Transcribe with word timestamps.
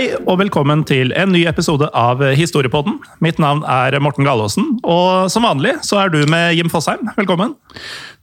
Hei 0.00 0.14
og 0.16 0.38
velkommen 0.40 0.80
til 0.88 1.10
en 1.12 1.28
ny 1.28 1.42
episode 1.44 1.84
av 1.92 2.22
Historiepodden. 2.32 2.94
Mitt 3.20 3.36
navn 3.42 3.58
er 3.68 3.92
Morten 4.00 4.24
Gallaasen, 4.24 4.78
og 4.80 5.26
som 5.28 5.44
vanlig 5.44 5.74
så 5.84 5.98
er 6.00 6.14
du 6.14 6.22
med 6.30 6.54
Jim 6.56 6.70
Fosheim. 6.72 7.10
Velkommen. 7.18 7.52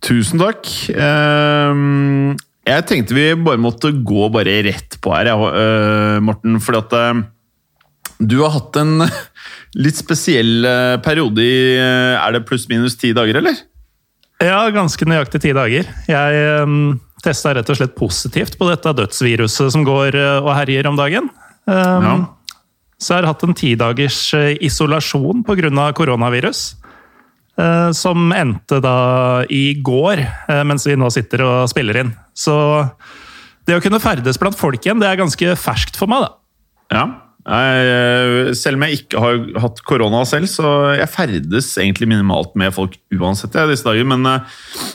Tusen 0.01 0.41
takk. 0.41 0.65
Ehm, 0.89 2.33
jeg 2.65 2.87
tenkte 2.89 3.13
vi 3.13 3.27
bare 3.45 3.61
måtte 3.61 3.93
gå 3.93 4.25
bare 4.33 4.57
rett 4.65 4.97
på 5.05 5.13
her, 5.13 5.29
øh, 5.29 6.17
Morten. 6.25 6.57
Fordi 6.57 6.81
at 6.81 6.97
øh, 6.97 7.23
du 8.25 8.39
har 8.41 8.57
hatt 8.57 8.81
en 8.81 9.05
litt 9.85 10.01
spesiell 10.01 10.65
øh, 10.65 10.97
periode 11.05 11.45
i 11.45 11.77
Er 11.77 12.33
det 12.33 12.47
pluss-minus 12.49 12.97
ti 12.97 13.13
dager, 13.13 13.37
eller? 13.37 13.65
Ja, 14.41 14.63
ganske 14.73 15.05
nøyaktig 15.05 15.45
ti 15.45 15.53
dager. 15.53 15.93
Jeg 16.09 16.45
um, 16.57 16.95
testa 17.21 17.53
rett 17.53 17.69
og 17.69 17.77
slett 17.77 17.99
positivt 18.01 18.57
på 18.57 18.65
dette 18.65 18.97
dødsviruset 18.97 19.75
som 19.77 19.85
går 19.85 20.17
og 20.41 20.55
herjer 20.57 20.89
om 20.89 20.97
dagen. 20.97 21.29
Um, 21.67 22.07
Ja. 22.07 22.17
Så 22.97 23.13
jeg 23.13 23.21
har 23.21 23.29
hatt 23.29 23.43
en 23.45 23.53
tidagers 23.53 24.17
uh, 24.33 24.55
isolasjon 24.63 25.43
pga. 25.45 25.93
koronavirus. 25.93 26.75
uh, 27.57 27.91
som 27.91 28.31
endte 28.33 28.79
da 28.81 29.43
i 29.49 29.75
går, 29.81 30.21
uh, 30.49 30.63
mens 30.63 30.85
vi 30.85 30.95
nå 30.95 31.09
sitter 31.13 31.43
og 31.45 31.69
spiller 31.69 31.97
inn. 32.01 32.11
Så 32.33 32.55
det 33.65 33.77
å 33.77 33.81
kunne 33.81 33.99
ferdes 33.99 34.37
blant 34.37 34.57
folk 34.57 34.81
igjen, 34.81 34.99
det 34.99 35.07
er 35.09 35.17
ganske 35.17 35.55
ferskt 35.57 35.97
for 35.97 36.07
meg, 36.07 36.25
da. 36.25 36.33
Ja. 36.93 37.05
Jeg, 37.47 38.55
selv 38.59 38.75
om 38.75 38.83
jeg 38.83 38.97
ikke 38.99 39.19
har 39.23 39.37
hatt 39.63 39.77
korona 39.87 40.25
selv, 40.27 40.49
så 40.51 40.93
jeg 40.97 41.07
ferdes 41.07 41.69
egentlig 41.79 42.09
minimalt 42.11 42.57
med 42.59 42.73
folk 42.75 42.97
uansett 43.15 43.55
jeg, 43.55 43.69
disse 43.71 43.87
dager. 43.87 44.03
Men 44.03 44.25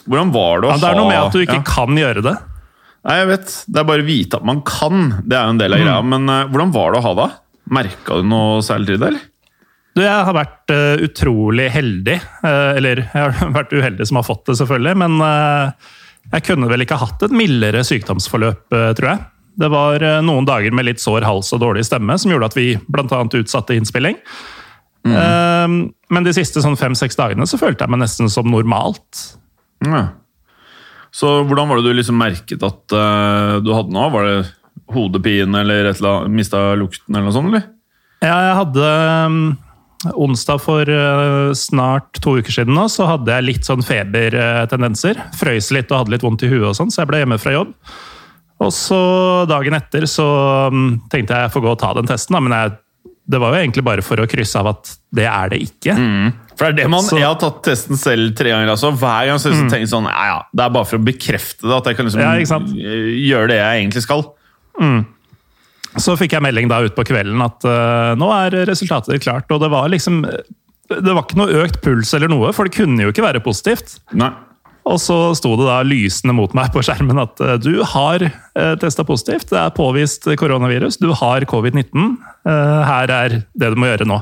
hvordan 0.04 0.34
var 0.34 0.60
det 0.60 0.68
å 0.68 0.74
Ja, 0.74 0.80
det 0.82 0.90
er 0.90 0.98
noe 1.00 1.08
med 1.08 1.20
at 1.22 1.32
du 1.32 1.40
ikke 1.40 1.62
ja. 1.62 1.64
kan 1.64 1.96
gjøre 1.96 2.24
det. 2.26 2.34
Nei, 3.02 3.16
jeg 3.18 3.28
vet. 3.32 3.52
Det 3.66 3.80
er 3.82 3.86
bare 3.88 4.04
å 4.04 4.06
vite 4.06 4.38
at 4.38 4.46
man 4.46 4.60
kan. 4.66 5.08
Det 5.26 5.34
er 5.38 5.48
jo 5.48 5.54
en 5.56 5.60
del 5.62 5.74
av 5.74 5.80
Mm. 5.82 5.86
greia. 5.88 6.02
Men 6.12 6.28
uh, 6.30 6.44
hvordan 6.52 6.72
var 6.74 6.92
det 6.94 7.00
å 7.00 7.06
ha 7.08 7.14
det? 7.18 7.28
Merka 7.72 8.20
du 8.20 8.28
noe 8.30 8.60
særlig 8.62 8.92
til 8.92 9.00
det, 9.02 9.08
eller? 9.12 9.28
Du, 9.92 10.00
jeg 10.04 10.24
har 10.28 10.36
vært 10.36 10.72
uh, 10.72 11.02
utrolig 11.04 11.66
heldig. 11.74 12.14
Uh, 12.44 12.70
eller 12.78 13.02
jeg 13.02 13.10
har 13.26 13.52
vært 13.58 13.74
uheldig 13.74 14.06
som 14.08 14.20
har 14.20 14.28
fått 14.28 14.46
det, 14.48 14.56
selvfølgelig. 14.62 14.94
Men 15.02 15.18
uh, 15.18 15.92
jeg 16.32 16.46
kunne 16.46 16.70
vel 16.70 16.86
ikke 16.86 17.00
hatt 17.02 17.26
et 17.26 17.34
mildere 17.34 17.82
sykdomsforløp, 17.84 18.64
tror 18.70 19.08
jeg. 19.10 19.24
Det 19.60 19.68
var 19.68 20.00
noen 20.24 20.46
dager 20.48 20.72
med 20.72 20.86
litt 20.86 21.02
sår 21.02 21.26
hals 21.28 21.50
og 21.52 21.60
dårlig 21.60 21.82
stemme 21.84 22.14
som 22.16 22.30
gjorde 22.32 22.46
at 22.48 22.54
vi 22.56 22.70
bl.a. 22.88 23.18
utsatte 23.36 23.74
innspilling. 23.76 24.14
Eh, 25.04 25.74
men 26.14 26.24
de 26.24 26.32
siste 26.32 26.62
sånn 26.64 26.78
fem-seks 26.80 27.18
dagene 27.18 27.44
så 27.50 27.58
følte 27.60 27.84
jeg 27.84 27.92
meg 27.92 28.00
nesten 28.00 28.30
som 28.32 28.48
normalt. 28.48 29.20
Ja. 29.84 30.06
Så 31.12 31.42
hvordan 31.44 31.68
var 31.68 31.78
det 31.78 31.90
du 31.90 31.96
liksom 31.98 32.16
merket 32.20 32.62
at 32.64 32.94
uh, 32.96 33.58
du 33.60 33.72
hadde 33.76 33.92
noe? 33.92 34.08
Var 34.14 34.28
det 34.28 34.38
hodepine 34.92 35.60
eller 35.60 35.90
et 35.90 36.00
eller 36.00 36.30
mista 36.32 36.72
lukten 36.78 37.12
eller 37.12 37.28
noe 37.28 37.36
sånt, 37.36 37.52
eller? 37.52 37.68
Ja, 38.22 38.36
jeg 38.46 38.56
hadde 38.60 38.88
um, 39.26 39.42
Onsdag 40.18 40.58
for 40.64 40.88
uh, 40.88 41.52
snart 41.54 42.18
to 42.24 42.38
uker 42.40 42.54
siden 42.54 42.74
nå, 42.74 42.88
så 42.90 43.06
hadde 43.06 43.36
jeg 43.36 43.46
litt 43.46 43.68
sånn 43.68 43.84
febertendenser. 43.86 45.20
Frøys 45.38 45.70
litt 45.74 45.92
og 45.92 46.02
hadde 46.02 46.16
litt 46.16 46.24
vondt 46.26 46.42
i 46.42 46.50
huet 46.50 46.72
og 46.72 46.78
sånn, 46.78 46.90
så 46.90 47.04
jeg 47.04 47.12
ble 47.12 47.20
hjemme 47.22 47.38
fra 47.38 47.54
jobb. 47.54 47.76
Og 48.62 48.72
så 48.74 49.02
dagen 49.50 49.76
etter 49.78 50.06
så 50.10 50.26
um, 50.72 50.96
tenkte 51.12 51.36
jeg 51.36 51.46
jeg 51.46 51.54
får 51.54 51.64
gå 51.64 51.70
og 51.74 51.80
ta 51.82 51.92
den 51.98 52.10
testen, 52.10 52.34
da, 52.34 52.42
men 52.42 52.56
jeg, 52.56 52.74
det 53.28 53.38
var 53.40 53.54
jo 53.54 53.60
egentlig 53.62 53.84
bare 53.86 54.02
for 54.04 54.16
å 54.22 54.26
krysse 54.28 54.58
av 54.58 54.66
at 54.72 54.90
det 55.14 55.26
er 55.30 55.52
det 55.52 55.60
ikke. 55.62 55.94
For 56.56 56.66
det 56.66 56.72
er 56.72 56.76
det 56.82 56.90
man, 56.90 57.02
Så- 57.02 57.18
Jeg 57.18 57.26
har 57.26 57.38
tatt 57.40 57.62
testen 57.62 57.96
selv 57.96 58.34
tre 58.36 58.50
ganger. 58.50 58.68
altså. 58.74 58.90
Hver 58.92 59.26
gang 59.26 59.38
så 59.38 59.50
jeg 59.50 59.62
jeg 59.62 59.70
tenker 59.70 59.88
sånn, 59.88 60.08
ja, 60.10 60.24
ja, 60.26 60.42
Det 60.54 60.64
er 60.64 60.70
bare 60.70 60.84
for 60.84 60.98
å 60.98 61.04
bekrefte 61.04 61.62
det, 61.62 61.76
at 61.76 61.84
jeg 61.84 61.96
kan 61.96 62.06
liksom 62.06 62.20
Ja, 62.20 62.34
øh, 62.34 63.10
gjøre 63.28 63.48
det 63.48 63.58
jeg 63.58 63.82
egentlig 63.82 64.02
skal. 64.02 64.22
Så 65.98 66.16
fikk 66.16 66.32
jeg 66.32 66.42
melding 66.42 66.68
da 66.68 66.80
ut 66.80 66.94
på 66.96 67.04
kvelden 67.04 67.40
at 67.44 67.64
uh, 67.68 68.14
nå 68.16 68.28
er 68.32 68.64
resultatet 68.64 69.20
klart, 69.20 69.50
og 69.50 69.60
det 69.60 69.70
var 69.70 69.88
liksom 69.92 70.22
det 70.88 71.14
var 71.14 71.22
ikke 71.22 71.36
noe 71.36 71.64
økt 71.64 71.80
puls 71.84 72.12
eller 72.14 72.28
noe, 72.28 72.52
for 72.52 72.64
det 72.64 72.74
kunne 72.74 73.00
jo 73.00 73.12
ikke 73.12 73.24
være 73.24 73.42
positivt. 73.44 73.98
Nei. 74.12 74.30
Og 74.88 74.98
så 74.98 75.16
sto 75.38 75.52
det 75.58 75.66
da 75.68 75.80
lysende 75.86 76.34
mot 76.34 76.54
meg 76.58 76.72
på 76.74 76.82
skjermen 76.82 77.20
at 77.22 77.38
eh, 77.42 77.58
du 77.62 77.84
har 77.86 78.24
uh, 78.26 78.72
testa 78.82 79.04
positivt, 79.06 79.52
det 79.52 79.60
er 79.60 79.76
påvist 79.76 80.26
koronavirus, 80.40 80.98
du 80.98 81.12
har 81.14 81.46
covid-19. 81.46 82.16
eh, 82.50 82.80
her 82.88 83.12
er 83.14 83.36
det 83.54 83.70
du 83.72 83.78
må 83.78 83.92
gjøre 83.92 84.08
nå. 84.10 84.18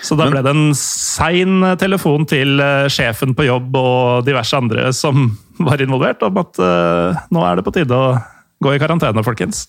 Så 0.00 0.16
da 0.16 0.26
ble 0.32 0.40
det 0.42 0.52
en 0.54 0.72
sein 0.76 1.60
telefon 1.80 2.24
til 2.28 2.60
eh, 2.64 2.88
sjefen 2.92 3.34
på 3.36 3.46
jobb 3.46 3.76
og 3.76 4.24
diverse 4.26 4.56
andre 4.56 4.88
som 4.96 5.28
var 5.68 5.82
involvert, 5.84 6.24
om 6.26 6.40
at 6.40 6.60
eh, 6.64 7.20
nå 7.30 7.44
er 7.46 7.60
det 7.60 7.66
på 7.66 7.74
tide 7.76 7.96
å 7.96 8.16
gå 8.60 8.74
i 8.74 8.80
karantene, 8.80 9.24
folkens. 9.24 9.68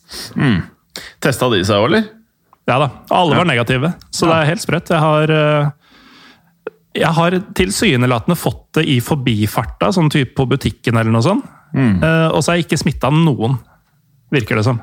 Testa 1.23 1.47
de 1.51 1.61
seg 1.67 1.77
òg, 1.79 1.91
eller? 1.91 2.09
Ja 2.69 2.77
da, 2.77 2.89
alle 3.13 3.37
var 3.39 3.47
negative, 3.49 3.93
så 4.13 4.27
det 4.29 4.35
er 4.37 4.49
helt 4.51 4.63
sprøtt. 4.63 4.91
Jeg 4.93 5.01
har 5.03 5.31
eh, 5.35 5.69
jeg 6.97 7.15
har 7.15 7.37
tilsynelatende 7.55 8.37
fått 8.39 8.65
det 8.77 8.85
i 8.91 8.99
forbifarta, 9.03 9.91
sånn 9.95 10.11
type 10.11 10.35
på 10.37 10.47
butikken 10.49 10.99
eller 10.99 11.13
noe 11.13 11.25
sånt. 11.25 11.45
Eh, 12.03 12.27
og 12.35 12.41
så 12.43 12.51
er 12.51 12.59
jeg 12.59 12.67
ikke 12.67 12.81
smitta 12.81 13.11
noen, 13.15 13.55
virker 14.33 14.59
det 14.59 14.65
som. 14.67 14.81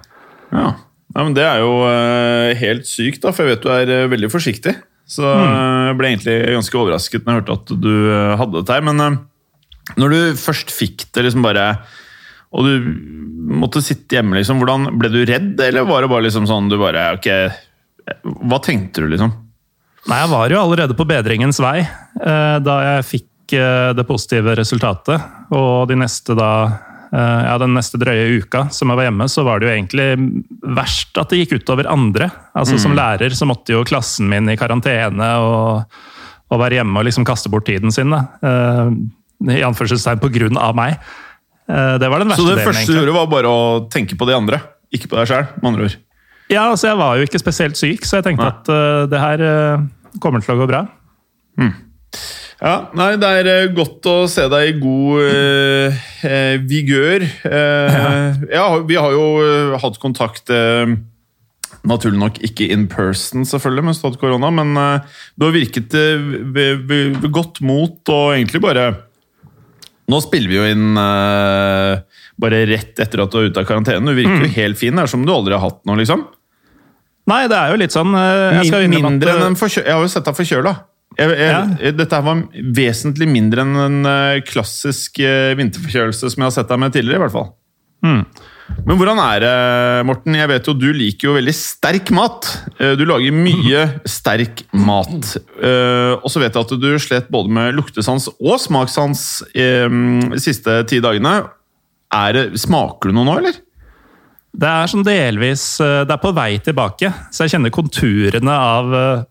Ja. 0.48 0.72
ja, 0.72 1.20
men 1.20 1.34
Det 1.36 1.44
er 1.44 1.60
jo 1.60 1.72
uh, 1.84 2.54
helt 2.56 2.88
sykt, 2.88 3.20
da, 3.24 3.32
for 3.34 3.44
jeg 3.44 3.56
vet 3.58 3.66
du 3.66 3.72
er 3.74 3.92
uh, 4.04 4.12
veldig 4.12 4.30
forsiktig. 4.32 4.76
Så 5.08 5.24
øh, 5.24 5.86
jeg 5.88 5.96
ble 5.96 6.08
egentlig 6.10 6.34
ganske 6.52 6.76
overrasket 6.76 7.22
når 7.24 7.32
jeg 7.32 7.40
hørte 7.40 7.54
at 7.56 7.70
du 7.80 7.92
hadde 8.36 8.58
dette 8.58 8.74
her. 8.76 8.82
Men 8.84 8.98
når 9.96 10.12
du 10.12 10.18
først 10.36 10.68
fikk 10.68 11.06
det, 11.16 11.22
liksom 11.24 11.46
bare 11.46 11.70
og 12.52 12.64
du 12.64 12.90
måtte 13.56 13.80
sitte 13.84 14.18
hjemme, 14.18 14.36
liksom, 14.36 14.60
hvordan 14.60 14.98
ble 15.00 15.08
du 15.12 15.18
redd, 15.28 15.54
eller 15.64 15.88
var 15.88 16.04
det 16.04 16.10
bare 16.12 16.26
liksom 16.26 16.44
sånn 16.48 16.68
du 16.68 16.76
bare 16.80 17.06
Ok, 17.16 17.28
hva 18.48 18.60
tenkte 18.64 19.04
du, 19.04 19.08
liksom? 19.14 19.32
Nei, 20.08 20.20
jeg 20.22 20.30
var 20.30 20.52
jo 20.52 20.60
allerede 20.60 20.96
på 20.96 21.06
bedringens 21.08 21.58
vei 21.62 21.80
eh, 21.82 22.58
da 22.64 22.76
jeg 22.84 23.08
fikk 23.08 23.56
eh, 23.58 23.90
det 23.96 24.06
positive 24.08 24.54
resultatet. 24.58 25.24
Og 25.54 25.88
de 25.90 25.98
neste 25.98 26.36
da 26.38 26.52
eh, 27.10 27.42
ja, 27.48 27.56
den 27.60 27.74
neste 27.76 28.00
drøye 28.00 28.38
uka 28.40 28.68
som 28.74 28.92
jeg 28.92 29.00
var 29.00 29.08
hjemme, 29.08 29.28
så 29.28 29.44
var 29.46 29.60
det 29.60 29.68
jo 29.68 29.74
egentlig 29.74 30.08
verst 30.78 31.18
at 31.20 31.32
det 31.32 31.42
gikk 31.42 31.58
utover 31.60 31.90
andre. 31.90 32.30
Altså 32.56 32.78
Som 32.80 32.96
lærer 32.96 33.34
så 33.36 33.48
måtte 33.48 33.74
jo 33.74 33.84
klassen 33.88 34.30
min 34.30 34.48
i 34.48 34.58
karantene 34.60 35.30
og, 35.44 36.00
og 36.48 36.62
være 36.62 36.80
hjemme 36.80 37.02
og 37.02 37.08
liksom 37.10 37.26
kaste 37.28 37.52
bort 37.52 37.68
tiden 37.68 37.94
sin. 37.94 38.14
Eh, 38.14 38.84
I 39.58 39.64
anførselstegn 39.66 40.22
på 40.22 40.32
grunn 40.34 40.60
av 40.60 40.78
meg. 40.78 40.96
Eh, 41.68 41.94
det 42.00 42.08
var 42.08 42.22
den 42.22 42.32
verste 42.32 42.42
Så 42.42 42.48
det 42.48 42.60
delen, 42.62 42.72
første 42.72 42.92
du 42.92 43.00
gjorde, 43.02 43.16
var 43.18 43.32
bare 43.32 43.52
å 43.52 43.64
tenke 43.92 44.16
på 44.16 44.28
de 44.28 44.36
andre, 44.36 44.62
ikke 44.94 45.10
på 45.10 45.18
deg 45.20 45.28
sjøl, 45.28 45.48
med 45.60 45.72
andre 45.72 45.88
ord? 45.90 45.98
Ja, 46.48 46.70
altså 46.70 46.90
jeg 46.90 46.98
var 47.00 47.18
jo 47.18 47.26
ikke 47.28 47.40
spesielt 47.42 47.76
syk, 47.76 48.06
så 48.08 48.18
jeg 48.18 48.30
tenkte 48.30 48.46
Nei. 48.46 48.54
at 48.54 48.70
uh, 48.72 49.02
det 49.10 49.20
her 49.20 49.44
uh, 49.44 49.84
kommer 50.22 50.44
til 50.44 50.56
å 50.56 50.62
gå 50.62 50.68
bra. 50.70 50.86
Ja, 52.58 52.88
nei, 52.98 53.12
Det 53.20 53.28
er 53.40 53.48
eh, 53.52 53.68
godt 53.70 54.06
å 54.10 54.16
se 54.30 54.48
deg 54.50 54.72
i 54.72 54.78
god 54.80 55.28
eh, 55.30 56.56
vigør. 56.66 57.22
Eh, 57.46 58.40
ja. 58.50 58.64
vi 58.82 58.98
har 58.98 59.14
jo 59.14 59.28
hatt 59.78 60.00
kontakt 60.02 60.50
eh, 60.50 60.96
Naturlig 61.88 62.18
nok 62.18 62.38
ikke 62.44 62.66
in 62.74 62.88
person, 62.90 63.44
selvfølgelig, 63.46 63.84
mens 63.86 64.00
du 64.00 64.08
hadde 64.08 64.18
korona, 64.20 64.48
men 64.52 64.72
du 65.38 65.44
har 65.46 65.52
virket 65.54 65.94
ved, 65.94 67.20
godt 67.32 67.60
mot 67.64 68.10
og 68.12 68.32
egentlig 68.34 68.60
bare 68.64 68.88
Nå 70.10 70.18
spiller 70.24 70.50
vi 70.50 70.58
jo 70.58 70.66
inn 70.66 70.98
bare 70.98 72.60
rett 72.68 72.98
etter 73.04 73.22
at 73.22 73.32
du 73.32 73.38
er 73.38 73.48
ute 73.52 73.62
av 73.62 73.68
karantene. 73.68 74.10
Du 74.10 74.16
virker 74.18 74.46
jo 74.46 74.52
helt 74.56 74.80
fin. 74.80 74.96
Det 74.96 75.04
er 75.04 75.12
som 75.12 75.24
du 75.24 75.32
aldri 75.32 75.54
har 75.54 75.62
hatt 75.62 75.80
noe, 75.88 76.00
liksom. 76.00 76.26
Nei, 77.28 77.42
det 77.50 77.56
er 77.58 77.72
jo 77.74 77.80
litt 77.80 77.94
sånn 77.94 78.14
eh, 78.16 78.62
jeg 78.64 78.88
mindre 78.92 79.34
enn 79.34 79.42
eh, 79.44 79.50
en 79.52 79.58
forkjøla. 79.58 79.86
Jeg 79.90 79.96
har 79.98 80.04
jo 80.06 80.12
sett 80.14 80.28
deg 80.28 80.38
forkjøla. 80.38 80.74
Jeg, 81.18 81.32
jeg, 81.34 81.48
Ja. 81.50 81.92
Dette 81.98 82.18
her 82.18 82.24
var 82.28 82.42
vesentlig 82.78 83.26
mindre 83.30 83.64
enn 83.66 83.76
en 83.84 83.98
eh, 84.08 84.40
klassisk 84.48 85.18
eh, 85.24 85.54
vinterforkjølelse 85.58 86.30
som 86.32 86.44
jeg 86.44 86.46
har 86.48 86.54
sett 86.56 86.70
deg 86.72 86.80
med 86.84 86.94
tidligere. 86.94 87.20
i 87.20 87.24
hvert 87.26 87.36
fall. 87.36 87.50
Mm. 88.06 88.22
Men 88.84 88.98
hvordan 89.00 89.18
er 89.18 89.40
det, 89.42 89.52
Morten? 90.06 90.34
Jeg 90.36 90.48
vet 90.50 90.66
jo 90.68 90.74
Du 90.76 90.90
liker 90.92 91.30
jo 91.30 91.36
veldig 91.38 91.54
sterk 91.56 92.10
mat. 92.14 92.48
Eh, 92.78 92.92
Du 93.00 93.04
lager 93.08 93.32
mye 93.34 93.84
sterk 94.08 94.62
mat. 94.76 95.32
Eh, 95.58 96.12
Og 96.20 96.28
så 96.30 96.42
vet 96.44 96.52
jeg 96.54 96.64
at 96.68 96.74
du 96.80 96.90
slet 97.02 97.30
både 97.32 97.50
med 97.58 97.74
luktesans 97.80 98.28
og 98.38 98.58
smakssans 98.62 99.24
eh, 99.56 99.88
de 99.88 100.40
siste 100.44 100.82
ti 100.88 101.00
dagene. 101.04 101.40
Er 102.14 102.36
det, 102.36 102.44
smaker 102.60 103.10
du 103.10 103.16
noe 103.18 103.26
nå, 103.28 103.38
eller? 103.42 103.58
Det 104.58 104.66
er 104.66 104.90
sånn 104.90 105.06
delvis 105.06 105.64
eh, 105.84 106.04
Det 106.06 106.14
er 106.14 106.22
på 106.22 106.34
vei 106.34 106.52
tilbake, 106.62 107.12
så 107.30 107.44
jeg 107.44 107.54
kjenner 107.54 107.74
konturene 107.74 108.54
av, 108.54 108.94
eh, 108.94 109.26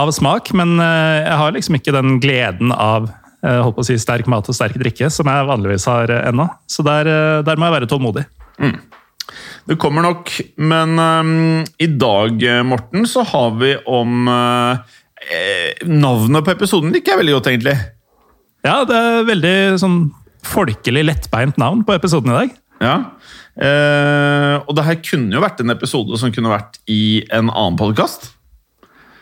av 0.00 0.12
smak. 0.16 0.52
Men 0.56 0.78
eh, 0.80 1.26
jeg 1.26 1.40
har 1.42 1.56
liksom 1.56 1.80
ikke 1.80 1.96
den 1.96 2.20
gleden 2.22 2.74
av 2.76 3.10
holdt 3.40 3.78
på 3.78 3.80
å 3.80 3.86
si, 3.88 3.94
sterk 3.96 4.26
mat 4.28 4.44
og 4.52 4.52
sterk 4.52 4.74
drikke 4.76 5.06
som 5.08 5.24
jeg 5.24 5.44
vanligvis 5.48 5.86
har 5.88 6.10
ennå. 6.28 6.44
Så 6.68 6.84
der, 6.84 7.08
der 7.40 7.56
må 7.56 7.70
jeg 7.70 7.72
være 7.72 7.86
tålmodig. 7.88 8.26
Det 9.64 9.78
kommer 9.80 10.04
nok, 10.04 10.28
men 10.60 11.00
um, 11.00 11.30
i 11.80 11.88
dag, 11.88 12.44
Morten, 12.68 13.08
så 13.08 13.24
har 13.30 13.54
vi 13.56 13.70
om 13.88 14.28
eh, 14.28 15.72
Navnet 15.88 16.44
på 16.44 16.52
episoden 16.52 16.92
liker 16.92 17.14
jeg 17.14 17.22
veldig 17.22 17.38
godt, 17.38 17.48
egentlig. 17.54 17.76
Ja, 18.68 18.76
det 18.84 19.00
er 19.00 19.28
veldig 19.30 19.56
sånn 19.80 19.98
folkelig, 20.44 21.06
lettbeint 21.08 21.56
navn 21.60 21.80
på 21.88 21.96
episoden 21.96 22.34
i 22.34 22.42
dag. 22.42 22.52
Ja. 22.80 22.94
Eh, 23.60 24.56
og 24.64 24.76
det 24.76 24.86
her 24.86 25.00
kunne 25.04 25.36
jo 25.36 25.44
vært 25.44 25.60
en 25.60 25.72
episode 25.74 26.20
som 26.20 26.32
kunne 26.32 26.52
vært 26.52 26.80
i 26.88 27.22
en 27.28 27.50
annen 27.52 27.80
podkast. 27.80 28.32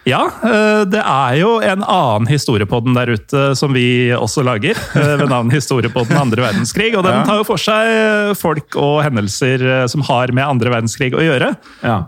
Ja, 0.08 0.22
uh, 0.40 0.86
det 0.88 1.02
er 1.02 1.34
jo 1.36 1.50
en 1.60 1.82
annen 1.84 2.28
historiepodden 2.30 2.94
der 2.96 3.10
ute 3.12 3.42
som 3.58 3.74
vi 3.76 4.08
også 4.16 4.40
lager, 4.46 4.78
Uh, 4.94 5.18
ved 5.20 5.28
navn 5.34 5.52
Historiepodden 5.52 6.16
andre 6.16 6.46
verdenskrig. 6.46 6.94
Og 6.96 7.04
den 7.04 7.26
tar 7.28 7.42
jo 7.42 7.48
for 7.48 7.60
seg 7.60 8.32
folk 8.40 8.78
og 8.80 9.02
hendelser 9.04 9.66
som 9.90 10.06
har 10.08 10.32
med 10.32 10.46
andre 10.46 10.72
verdenskrig 10.78 11.12
å 11.12 11.24
gjøre. 11.24 11.52
Ja. 11.82 11.98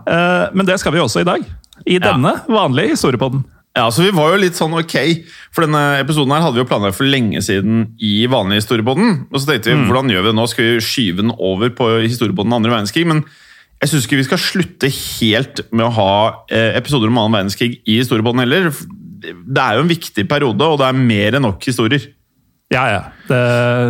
Men 0.55 0.65
det 0.65 0.79
skal 0.81 0.95
vi 0.95 1.03
også 1.03 1.21
i 1.21 1.27
dag. 1.27 1.45
I 1.85 1.97
denne 2.01 2.35
vanlige 2.49 2.95
historiepodden. 2.95 3.43
Ja, 3.77 3.85
så 3.87 4.03
Vi 4.03 4.11
var 4.11 4.33
jo 4.33 4.41
litt 4.41 4.57
sånn 4.59 4.73
ok, 4.75 4.95
for 5.55 5.63
denne 5.63 6.01
episoden 6.01 6.33
her 6.35 6.43
hadde 6.43 6.57
vi 6.57 6.63
jo 6.63 6.67
planlagt 6.67 6.97
for 6.97 7.07
lenge 7.07 7.39
siden 7.45 7.85
i 8.03 8.25
vanlig 8.31 8.59
historiepodden. 8.59 9.29
Og 9.31 9.39
så 9.39 9.47
tenkte 9.47 9.71
vi, 9.71 9.85
hvordan 9.87 10.11
gjør 10.11 10.25
vi 10.25 10.31
det 10.31 10.37
nå? 10.41 10.47
Skal 10.51 10.67
vi 10.67 10.83
skyve 10.83 11.23
den 11.23 11.31
over 11.37 11.71
på 11.75 11.87
historiepodden 12.03 12.57
andre 12.57 12.73
verdenskrig? 12.73 13.05
Men 13.07 13.23
jeg 13.81 13.93
syns 13.93 14.05
ikke 14.05 14.19
vi 14.19 14.27
skal 14.27 14.41
slutte 14.43 14.89
helt 14.91 15.63
med 15.71 15.87
å 15.87 15.93
ha 15.95 16.15
eh, 16.51 16.75
episoder 16.77 17.09
om 17.09 17.21
annen 17.21 17.39
verdenskrig 17.39 17.79
i 17.79 18.01
historiepodden 18.01 18.43
heller. 18.43 18.67
Det 19.21 19.63
er 19.63 19.77
jo 19.77 19.85
en 19.85 19.93
viktig 19.93 20.27
periode, 20.29 20.67
og 20.67 20.81
det 20.81 20.89
er 20.89 20.99
mer 20.99 21.37
enn 21.39 21.47
nok 21.47 21.63
historier. 21.65 22.11
Ja, 22.71 22.83
ja. 22.91 22.99
Det, 23.27 23.39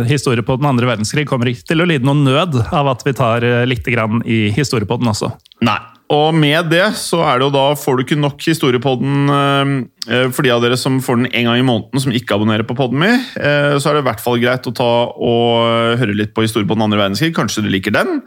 historiepodden 0.08 0.66
andre 0.66 0.88
verdenskrig 0.88 1.26
kommer 1.30 1.50
ikke 1.50 1.66
til 1.68 1.82
å 1.82 1.88
lide 1.90 2.06
noen 2.06 2.24
nød 2.26 2.56
av 2.70 2.88
at 2.94 3.02
vi 3.06 3.14
tar 3.18 3.46
eh, 3.46 3.64
litt 3.66 3.86
grann 3.86 4.22
i 4.26 4.46
historiepodden 4.54 5.10
også. 5.10 5.34
Nei. 5.66 5.78
Og 6.12 6.34
med 6.36 6.68
det 6.68 6.84
så 7.00 7.22
er 7.24 7.40
det 7.40 7.46
jo 7.46 7.54
da 7.54 7.66
får 7.78 7.96
du 7.96 8.04
ikke 8.04 8.20
nok 8.20 8.42
historiepodden 8.44 9.32
eh, 9.32 10.26
for 10.34 10.44
de 10.44 10.52
av 10.52 10.60
dere 10.64 10.76
som 10.76 10.98
får 11.04 11.20
den 11.22 11.30
en 11.30 11.48
gang 11.48 11.60
i 11.60 11.64
måneden, 11.64 12.02
som 12.04 12.12
ikke 12.12 12.36
abonnerer 12.36 12.66
på 12.68 12.76
podden 12.76 13.00
min. 13.00 13.20
Eh, 13.40 13.78
så 13.80 13.90
er 13.90 13.96
det 13.96 14.02
i 14.04 14.08
hvert 14.10 14.24
fall 14.24 14.40
greit 14.42 14.68
å 14.68 14.74
ta 14.76 14.90
og 15.12 15.96
høre 16.02 16.16
litt 16.18 16.34
på 16.36 16.44
historiepodden 16.44 16.84
andre 16.84 17.00
verdenskrig. 17.00 17.32
Kanskje 17.36 17.64
du 17.64 17.70
liker 17.72 17.94
den. 17.96 18.20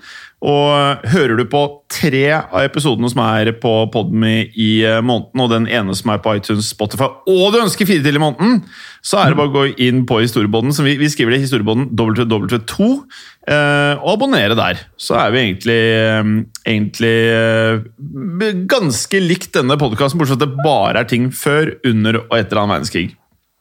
Og 0.46 1.06
hører 1.10 1.40
du 1.40 1.46
på 1.50 1.62
tre 1.90 2.26
av 2.36 2.60
episodene 2.62 3.10
som 3.10 3.22
er 3.24 3.50
på 3.62 3.72
podden 3.94 4.20
min 4.22 4.52
i 4.52 4.84
eh, 4.86 5.00
måneden, 5.02 5.42
og 5.42 5.50
den 5.54 5.66
ene 5.72 5.96
som 5.98 6.12
er 6.14 6.20
på 6.22 6.36
iTunes, 6.38 6.70
Spotify, 6.74 7.08
og 7.32 7.54
du 7.54 7.62
ønsker 7.64 7.88
fire 7.88 8.04
til 8.06 8.20
i 8.20 8.22
måneden, 8.22 8.60
så 9.06 9.22
er 9.22 9.32
det 9.32 9.40
bare 9.40 9.50
å 9.50 9.56
gå 9.56 9.66
inn 9.82 10.04
på 10.10 10.20
historiepodden. 10.22 10.76
Vi, 10.86 10.98
vi 11.00 11.10
skriver 11.10 11.34
det 11.34 11.40
i 11.40 11.46
historiepodden 11.48 11.88
www2, 11.98 12.90
eh, 12.92 13.00
og 13.46 14.16
abonnere 14.16 14.56
der. 14.58 14.80
Så 14.98 15.14
er 15.20 15.34
vi 15.34 15.42
egentlig, 15.44 15.78
eh, 15.94 16.30
egentlig 16.66 17.14
eh, 17.30 18.64
ganske 18.72 19.22
likt 19.22 19.54
denne 19.54 19.78
podkasten, 19.78 20.18
bortsett 20.18 20.40
fra 20.40 20.48
at 20.48 20.56
det 20.56 20.66
bare 20.66 21.04
er 21.04 21.10
ting 21.12 21.30
før, 21.30 21.76
under 21.86 22.24
og 22.24 22.38
etter 22.40 22.58
annen 22.62 22.78
verdenskrig. 22.78 23.12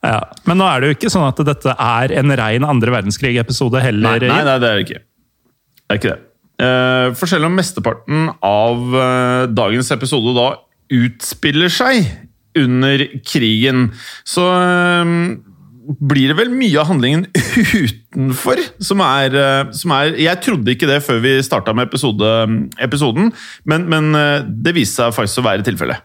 Ja. 0.04 0.20
Men 0.48 0.60
nå 0.60 0.68
er 0.68 0.80
det 0.80 0.88
jo 0.88 0.96
ikke 0.98 1.12
sånn 1.12 1.26
at 1.28 1.40
dette 1.48 1.74
er 1.80 2.14
en 2.20 2.32
rein 2.36 2.66
andre 2.68 2.92
verdenskrig-episode 2.98 3.80
Nei, 3.80 3.86
heller. 3.88 4.26
nei, 4.28 4.42
nei, 4.44 4.58
det 4.60 4.70
er 4.70 4.78
det 4.78 4.86
ikke. 4.86 5.02
Det 5.84 5.94
er 5.94 6.00
ikke 6.00 6.12
det. 6.12 6.20
Eh, 6.64 7.08
for 7.18 7.30
selv 7.30 7.48
om 7.48 7.56
mesteparten 7.58 8.28
av 8.44 8.94
eh, 9.00 9.46
dagens 9.50 9.90
episode 9.96 10.36
da 10.36 10.50
utspiller 10.94 11.72
seg 11.72 12.04
under 12.60 13.02
krigen, 13.26 13.88
så 14.28 14.44
eh, 14.60 15.14
blir 15.84 16.30
det 16.32 16.36
vel 16.38 16.50
mye 16.54 16.78
av 16.80 16.88
handlingen 16.88 17.26
utenfor 17.34 18.60
som 18.84 19.00
er, 19.04 19.34
eh, 19.36 19.70
som 19.76 19.92
er 19.96 20.14
Jeg 20.20 20.40
trodde 20.44 20.72
ikke 20.74 20.88
det 20.88 21.00
før 21.04 21.20
vi 21.24 21.34
starta 21.44 21.74
med 21.76 21.88
episode, 21.90 22.30
episoden, 22.80 23.32
men, 23.68 23.86
men 23.92 24.14
eh, 24.18 24.42
det 24.46 24.74
viste 24.76 25.02
seg 25.02 25.16
faktisk 25.16 25.42
å 25.42 25.46
være 25.48 25.66
tilfellet. 25.66 26.00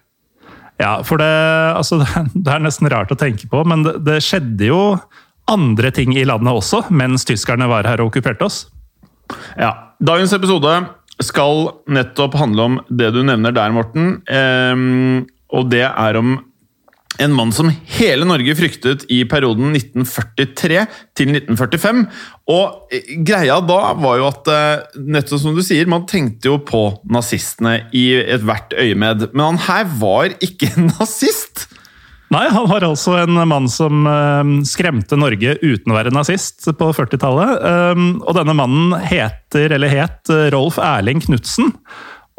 Ja, 0.79 0.97
for 1.03 1.19
det, 1.19 1.29
altså, 1.75 1.99
det 2.33 2.45
er- 2.47 2.59
er 2.59 2.65
nesten 2.67 2.89
rart 2.91 3.11
å 3.11 3.19
tenke 3.19 3.47
på, 3.51 3.63
men 3.67 3.83
det, 3.87 3.97
det 4.07 4.19
skjedde 4.25 4.69
jo 4.69 4.81
andre 5.49 5.89
ting 5.95 6.13
i 6.15 6.27
landet 6.27 6.53
også, 6.53 6.83
mens 6.93 7.25
tyskerne 7.25 7.67
var 7.71 7.87
her 7.89 8.03
og 8.03 8.11
okkuperte 8.11 8.45
oss. 8.45 8.65
Ja. 9.57 9.73
Dagens 9.99 10.31
episode 10.37 10.71
skal 11.19 11.65
nettopp 11.91 12.37
handle 12.39 12.67
om 12.69 12.77
det 12.87 13.09
du 13.15 13.23
nevner 13.27 13.51
der, 13.55 13.73
Morten. 13.75 14.19
Eh, 14.29 15.25
og 15.49 15.71
det 15.73 15.83
er 15.89 16.19
om 16.19 16.37
en 17.17 17.33
mann 17.33 17.51
som 17.51 17.71
hele 17.97 18.27
Norge 18.27 18.53
fryktet 18.55 19.03
i 19.11 19.23
perioden 19.27 19.73
1943 19.73 20.83
til 21.17 21.33
1945. 21.33 22.05
Og 22.53 22.93
eh, 22.95 23.09
greia 23.25 23.59
da 23.65 23.79
var 23.99 24.19
jo 24.21 24.29
at, 24.29 24.51
eh, 24.53 25.01
nettopp 25.17 25.41
som 25.41 25.57
du 25.57 25.63
sier, 25.65 25.89
man 25.89 26.07
tenkte 26.09 26.51
jo 26.51 26.59
på 26.63 26.83
nazistene 27.11 27.81
i 27.95 28.05
ethvert 28.21 28.75
øyemed. 28.77 29.29
Men 29.33 29.45
han 29.51 29.61
her 29.67 29.91
var 29.99 30.37
ikke 30.39 30.71
nazist! 30.91 31.67
Nei, 32.29 32.43
han 32.53 32.67
var 32.69 32.83
altså 32.85 33.15
en 33.23 33.39
mann 33.49 33.65
som 33.73 34.05
eh, 34.05 34.53
skremte 34.69 35.17
Norge 35.17 35.57
uten 35.63 35.91
å 35.91 35.97
være 35.97 36.13
nazist 36.13 36.69
på 36.77 36.91
40-tallet. 36.93 37.65
Um, 37.97 38.07
og 38.21 38.37
denne 38.37 38.53
mannen 38.53 38.93
heter, 39.01 39.73
eller 39.75 39.91
het, 39.91 40.29
Rolf 40.53 40.77
Erling 40.77 41.25
Knutsen. 41.25 41.73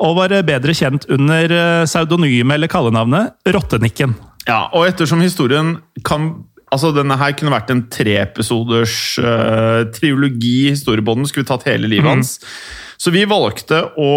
Og 0.00 0.16
var 0.16 0.32
bedre 0.46 0.72
kjent 0.72 1.04
under 1.12 1.52
pseudonymet 1.84 2.54
eller 2.54 2.70
kallenavnet 2.72 3.50
Rottenikken. 3.52 4.14
Ja, 4.48 4.68
og 4.72 4.88
ettersom 4.88 5.22
historien 5.24 5.78
kan 6.06 6.32
Altså, 6.70 6.92
Denne 6.94 7.16
her 7.18 7.32
kunne 7.34 7.50
vært 7.50 7.72
en 7.72 7.80
treepisoders 7.90 8.92
uh, 9.18 9.88
triologi. 9.90 10.68
Historiebånden 10.70 11.26
skulle 11.26 11.42
vi 11.42 11.48
tatt 11.48 11.66
hele 11.66 11.90
livet 11.90 12.06
hans. 12.06 12.36
Så 12.94 13.10
vi 13.10 13.24
valgte 13.26 13.80
å 13.98 14.12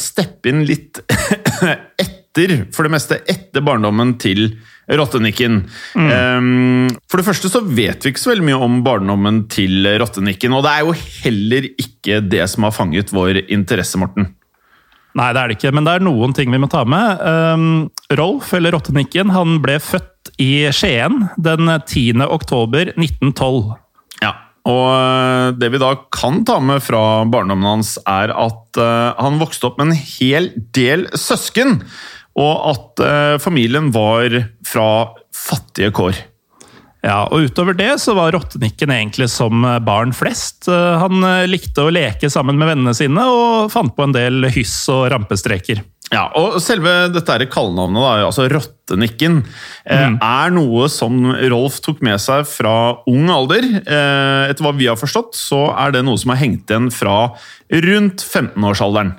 steppe 0.00 0.48
inn 0.48 0.62
litt 0.64 1.02
etter, 2.06 2.54
for 2.72 2.88
det 2.88 2.94
meste 2.94 3.20
etter 3.28 3.60
barndommen 3.66 4.14
til 4.22 4.46
Rottenikken. 4.88 5.60
Um, 5.92 6.88
for 7.10 7.20
det 7.20 7.28
første 7.28 7.52
så 7.52 7.60
vet 7.66 8.00
vi 8.00 8.14
ikke 8.14 8.24
så 8.24 8.32
veldig 8.32 8.48
mye 8.48 8.64
om 8.64 8.80
barndommen 8.86 9.44
til 9.52 9.84
Rottenikken, 10.00 10.56
og 10.56 10.64
det 10.64 10.72
er 10.72 10.88
jo 10.88 10.96
heller 11.26 11.68
ikke 11.74 12.22
det 12.24 12.46
som 12.48 12.64
har 12.64 12.74
fanget 12.80 13.12
vår 13.12 13.44
interesse, 13.44 14.00
Morten. 14.00 14.32
Nei, 15.18 15.30
det 15.34 15.40
er 15.40 15.50
det 15.50 15.56
ikke, 15.58 15.72
men 15.74 15.86
det 15.86 15.96
er 15.96 16.04
noen 16.06 16.34
ting 16.36 16.52
vi 16.52 16.60
må 16.62 16.68
ta 16.70 16.84
med. 16.86 17.22
Um, 17.22 17.88
Rolf, 18.18 18.52
eller 18.54 18.76
Rottenikken, 18.76 19.32
han 19.34 19.58
ble 19.64 19.80
født 19.82 20.30
i 20.40 20.68
Skien 20.74 21.24
den 21.40 21.70
10. 21.72 22.22
oktober 22.30 22.92
1912. 22.94 23.74
Ja, 24.22 24.34
og 24.68 24.86
øh, 24.92 25.58
det 25.58 25.72
vi 25.72 25.80
da 25.82 25.94
kan 26.14 26.44
ta 26.46 26.60
med 26.62 26.84
fra 26.84 27.24
barndommen 27.30 27.66
hans, 27.66 27.96
er 28.06 28.34
at 28.36 28.80
uh, 28.80 29.18
han 29.18 29.40
vokste 29.42 29.70
opp 29.70 29.80
med 29.80 29.90
en 29.90 30.02
hel 30.14 30.50
del 30.76 31.08
søsken, 31.18 31.80
og 32.38 32.66
at 32.70 33.02
uh, 33.02 33.36
familien 33.42 33.90
var 33.94 34.36
fra 34.68 34.90
fattige 35.34 35.90
kår. 35.96 36.29
Ja, 37.00 37.22
og 37.32 37.46
Utover 37.48 37.76
det 37.78 37.94
så 38.02 38.12
var 38.16 38.34
Rottenikken 38.34 38.92
egentlig 38.92 39.30
som 39.32 39.62
barn 39.86 40.12
flest. 40.12 40.68
Han 40.68 41.24
likte 41.48 41.86
å 41.86 41.92
leke 41.94 42.28
sammen 42.28 42.60
med 42.60 42.68
vennene 42.68 42.92
sine 42.96 43.24
og 43.24 43.70
fant 43.72 43.94
på 43.96 44.04
en 44.04 44.12
del 44.12 44.50
hyss 44.52 44.82
og 44.92 45.06
rampestreker. 45.14 45.80
Ja, 46.10 46.24
og 46.34 46.56
selve 46.58 47.06
dette 47.14 47.30
her 47.30 47.44
kallenavnet, 47.50 48.02
da, 48.02 48.26
altså 48.26 48.48
Rottenikken, 48.50 49.44
mm. 49.86 50.16
er 50.18 50.54
noe 50.56 50.88
som 50.90 51.22
Rolf 51.52 51.78
tok 51.84 52.02
med 52.02 52.18
seg 52.22 52.48
fra 52.50 52.74
ung 53.10 53.30
alder. 53.30 53.68
Eh, 53.78 54.50
etter 54.50 54.66
hva 54.66 54.74
vi 54.74 54.88
har 54.90 54.98
forstått, 54.98 55.38
så 55.38 55.68
er 55.78 55.94
det 55.94 56.02
noe 56.06 56.18
som 56.18 56.34
har 56.34 56.40
hengt 56.42 56.70
igjen 56.70 56.90
fra 56.94 57.30
rundt 57.86 58.26
15-årsalderen. 58.26 59.14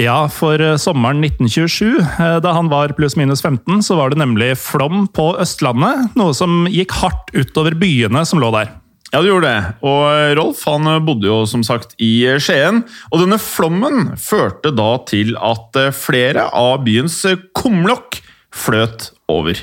Ja, 0.00 0.24
for 0.32 0.60
eh, 0.60 0.78
sommeren 0.80 1.20
1927, 1.24 1.98
eh, 2.00 2.36
da 2.44 2.52
han 2.56 2.70
var 2.72 2.94
pluss-minus 2.96 3.42
15, 3.44 3.82
så 3.84 3.98
var 3.98 4.12
det 4.12 4.20
nemlig 4.22 4.54
flom 4.60 5.06
på 5.12 5.32
Østlandet. 5.42 6.14
Noe 6.18 6.32
som 6.36 6.64
gikk 6.70 6.94
hardt 7.02 7.32
utover 7.36 7.76
byene 7.78 8.24
som 8.28 8.40
lå 8.42 8.52
der. 8.54 8.72
Ja, 9.12 9.20
det 9.20 9.28
gjorde 9.28 9.50
det. 9.50 9.72
Og 9.84 10.36
Rolf 10.38 10.62
han 10.64 10.88
bodde 11.04 11.28
jo 11.28 11.42
som 11.44 11.60
sagt 11.66 11.92
i 12.00 12.24
Skien. 12.40 12.80
Og 13.12 13.20
denne 13.20 13.36
flommen 13.36 14.14
førte 14.16 14.72
da 14.72 14.94
til 15.04 15.34
at 15.36 15.76
flere 15.92 16.46
av 16.48 16.80
byens 16.86 17.18
kumlokk 17.52 18.22
fløt 18.56 19.10
over. 19.28 19.60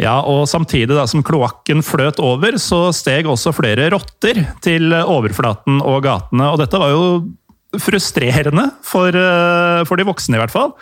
Ja, 0.00 0.16
og 0.24 0.48
samtidig 0.48 0.96
da 0.96 1.04
som 1.06 1.20
kloakken 1.20 1.84
fløt 1.84 2.16
over, 2.24 2.56
så 2.56 2.86
steg 2.96 3.28
også 3.28 3.52
flere 3.54 3.90
rotter 3.92 4.40
til 4.64 4.88
overflaten 4.96 5.82
og 5.84 6.00
gatene. 6.08 6.48
Og 6.48 6.58
dette 6.64 6.80
var 6.80 6.96
jo 6.96 7.04
frustrerende 7.80 8.68
for, 8.84 9.08
eh, 9.08 9.82
for 9.88 9.96
de 9.96 10.08
voksne, 10.08 10.36
i 10.36 10.42
hvert 10.42 10.54
fall. 10.54 10.74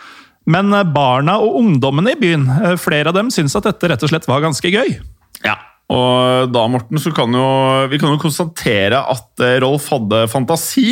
Men 0.49 0.73
barna 0.93 1.37
og 1.39 1.59
ungdommene 1.61 2.15
i 2.15 2.19
byen, 2.19 2.47
eh, 2.49 2.77
flere 2.81 3.07
av 3.07 3.17
dem 3.17 3.29
syns 3.29 3.55
at 3.55 3.69
dette 3.69 3.91
rett 3.91 4.03
og 4.03 4.09
slett 4.09 4.27
var 4.27 4.41
ganske 4.41 4.71
gøy. 4.71 4.99
Ja, 5.45 5.57
og 5.91 6.51
da, 6.53 6.63
Morten, 6.71 6.99
så 7.03 7.11
kan 7.15 7.33
jo, 7.35 7.47
vi 7.91 7.99
kan 7.99 8.13
jo 8.13 8.19
konstatere 8.21 9.01
at 9.11 9.43
eh, 9.43 9.57
Rolf 9.63 9.89
hadde 9.91 10.23
fantasi. 10.31 10.85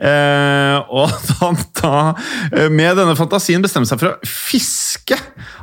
Eh, 0.00 0.76
og 0.88 1.10
at 1.10 1.32
han 1.42 1.58
da, 1.82 1.92
eh, 2.48 2.70
med 2.72 2.96
denne 2.96 3.16
fantasien, 3.18 3.60
bestemte 3.64 3.90
seg 3.90 4.00
for 4.00 4.14
å 4.14 4.30
fiske. 4.30 5.18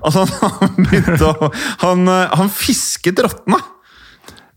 Altså, 0.05 0.27
han 0.43 0.77
begynte 0.83 1.31
å 1.31 1.49
Han, 1.81 2.05
eh, 2.11 2.37
han 2.37 2.53
fisket 2.53 3.23
rottene! 3.25 3.59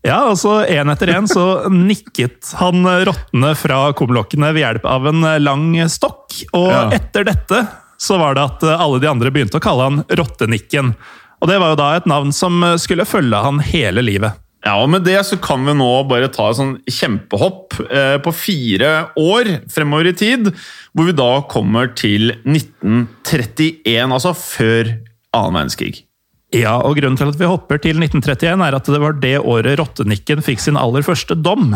Ja, 0.03 0.17
altså 0.31 0.63
Én 0.65 0.89
etter 0.89 1.11
én 1.13 1.27
så 1.29 1.69
nikket 1.69 2.53
han 2.57 2.81
rottene 3.05 3.51
fra 3.59 3.83
kumlokkene 3.97 4.49
ved 4.55 4.63
hjelp 4.63 4.85
av 4.89 5.05
en 5.11 5.21
lang 5.43 5.67
stokk. 5.93 6.39
Og 6.57 6.69
Ja. 6.71 6.89
etter 6.97 7.27
dette 7.27 7.67
så 8.01 8.17
var 8.17 8.33
det 8.33 8.41
at 8.47 8.63
alle 8.81 8.99
de 8.99 9.07
andre 9.11 9.29
begynte 9.29 9.59
å 9.59 9.61
kalle 9.61 9.83
han 9.85 10.03
Rottenikken. 10.09 10.95
Og 11.41 11.47
det 11.49 11.59
var 11.61 11.73
jo 11.73 11.75
da 11.75 11.91
et 11.97 12.07
navn 12.09 12.31
som 12.33 12.63
skulle 12.81 13.05
følge 13.05 13.43
han 13.45 13.59
hele 13.59 14.01
livet. 14.01 14.33
Ja, 14.65 14.75
og 14.83 14.89
Med 14.93 15.03
det 15.05 15.17
så 15.25 15.39
kan 15.41 15.63
vi 15.65 15.73
nå 15.73 16.07
bare 16.09 16.29
ta 16.29 16.49
et 16.49 16.57
sånn 16.59 16.75
kjempehopp 16.85 17.79
eh, 17.89 18.17
på 18.21 18.33
fire 18.33 19.09
år 19.17 19.49
fremover 19.73 20.11
i 20.11 20.13
tid, 20.13 20.51
hvor 20.93 21.07
vi 21.09 21.15
da 21.17 21.41
kommer 21.49 21.89
til 21.97 22.35
1931, 22.45 24.13
altså 24.13 24.33
før 24.37 24.91
annen 25.33 25.57
verdenskrig. 25.57 26.03
Ja, 26.51 26.75
og 26.83 26.97
Grunnen 26.99 27.15
til 27.19 27.31
at 27.31 27.39
vi 27.39 27.47
hopper 27.47 27.79
til 27.79 28.01
1931, 28.01 28.63
er 28.65 28.75
at 28.75 28.91
det 28.91 28.99
var 28.99 29.17
det 29.23 29.37
året 29.39 29.79
Rottenikken 29.79 30.43
fikk 30.43 30.59
sin 30.59 30.79
aller 30.79 31.05
første 31.05 31.37
dom. 31.39 31.71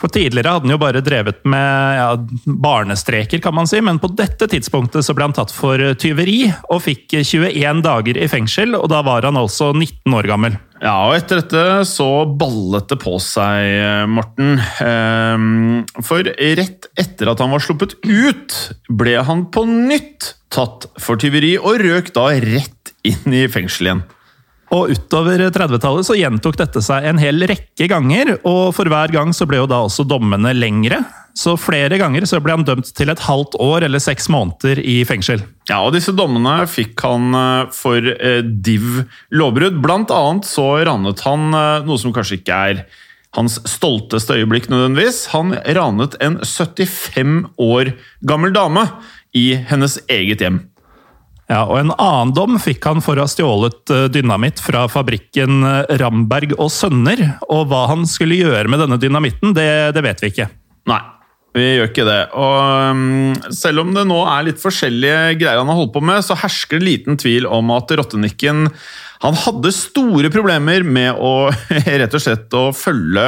For 0.00 0.08
Tidligere 0.08 0.54
hadde 0.54 0.64
han 0.64 0.72
jo 0.72 0.80
bare 0.80 1.02
drevet 1.04 1.42
med 1.44 1.96
ja, 1.98 2.06
barnestreker, 2.46 3.42
kan 3.44 3.52
man 3.56 3.68
si, 3.68 3.82
men 3.84 3.98
på 4.00 4.08
dette 4.16 4.48
tidspunktet 4.48 5.04
så 5.04 5.12
ble 5.16 5.26
han 5.28 5.34
tatt 5.36 5.52
for 5.52 5.82
tyveri 6.00 6.46
og 6.72 6.80
fikk 6.86 7.18
21 7.18 7.82
dager 7.84 8.16
i 8.16 8.28
fengsel, 8.30 8.78
og 8.78 8.88
da 8.92 9.02
var 9.04 9.28
han 9.28 9.36
altså 9.36 9.74
19 9.74 10.16
år 10.16 10.28
gammel. 10.30 10.56
Ja, 10.80 10.94
og 11.10 11.18
etter 11.18 11.42
dette 11.42 11.64
så 11.90 12.08
ballet 12.24 12.88
det 12.88 12.96
på 13.02 13.18
seg, 13.20 14.08
Morten. 14.08 14.54
Ehm, 14.80 15.82
For 16.06 16.24
rett 16.24 16.88
etter 16.96 17.34
at 17.34 17.42
han 17.44 17.52
var 17.52 17.60
sluppet 17.60 17.98
ut, 18.06 18.56
ble 18.88 19.18
han 19.26 19.50
på 19.52 19.66
nytt 19.68 20.32
tatt 20.54 20.88
for 21.02 21.20
tyveri, 21.20 21.58
og 21.60 21.82
røk 21.84 22.14
da 22.16 22.30
rett 22.40 22.94
inn 23.04 23.36
i 23.36 23.44
fengsel 23.52 23.90
igjen. 23.90 24.02
Og 24.70 24.92
utover 24.94 25.42
30-tallet 25.50 26.06
så 26.06 26.14
gjentok 26.14 26.58
dette 26.60 26.82
seg 26.84 27.08
en 27.10 27.18
hel 27.18 27.42
rekke 27.50 27.88
ganger, 27.90 28.36
og 28.46 28.70
for 28.76 28.90
hver 28.90 29.10
gang 29.14 29.34
så 29.34 29.48
ble 29.50 29.58
jo 29.62 29.70
da 29.70 29.80
også 29.86 30.06
dommene 30.06 30.52
lengre. 30.54 31.02
Så 31.34 31.56
flere 31.58 31.98
ganger 31.98 32.26
så 32.26 32.40
ble 32.42 32.54
han 32.56 32.66
dømt 32.66 32.90
til 32.94 33.10
et 33.10 33.22
halvt 33.24 33.56
år 33.62 33.86
eller 33.86 34.02
seks 34.02 34.28
måneder 34.32 34.80
i 34.82 35.00
fengsel. 35.08 35.42
Ja, 35.70 35.80
og 35.84 35.94
disse 35.94 36.14
dommene 36.14 36.56
fikk 36.70 37.02
han 37.06 37.34
eh, 37.38 37.68
for 37.74 38.10
eh, 38.14 38.42
div 38.42 39.04
lovbrudd. 39.34 39.78
Blant 39.82 40.14
annet 40.14 40.48
så 40.48 40.72
ranet 40.86 41.22
han 41.26 41.50
eh, 41.54 41.86
noe 41.86 42.02
som 42.02 42.14
kanskje 42.14 42.40
ikke 42.40 42.58
er 42.72 42.82
hans 43.38 43.60
stolteste 43.70 44.34
øyeblikk 44.38 44.66
nødvendigvis. 44.72 45.28
Han 45.34 45.54
ranet 45.54 46.18
en 46.22 46.40
75 46.42 47.46
år 47.62 47.94
gammel 48.26 48.54
dame 48.54 48.88
i 49.36 49.52
hennes 49.70 50.00
eget 50.10 50.42
hjem. 50.42 50.64
Ja, 51.50 51.64
og 51.66 51.80
En 51.80 51.90
annen 51.96 52.34
dom 52.36 52.58
fikk 52.62 52.84
han 52.86 53.02
for 53.02 53.18
å 53.18 53.26
ha 53.26 53.30
stjålet 53.30 53.90
eh, 53.90 54.06
dynamitt 54.14 54.62
fra 54.62 54.84
fabrikken 54.90 55.64
eh, 55.66 55.96
Ramberg 55.98 56.54
og 56.60 56.70
Sønner. 56.70 57.24
Og 57.50 57.66
hva 57.72 57.88
han 57.90 58.06
skulle 58.06 58.38
gjøre 58.38 58.70
med 58.70 58.84
denne 58.84 59.00
dynamitten, 59.02 59.56
det, 59.56 59.70
det 59.96 60.04
vet 60.06 60.22
vi 60.22 60.30
ikke. 60.30 60.46
Nei, 60.90 61.00
vi 61.58 61.64
gjør 61.66 61.90
ikke 61.90 62.06
det. 62.06 62.20
Og 62.38 62.94
um, 62.94 63.54
selv 63.56 63.82
om 63.82 63.90
det 63.96 64.06
nå 64.06 64.20
er 64.30 64.46
litt 64.46 64.62
forskjellige 64.62 65.40
greier 65.40 65.58
han 65.58 65.72
har 65.72 65.80
holdt 65.80 65.94
på 65.96 66.02
med, 66.06 66.22
så 66.22 66.38
hersker 66.38 66.78
det 66.78 66.86
liten 66.86 67.18
tvil 67.18 67.48
om 67.50 67.72
at 67.74 67.90
Rottenikken 67.98 68.68
han 69.20 69.36
hadde 69.36 69.72
store 69.74 70.30
problemer 70.32 70.86
med 70.86 71.18
å 71.18 71.50
rett 72.00 72.14
og 72.14 72.22
slett 72.22 72.54
å 72.56 72.68
følge 72.72 73.26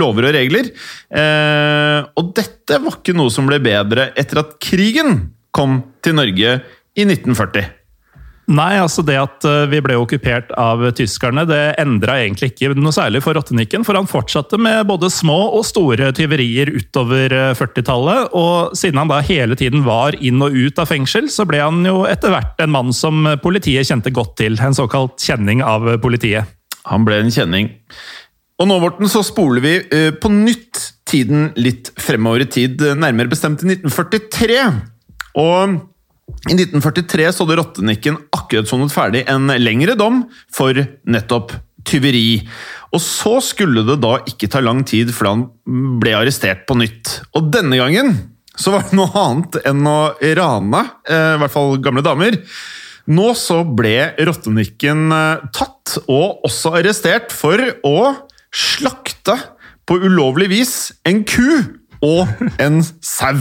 lover 0.00 0.30
og 0.30 0.34
regler. 0.38 0.72
Eh, 1.12 2.08
og 2.16 2.32
dette 2.40 2.80
var 2.80 2.96
ikke 2.98 3.14
noe 3.20 3.30
som 3.30 3.46
ble 3.52 3.60
bedre 3.62 4.08
etter 4.18 4.40
at 4.46 4.56
krigen 4.64 5.28
kom 5.54 5.80
til 6.02 6.16
Norge 6.16 6.60
i 7.00 7.06
1940. 7.08 7.76
Nei, 8.50 8.80
altså 8.82 9.02
det 9.06 9.14
at 9.20 9.44
eh, 9.46 9.68
vi 9.70 9.78
ble 9.84 9.94
okkupert 10.00 10.48
av 10.58 10.82
tyskerne, 10.98 11.44
det 11.46 11.76
endra 11.78 12.16
egentlig 12.18 12.50
ikke 12.50 12.72
noe 12.74 12.94
særlig 12.94 13.20
for 13.22 13.36
Rottenikken. 13.38 13.84
For 13.86 13.94
han 13.94 14.10
fortsatte 14.10 14.58
med 14.58 14.88
både 14.88 15.10
små 15.12 15.36
og 15.54 15.62
store 15.68 16.10
tyverier 16.16 16.72
utover 16.74 17.30
eh, 17.30 17.52
40-tallet. 17.54 18.32
Og 18.34 18.74
siden 18.78 18.98
han 18.98 19.12
da 19.12 19.20
hele 19.22 19.58
tiden 19.58 19.84
var 19.86 20.18
inn 20.18 20.42
og 20.42 20.56
ut 20.56 20.82
av 20.82 20.90
fengsel, 20.90 21.30
så 21.30 21.46
ble 21.46 21.60
han 21.62 21.84
jo 21.86 22.02
etter 22.10 22.34
hvert 22.34 22.64
en 22.64 22.74
mann 22.74 22.90
som 22.96 23.28
politiet 23.44 23.86
kjente 23.86 24.10
godt 24.14 24.34
til. 24.42 24.58
En 24.58 24.74
såkalt 24.74 25.22
kjenning 25.22 25.62
av 25.62 25.86
politiet. 26.02 26.50
Han 26.90 27.06
ble 27.06 27.20
en 27.22 27.30
kjenning. 27.30 27.70
Og 28.60 28.66
nå, 28.68 28.80
Morten, 28.82 29.06
så 29.08 29.22
spoler 29.24 29.62
vi 29.62 29.76
eh, 29.78 30.10
på 30.10 30.32
nytt 30.32 30.88
tiden 31.10 31.52
litt 31.58 31.92
fremover 32.02 32.42
i 32.44 32.50
tid, 32.50 32.82
nærmere 32.98 33.30
bestemt 33.30 33.62
i 33.62 33.70
1943. 33.76 34.58
Og 35.38 35.78
i 36.50 36.56
1943 36.56 37.30
så 37.32 37.44
hadde 37.44 37.58
Rottenikken 37.60 38.18
akkurat 38.36 38.68
sonet 38.70 38.94
ferdig 38.94 39.24
en 39.30 39.50
lengre 39.60 39.96
dom 39.98 40.24
for 40.54 40.76
nettopp 41.10 41.54
tyveri. 41.86 42.42
Og 42.94 43.02
så 43.02 43.36
skulle 43.44 43.84
det 43.86 44.00
da 44.02 44.16
ikke 44.28 44.50
ta 44.50 44.62
lang 44.64 44.82
tid 44.88 45.12
før 45.14 45.32
han 45.32 45.46
ble 46.02 46.16
arrestert 46.18 46.66
på 46.68 46.76
nytt. 46.80 47.20
Og 47.38 47.50
denne 47.54 47.78
gangen 47.80 48.16
så 48.60 48.74
var 48.74 48.84
det 48.86 48.98
noe 48.98 49.12
annet 49.16 49.60
enn 49.70 49.86
å 49.88 50.00
rane, 50.36 50.82
eh, 51.08 51.34
i 51.36 51.40
hvert 51.40 51.54
fall 51.54 51.78
gamle 51.82 52.04
damer. 52.04 52.36
Nå 53.10 53.30
så 53.38 53.62
ble 53.64 54.12
Rottenikken 54.20 55.08
eh, 55.14 55.46
tatt, 55.56 55.96
og 56.06 56.44
også 56.46 56.74
arrestert, 56.80 57.32
for 57.32 57.62
å 57.86 58.12
slakte 58.50 59.38
på 59.88 59.96
ulovlig 60.02 60.50
vis 60.52 60.74
en 61.08 61.24
ku 61.24 61.62
og 62.04 62.28
en 62.60 62.82
sau. 63.00 63.38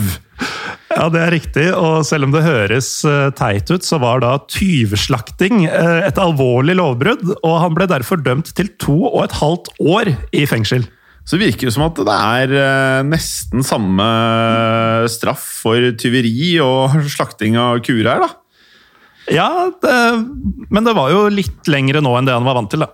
Ja, 0.89 1.05
det 1.13 1.19
er 1.22 1.34
riktig, 1.36 1.65
og 1.77 2.01
selv 2.08 2.27
om 2.27 2.34
det 2.34 2.41
høres 2.43 2.88
eh, 3.08 3.29
teit 3.38 3.69
ut, 3.69 3.86
så 3.86 4.00
var 4.01 4.24
da 4.24 4.34
tyvslakting 4.50 5.67
eh, 5.67 6.08
et 6.08 6.19
alvorlig 6.22 6.75
lovbrudd, 6.79 7.25
og 7.38 7.55
han 7.63 7.75
ble 7.77 7.88
derfor 7.91 8.22
dømt 8.25 8.50
til 8.58 8.72
to 8.81 8.98
og 9.12 9.22
et 9.27 9.38
halvt 9.38 9.69
år 9.79 10.13
i 10.36 10.46
fengsel. 10.50 10.88
Så 11.29 11.38
det 11.38 11.51
virker 11.51 11.67
jo 11.67 11.74
som 11.75 11.86
at 11.86 12.00
det 12.01 12.15
er 12.15 12.53
eh, 12.58 13.01
nesten 13.05 13.65
samme 13.65 14.10
straff 15.13 15.46
for 15.62 15.91
tyveri 16.00 16.55
og 16.65 16.98
slakting 17.15 17.60
av 17.62 17.84
kuer 17.86 18.10
her, 18.10 18.25
da. 18.25 18.31
Ja, 19.29 19.50
det, 19.69 19.96
men 20.74 20.88
det 20.88 20.96
var 20.98 21.13
jo 21.13 21.27
litt 21.29 21.69
lengre 21.69 22.01
nå 22.01 22.15
enn 22.17 22.25
det 22.25 22.34
han 22.34 22.48
var 22.48 22.58
vant 22.58 22.74
til, 22.74 22.81
da. 22.81 22.89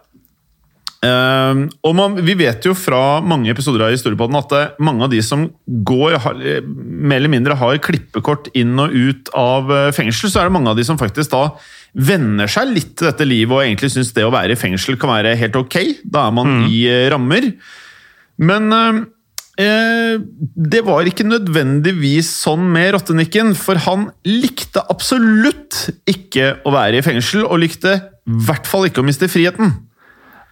Eh, 1.04 1.62
og 1.86 1.96
man, 1.98 2.18
vi 2.26 2.36
vet 2.40 2.66
jo 2.66 2.74
fra 2.78 3.20
mange 3.26 3.52
episoder 3.52 3.86
av 3.86 3.94
Historiepodden 3.94 4.38
at 4.40 4.54
eh, 4.56 4.76
mange 4.86 5.06
av 5.06 5.12
de 5.14 5.22
som 5.26 5.48
går, 5.66 6.18
har, 6.24 6.40
eh, 6.42 6.66
mer 6.66 7.20
eller 7.20 7.34
mindre 7.34 7.58
har 7.60 7.82
klippekort 7.84 8.50
inn 8.58 8.74
og 8.82 8.94
ut 8.96 9.32
av 9.38 9.74
eh, 9.74 9.90
fengsel, 9.96 10.32
så 10.32 10.42
er 10.42 10.50
det 10.50 10.56
mange 10.56 10.72
av 10.72 10.80
de 10.80 10.86
som 10.88 11.00
faktisk 11.00 11.34
da 11.36 11.50
venner 11.96 12.50
seg 12.52 12.72
litt 12.74 12.96
til 12.98 13.10
dette 13.10 13.28
livet 13.28 13.56
og 13.56 13.64
egentlig 13.64 13.92
syns 13.94 14.14
det 14.16 14.26
å 14.26 14.34
være 14.34 14.56
i 14.56 14.60
fengsel 14.60 14.98
kan 15.00 15.14
være 15.14 15.36
helt 15.40 15.60
ok. 15.60 15.78
Da 16.04 16.28
er 16.28 16.36
man 16.36 16.56
i 16.68 16.86
eh, 16.90 17.06
rammer. 17.14 17.52
Men 18.42 18.72
eh, 18.74 20.18
det 20.76 20.84
var 20.88 21.08
ikke 21.08 21.28
nødvendigvis 21.28 22.34
sånn 22.42 22.66
med 22.74 22.96
Rottenikken, 22.98 23.54
for 23.56 23.80
han 23.86 24.10
likte 24.28 24.84
absolutt 24.92 25.86
ikke 26.10 26.56
å 26.66 26.76
være 26.76 27.00
i 27.00 27.06
fengsel, 27.06 27.46
og 27.48 27.62
likte 27.64 28.00
i 28.26 28.40
hvert 28.48 28.68
fall 28.68 28.90
ikke 28.90 29.04
å 29.04 29.08
miste 29.08 29.30
friheten. 29.32 29.76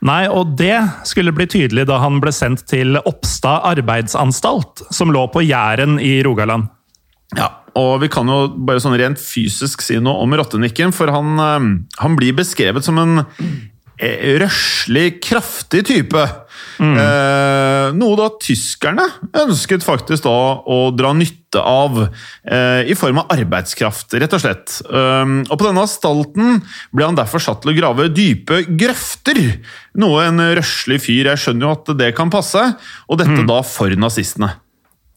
Nei, 0.04 0.24
og 0.28 0.58
det 0.60 0.76
skulle 1.08 1.32
bli 1.36 1.48
tydelig 1.48 1.86
da 1.88 2.02
han 2.04 2.20
ble 2.24 2.34
sendt 2.36 2.66
til 2.68 2.98
Oppstad 3.00 3.64
arbeidsanstalt, 3.72 4.84
som 4.92 5.14
lå 5.16 5.26
på 5.32 5.46
Jæren 5.46 5.96
i 6.04 6.18
Rogaland. 6.26 6.68
Ja, 7.38 7.50
Og 7.74 8.04
vi 8.04 8.08
kan 8.12 8.28
jo 8.30 8.52
bare 8.68 8.82
sånn 8.84 8.94
rent 9.00 9.18
fysisk 9.18 9.82
si 9.82 9.96
noe 9.98 10.22
om 10.22 10.36
Rottenikken, 10.38 10.92
for 10.94 11.10
han, 11.10 11.40
eh, 11.40 11.70
han 12.04 12.18
blir 12.20 12.36
beskrevet 12.38 12.84
som 12.86 13.00
en 13.02 13.26
røslig, 14.00 15.20
kraftig 15.24 15.84
type. 15.90 16.24
Eh, 16.82 17.88
noe 17.94 18.18
da 18.18 18.28
tyskerne 18.42 19.06
ønsket 19.44 19.86
faktisk 19.86 20.26
da 20.26 20.38
å 20.66 20.78
dra 20.96 21.14
nytte 21.16 21.62
av 21.62 22.00
eh, 22.02 22.90
i 22.90 22.96
form 22.98 23.22
av 23.22 23.34
arbeidskraft, 23.36 24.16
rett 24.18 24.34
og 24.34 24.42
slett. 24.42 24.80
Eh, 24.88 25.36
og 25.46 25.54
på 25.54 25.68
denne 25.68 25.86
stalten 25.90 26.60
ble 26.96 27.08
han 27.08 27.20
derfor 27.20 27.44
satt 27.44 27.64
til 27.64 27.74
å 27.74 27.78
grave 27.78 28.10
dype 28.14 28.64
grøfter. 28.68 29.42
Noe 30.02 30.28
en 30.28 30.42
røslig 30.58 31.04
fyr 31.04 31.30
Jeg 31.34 31.44
skjønner 31.44 31.68
jo 31.68 31.76
at 31.78 31.96
det 32.00 32.14
kan 32.18 32.34
passe, 32.34 32.66
og 33.08 33.22
dette 33.22 33.46
da 33.50 33.62
for 33.68 33.94
nazistene. 34.00 34.56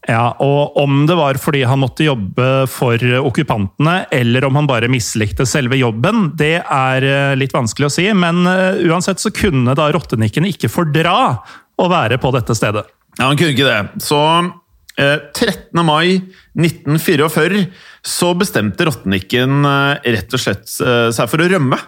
Ja, 0.07 0.31
og 0.39 0.77
om 0.79 1.01
det 1.09 1.17
var 1.19 1.35
fordi 1.41 1.65
han 1.67 1.81
måtte 1.81 2.05
jobbe 2.05 2.65
for 2.71 3.01
okkupantene, 3.19 4.05
eller 4.15 4.45
om 4.47 4.55
han 4.55 4.69
bare 4.69 4.87
mislikte 4.91 5.43
selve 5.49 5.79
jobben, 5.81 6.29
det 6.39 6.61
er 6.63 7.07
eh, 7.07 7.33
litt 7.35 7.55
vanskelig 7.55 7.89
å 7.89 7.91
si. 7.91 8.05
Men 8.15 8.47
eh, 8.47 8.79
uansett 8.87 9.19
så 9.19 9.33
kunne 9.35 9.75
da 9.75 9.89
rottenikken 9.91 10.47
ikke 10.47 10.71
fordra 10.71 11.17
å 11.77 11.89
være 11.91 12.21
på 12.23 12.31
dette 12.35 12.55
stedet. 12.57 12.85
Ja, 13.17 13.27
han 13.27 13.37
kunne 13.37 13.51
ikke 13.51 13.67
det. 13.67 14.03
Så 14.05 14.21
eh, 14.95 15.19
13. 15.35 15.83
mai 15.85 16.21
1944 16.55 17.65
så 18.07 18.31
bestemte 18.37 18.87
Rottenikken 18.87 19.67
eh, 19.67 20.13
rett 20.15 20.33
og 20.33 20.43
slett 20.43 20.71
eh, 20.83 21.09
seg 21.15 21.31
for 21.31 21.43
å 21.43 21.51
rømme. 21.51 21.79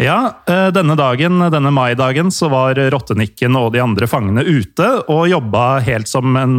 Ja, 0.00 0.42
eh, 0.48 0.68
denne 0.74 0.96
dagen, 0.96 1.38
denne 1.52 1.70
maidagen 1.74 2.32
så 2.32 2.48
var 2.50 2.78
rottenikken 2.94 3.56
og 3.58 3.72
de 3.74 3.82
andre 3.84 4.08
fangene 4.10 4.44
ute 4.46 4.88
og 5.12 5.28
jobba 5.30 5.66
helt 5.84 6.08
som 6.10 6.36
en 6.40 6.56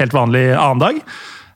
helt 0.00 0.16
vanlig 0.16 0.48
annen 0.56 0.82
dag. 0.82 0.98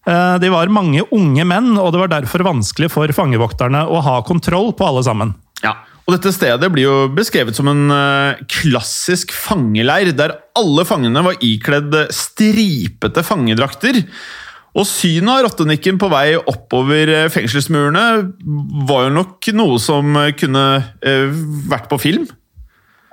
Eh, 0.06 0.38
De 0.38 0.52
var 0.52 0.70
mange 0.72 1.02
unge 1.10 1.44
menn, 1.44 1.74
og 1.78 1.92
det 1.92 2.00
var 2.04 2.14
derfor 2.14 2.46
vanskelig 2.46 2.92
for 2.94 3.10
fangevokterne 3.12 3.84
å 3.90 4.00
ha 4.06 4.20
kontroll 4.22 4.72
på 4.78 4.86
alle 4.86 5.02
sammen. 5.06 5.34
Ja, 5.64 5.74
og 6.06 6.14
Dette 6.14 6.30
stedet 6.30 6.70
blir 6.70 6.86
jo 6.86 6.96
beskrevet 7.10 7.58
som 7.58 7.66
en 7.72 7.90
eh, 7.90 8.42
klassisk 8.46 9.34
fangeleir, 9.34 10.12
der 10.14 10.38
alle 10.56 10.86
fangene 10.86 11.24
var 11.26 11.42
ikledd 11.42 11.96
stripete 12.14 13.26
fangedrakter. 13.26 14.04
Og 14.76 14.84
synet 14.84 15.32
av 15.32 15.44
rottenikken 15.46 16.00
på 16.00 16.10
vei 16.12 16.34
oppover 16.36 17.12
eh, 17.12 17.28
fengselsmurene 17.32 18.06
var 18.88 19.06
jo 19.06 19.14
nok 19.16 19.52
noe 19.56 19.78
som 19.80 20.18
kunne 20.36 20.66
eh, 21.00 21.30
vært 21.70 21.88
på 21.92 22.00
film. 22.02 22.26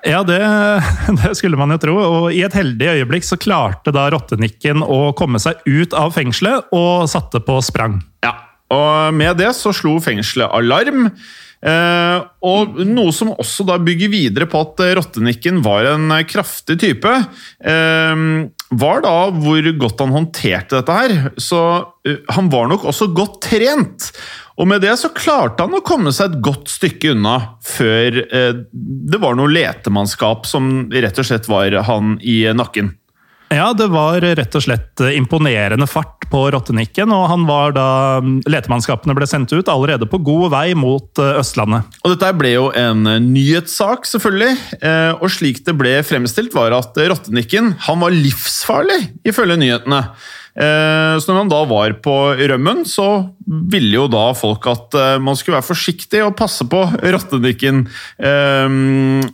Ja, 0.04 0.20
det, 0.28 0.40
det 1.22 1.32
skulle 1.40 1.60
man 1.60 1.72
jo 1.72 1.80
tro. 1.80 1.96
Og 2.02 2.26
i 2.36 2.44
et 2.44 2.56
heldig 2.58 2.90
øyeblikk 2.98 3.28
så 3.28 3.40
klarte 3.40 3.94
da 3.96 4.10
rottenikken 4.12 4.84
å 4.84 5.14
komme 5.18 5.40
seg 5.42 5.64
ut 5.70 5.96
av 5.96 6.12
fengselet 6.16 6.74
og 6.76 7.08
satte 7.12 7.40
på 7.44 7.60
sprang. 7.64 8.02
Ja, 8.26 8.36
og 8.74 9.16
med 9.16 9.40
det 9.40 9.54
så 9.58 9.72
slo 9.76 9.96
fengselet 10.04 10.52
alarm. 10.52 11.08
Eh, 11.64 12.18
og 12.44 12.80
noe 12.84 13.14
som 13.16 13.32
også 13.40 13.64
da 13.70 13.78
bygger 13.80 14.12
videre 14.12 14.48
på 14.52 14.66
at 14.66 14.82
eh, 14.84 14.96
rottenikken 15.00 15.62
var 15.64 15.88
en 15.94 16.12
eh, 16.12 16.26
kraftig 16.28 16.76
type, 16.82 17.14
eh, 17.64 18.24
var 18.80 19.04
da 19.06 19.16
hvor 19.34 19.68
godt 19.80 20.02
han 20.04 20.14
håndterte 20.16 20.80
dette 20.80 20.96
her. 20.98 21.14
Så 21.42 21.60
eh, 22.08 22.22
han 22.36 22.50
var 22.54 22.70
nok 22.72 22.88
også 22.92 23.10
godt 23.16 23.42
trent. 23.50 24.10
Og 24.62 24.70
med 24.70 24.84
det 24.86 24.94
så 25.02 25.10
klarte 25.16 25.66
han 25.66 25.74
å 25.74 25.84
komme 25.86 26.14
seg 26.14 26.34
et 26.34 26.44
godt 26.46 26.70
stykke 26.70 27.14
unna 27.16 27.38
før 27.66 28.20
eh, 28.24 28.60
det 28.72 29.22
var 29.22 29.38
noe 29.40 29.52
letemannskap 29.52 30.48
som 30.50 30.90
rett 30.94 31.20
og 31.20 31.30
slett 31.30 31.50
var 31.50 31.80
han 31.90 32.18
i 32.22 32.44
nakken. 32.54 32.94
Ja, 33.54 33.70
det 33.78 33.90
var 33.94 34.24
rett 34.24 34.56
og 34.58 34.64
slett 34.66 35.02
imponerende 35.14 35.86
fart 35.90 36.23
på 36.34 36.42
rottenikken, 36.56 37.12
og 37.14 37.28
han 37.30 37.46
var 37.46 37.76
da 37.78 37.88
Letemannskapene 38.50 39.14
ble 39.18 39.28
sendt 39.30 39.54
ut 39.54 39.70
allerede 39.70 40.08
på 40.10 40.20
god 40.26 40.50
vei 40.56 40.68
mot 40.78 41.22
eh, 41.22 41.38
Østlandet. 41.44 41.86
Og 42.02 42.16
dette 42.16 42.34
ble 42.40 42.56
jo 42.56 42.68
en 42.74 43.06
nyhetssak, 43.30 44.10
selvfølgelig. 44.10 44.54
Eh, 44.82 45.12
Og 45.22 45.30
slik 45.30 45.62
det 45.68 45.78
ble 45.78 46.00
fremstilt, 46.06 46.56
var 46.58 46.74
at 46.76 46.98
rottenikken 46.98 47.76
han 47.86 48.02
var 48.02 48.16
livsfarlig, 48.16 49.04
ifølge 49.30 49.60
nyhetene. 49.62 50.02
Eh, 50.54 51.18
Så 51.22 51.30
når 51.32 51.40
han 51.44 51.50
da 51.54 51.62
var 51.70 51.94
på 52.06 52.16
rømmen, 52.38 52.84
så 52.86 53.08
ville 53.48 53.96
jo 53.98 54.08
da 54.12 54.26
folk 54.38 54.66
at 54.70 54.94
eh, 54.98 55.16
man 55.22 55.38
skulle 55.38 55.58
være 55.60 55.70
forsiktig 55.70 56.22
og 56.26 56.36
passe 56.38 56.66
på 56.70 56.82
rottenikken. 57.02 57.86
Eh, 58.18 58.68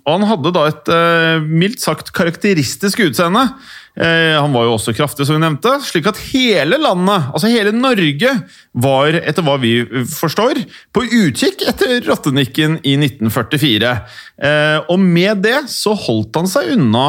Og 0.04 0.14
han 0.16 0.28
hadde 0.32 0.54
da 0.56 0.68
et 0.72 0.94
eh, 0.96 1.44
mildt 1.48 1.84
sagt 1.84 2.12
karakteristisk 2.16 3.04
utseende. 3.08 3.48
Eh, 3.97 4.36
Han 4.41 4.54
var 4.54 4.67
jo 4.67 4.75
også 4.78 4.93
kraftig, 4.95 5.25
som 5.25 5.38
vi 5.38 5.43
nevnte, 5.43 5.75
slik 5.84 6.08
at 6.08 6.19
hele 6.30 6.78
landet, 6.80 7.30
altså 7.34 7.52
hele 7.52 7.73
Norge, 7.75 8.32
var, 8.73 9.17
etter 9.19 9.45
hva 9.45 9.58
vi 9.62 9.73
forstår, 10.13 10.62
på 10.93 11.04
utkikk 11.06 11.65
etter 11.67 12.02
rottenikken 12.08 12.80
i 12.84 12.95
1944. 12.99 13.95
Eh, 14.41 14.78
Og 14.89 14.99
med 14.99 15.43
det 15.43 15.69
så 15.73 15.95
holdt 15.97 16.36
han 16.36 16.47
seg 16.47 16.75
unna 16.78 17.08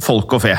folk 0.00 0.32
og 0.36 0.44
fe. 0.44 0.56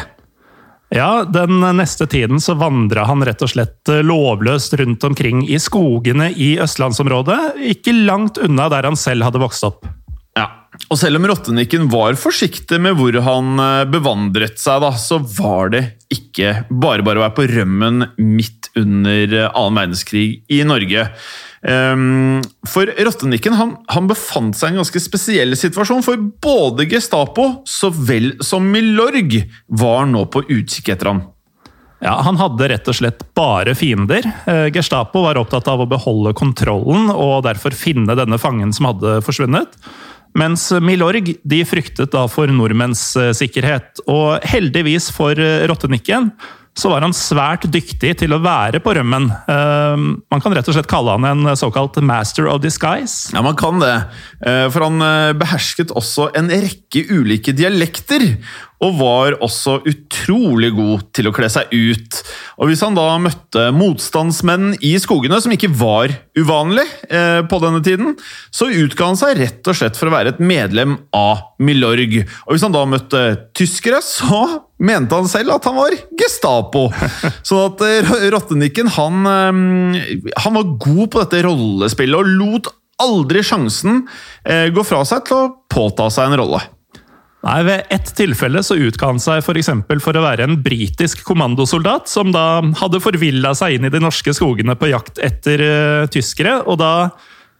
Ja, 0.89 1.23
Den 1.23 1.61
neste 1.77 2.07
tiden 2.09 2.41
så 2.41 2.55
vandra 2.57 3.03
han 3.05 3.21
rett 3.21 3.43
og 3.45 3.51
slett 3.51 3.85
lovløst 3.85 4.73
rundt 4.79 5.03
omkring 5.05 5.43
i 5.45 5.59
skogene 5.61 6.31
i 6.33 6.55
østlandsområdet, 6.57 7.59
ikke 7.75 7.93
langt 7.93 8.41
unna 8.41 8.65
der 8.73 8.89
han 8.89 8.97
selv 8.97 9.27
hadde 9.27 9.41
vokst 9.43 9.67
opp. 9.67 9.85
Og 10.89 10.97
selv 10.97 11.19
om 11.19 11.27
rottenikken 11.29 11.89
var 11.91 12.17
forsiktig 12.17 12.79
med 12.81 12.97
hvor 12.97 13.13
han 13.25 13.59
eh, 13.61 13.83
bevandret 13.91 14.57
seg, 14.61 14.81
da, 14.81 14.93
så 14.97 15.19
var 15.21 15.73
det 15.75 15.83
ikke 16.13 16.63
bare 16.71 17.05
bare 17.05 17.21
å 17.21 17.25
være 17.27 17.37
på 17.37 17.45
rømmen 17.51 18.07
midt 18.17 18.71
under 18.79 19.35
eh, 19.43 19.51
annen 19.51 19.83
verdenskrig 19.83 20.27
i 20.49 20.63
Norge. 20.65 21.05
Ehm, 21.67 22.39
for 22.67 22.89
rottenikken 23.05 23.57
han, 23.59 23.75
han 23.91 24.07
befant 24.09 24.57
seg 24.57 24.71
i 24.71 24.77
en 24.77 24.81
ganske 24.81 25.01
spesiell 25.03 25.57
situasjon, 25.59 26.05
for 26.05 26.21
både 26.41 26.87
Gestapo 26.89 27.49
så 27.67 27.91
vel 27.93 28.37
som 28.45 28.71
Milorg 28.71 29.41
var 29.67 30.07
nå 30.09 30.25
på 30.31 30.45
utkikk 30.47 30.95
etter 30.95 31.13
ham. 31.13 31.27
Ja, 31.99 32.13
Han 32.23 32.37
hadde 32.39 32.69
rett 32.71 32.87
og 32.87 32.95
slett 32.95 33.25
bare 33.35 33.73
fiender. 33.75 34.23
Eh, 34.47 34.67
Gestapo 34.71 35.25
var 35.25 35.37
opptatt 35.37 35.67
av 35.67 35.83
å 35.83 35.89
beholde 35.89 36.31
kontrollen 36.37 37.11
og 37.11 37.43
derfor 37.43 37.75
finne 37.75 38.15
denne 38.15 38.39
fangen 38.39 38.71
som 38.75 38.87
hadde 38.87 39.19
forsvunnet. 39.25 39.75
Mens 40.37 40.67
Milorg 40.83 41.33
de 41.41 41.59
fryktet 41.65 42.11
da 42.13 42.25
for 42.29 42.51
nordmenns 42.53 43.01
eh, 43.17 43.31
sikkerhet. 43.35 44.03
Og 44.09 44.45
heldigvis 44.47 45.09
for 45.15 45.39
eh, 45.39 45.65
rottenikken 45.69 46.29
så 46.77 46.91
var 46.91 47.03
han 47.03 47.15
svært 47.15 47.65
dyktig 47.71 48.13
til 48.21 48.33
å 48.35 48.41
være 48.43 48.79
på 48.83 48.93
rømmen. 48.95 49.27
Eh, 49.51 50.05
Man 50.29 50.43
kan 50.43 50.53
rett 50.55 50.67
og 50.69 50.75
slett 50.77 50.89
kalle 50.91 51.15
han 51.17 51.25
en 51.27 51.55
såkalt 51.59 51.97
master 52.05 52.47
of 52.51 52.61
disguise. 52.63 53.33
Ja, 53.33 53.41
man 53.45 53.57
kan 53.59 53.81
det. 53.81 53.95
Eh, 54.45 54.67
For 54.71 54.85
han 54.87 55.01
eh, 55.03 55.33
behersket 55.39 55.91
også 55.91 56.29
en 56.39 56.51
rekke 56.53 57.05
ulike 57.11 57.55
dialekter. 57.57 58.37
Og 58.79 58.93
var 58.95 59.35
også 59.43 59.81
utrolig 59.91 60.69
god 60.77 61.01
til 61.17 61.27
å 61.27 61.33
kle 61.35 61.49
seg 61.51 61.67
ut. 61.75 62.21
Og 62.63 62.69
hvis 62.69 62.79
han 62.85 62.95
da 62.95 63.09
møtte 63.19 63.65
motstandsmenn 63.75 64.77
i 64.79 64.93
skogene, 65.03 65.41
som 65.43 65.51
ikke 65.51 65.71
var 65.75 66.13
uvanlig 66.39 66.85
eh, 67.11 67.41
på 67.43 67.59
denne 67.59 67.83
tiden, 67.83 68.15
så 68.55 68.69
utga 68.71 69.09
han 69.11 69.19
seg 69.19 69.35
rett 69.41 69.67
og 69.67 69.75
slett 69.75 69.99
for 69.99 70.07
å 70.07 70.15
være 70.15 70.31
et 70.31 70.39
medlem 70.39 70.95
av 71.11 71.43
Milorg. 71.59 72.21
Og 72.47 72.55
hvis 72.55 72.63
han 72.63 72.75
da 72.77 72.85
møtte 72.87 73.25
tyskere, 73.59 73.99
så 74.05 74.45
mente 74.79 75.15
han 75.15 75.29
selv 75.29 75.57
at 75.57 75.67
han 75.67 75.77
var 75.77 75.95
Gestapo. 76.19 76.87
Så 77.47 77.61
at 77.67 77.83
eh, 77.85 78.11
Rottenikken 78.33 78.91
han, 78.95 79.29
eh, 79.29 80.19
han 80.43 80.59
var 80.59 80.75
god 80.79 81.05
på 81.11 81.23
dette 81.23 81.45
rollespillet 81.47 82.19
og 82.19 82.35
lot 82.39 82.73
aldri 82.99 83.43
sjansen 83.45 84.03
eh, 84.43 84.67
gå 84.75 84.83
fra 84.83 85.05
seg 85.07 85.23
til 85.27 85.37
å 85.37 85.55
påta 85.71 86.09
seg 86.11 86.29
en 86.29 86.41
rolle. 86.41 86.61
Nei, 87.39 87.59
Ved 87.63 87.91
ett 87.95 88.09
tilfelle 88.17 88.59
så 88.67 88.75
utga 88.75 89.13
han 89.13 89.21
seg 89.23 89.43
for, 89.45 89.55
eksempel 89.55 90.01
for 90.03 90.17
å 90.17 90.23
være 90.25 90.43
en 90.43 90.57
britisk 90.63 91.21
kommandosoldat 91.27 92.11
som 92.11 92.33
da 92.35 92.59
hadde 92.81 92.99
forvilla 93.03 93.53
seg 93.55 93.77
inn 93.77 93.87
i 93.87 93.93
de 93.93 94.01
norske 94.03 94.33
skogene 94.35 94.75
på 94.75 94.89
jakt 94.91 95.21
etter 95.23 95.63
uh, 95.63 96.09
tyskere. 96.11 96.57
og 96.67 96.81
da 96.81 96.93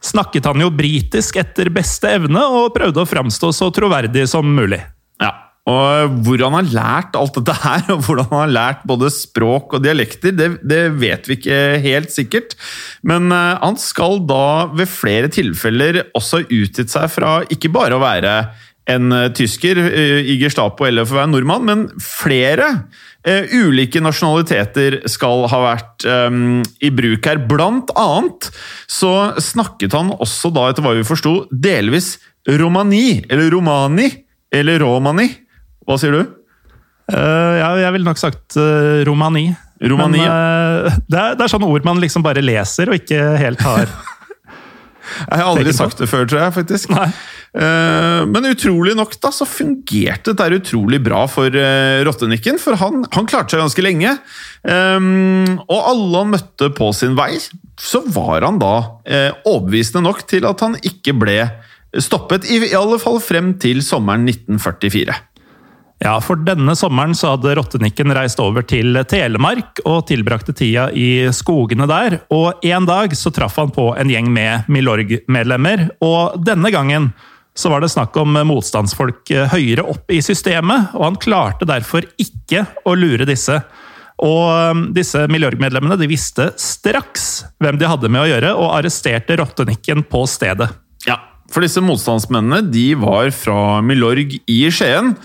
snakket 0.03 0.51
han 0.51 0.59
jo 0.63 0.67
britisk 0.75 1.39
etter 1.39 1.71
beste 1.71 2.11
evne 2.11 2.43
og 2.59 2.73
prøvde 2.75 3.03
å 3.03 3.07
framstå 3.07 3.53
så 3.55 3.71
troverdig 3.75 4.27
som 4.31 4.51
mulig. 4.51 4.81
Ja, 5.23 5.31
og 5.69 6.15
Hvor 6.25 6.41
han 6.41 6.55
har 6.57 6.69
lært 6.73 7.17
alt 7.19 7.35
dette 7.37 7.55
her, 7.61 7.83
og 7.93 8.05
hvordan 8.05 8.29
han 8.31 8.41
har 8.45 8.53
lært 8.55 8.85
både 8.89 9.11
språk 9.13 9.75
og 9.77 9.83
dialekter, 9.85 10.33
det, 10.35 10.49
det 10.65 10.85
vet 10.97 11.27
vi 11.29 11.37
ikke 11.37 11.59
helt 11.83 12.13
sikkert. 12.13 12.55
Men 13.05 13.29
eh, 13.35 13.59
han 13.61 13.77
skal 13.79 14.23
da 14.29 14.69
ved 14.73 14.89
flere 14.89 15.29
tilfeller 15.33 16.03
også 16.17 16.45
utgitt 16.47 16.93
seg 16.93 17.09
fra 17.13 17.39
ikke 17.53 17.71
bare 17.73 17.97
å 17.97 18.01
være 18.01 18.33
en 18.89 19.13
eh, 19.13 19.27
tysker 19.37 19.81
eh, 19.83 20.31
i 20.33 20.39
Gestapo 20.41 20.87
eller 20.87 21.05
for 21.05 21.19
å 21.19 21.21
være 21.21 21.33
nordmann, 21.35 21.69
men 21.69 21.85
flere 22.01 22.73
ulike 23.29 23.99
nasjonaliteter 23.99 24.95
skal 25.11 25.43
ha 25.51 25.57
vært 25.59 26.05
um, 26.07 26.61
i 26.81 26.87
bruk 26.95 27.27
her. 27.27 27.41
Blant 27.51 27.91
annet 27.99 28.47
så 28.89 29.35
snakket 29.43 29.93
han 29.93 30.13
også 30.15 30.49
da, 30.55 30.69
etter 30.71 30.85
hva 30.85 30.93
vi 30.95 31.03
forsto, 31.05 31.33
delvis 31.51 32.13
romani, 32.47 33.19
eller 33.27 33.51
romani, 33.51 34.07
eller 34.55 34.79
romani. 34.81 35.27
Hva 35.89 35.97
sier 35.97 36.13
du? 36.13 36.21
Uh, 37.09 37.55
ja, 37.57 37.71
jeg 37.81 37.95
ville 37.95 38.05
nok 38.05 38.21
sagt 38.21 38.59
uh, 38.59 39.01
romani. 39.07 39.47
Romani, 39.81 40.21
Men, 40.21 40.85
uh, 40.85 40.99
det, 41.09 41.17
er, 41.17 41.35
det 41.39 41.45
er 41.45 41.51
sånne 41.55 41.69
ord 41.71 41.87
man 41.87 42.01
liksom 42.03 42.21
bare 42.25 42.43
leser 42.45 42.91
og 42.91 42.99
ikke 42.99 43.17
helt 43.41 43.63
har 43.65 43.89
Jeg 45.09 45.39
har 45.39 45.47
aldri 45.47 45.71
sagt 45.73 45.97
det 45.97 46.05
før, 46.05 46.27
tror 46.29 46.37
jeg. 46.43 46.53
faktisk. 46.53 46.91
Men 48.29 48.45
utrolig 48.45 48.91
nok 48.93 49.15
da, 49.17 49.31
så 49.33 49.47
fungerte 49.49 50.35
dette 50.37 50.59
utrolig 50.59 50.99
bra 51.01 51.23
for 51.25 51.49
Rottenikken, 52.05 52.59
for 52.61 52.77
han, 52.77 53.01
han 53.15 53.25
klarte 53.27 53.55
seg 53.55 53.63
ganske 53.63 53.81
lenge. 53.83 54.11
Um, 54.61 55.57
og 55.65 55.79
alle 55.79 56.21
han 56.21 56.29
møtte 56.35 56.69
på 56.77 56.91
sin 56.93 57.17
vei, 57.17 57.31
så 57.81 58.03
var 58.05 58.45
han 58.45 58.61
da 58.61 58.75
overbevisende 59.49 60.05
nok 60.05 60.21
til 60.29 60.45
at 60.45 60.61
han 60.61 60.77
ikke 60.77 61.17
ble 61.17 61.39
stoppet, 61.97 62.45
i, 62.45 62.61
i 62.69 62.77
alle 62.77 63.01
fall 63.01 63.17
frem 63.23 63.55
til 63.57 63.81
sommeren 63.81 64.29
1944. 64.29 65.17
Ja, 65.99 66.13
for 66.23 66.39
denne 66.39 66.77
sommeren 66.79 67.11
så 67.17 67.33
hadde 67.33 67.57
rottenikken 67.59 68.13
reist 68.15 68.39
over 68.39 68.63
til 68.63 68.95
Telemark 69.11 69.81
og 69.83 70.05
tilbrakte 70.07 70.55
tida 70.55 70.87
i 70.95 71.27
skogene 71.35 71.89
der. 71.91 72.21
Og 72.31 72.63
en 72.63 72.87
dag 72.87 73.11
så 73.19 73.33
traff 73.35 73.59
han 73.59 73.73
på 73.75 73.89
en 73.99 74.11
gjeng 74.11 74.29
med 74.31 74.69
Milorg-medlemmer, 74.71 75.89
og 75.99 76.39
denne 76.47 76.71
gangen 76.71 77.11
så 77.59 77.71
var 77.73 77.83
det 77.83 77.91
snakk 77.91 78.15
om 78.21 78.37
motstandsfolk 78.47 79.33
eh, 79.35 79.49
høyere 79.51 79.83
opp 79.91 80.11
i 80.15 80.21
systemet, 80.23 80.93
og 80.95 81.03
han 81.03 81.19
klarte 81.19 81.67
derfor 81.67 82.07
ikke 82.21 82.63
å 82.87 82.95
lure 82.95 83.27
disse. 83.27 83.57
Og 84.23 84.71
um, 84.71 84.85
disse 84.95 85.25
Milorg-medlemmene 85.31 85.97
de 85.99 86.07
visste 86.11 86.49
straks 86.59 87.27
hvem 87.59 87.79
de 87.79 87.89
hadde 87.89 88.11
med 88.11 88.23
å 88.23 88.29
gjøre, 88.29 88.53
og 88.55 88.77
arresterte 88.77 89.35
rottenikken 89.39 90.05
på 90.07 90.23
stedet. 90.31 90.69
Ja, 91.07 91.19
for 91.51 91.65
disse 91.65 91.83
motstandsmennene 91.83 92.63
de 92.71 92.87
var 92.99 93.31
fra 93.35 93.79
Milorg 93.83 94.39
i 94.47 94.59
Skien. 94.71 95.17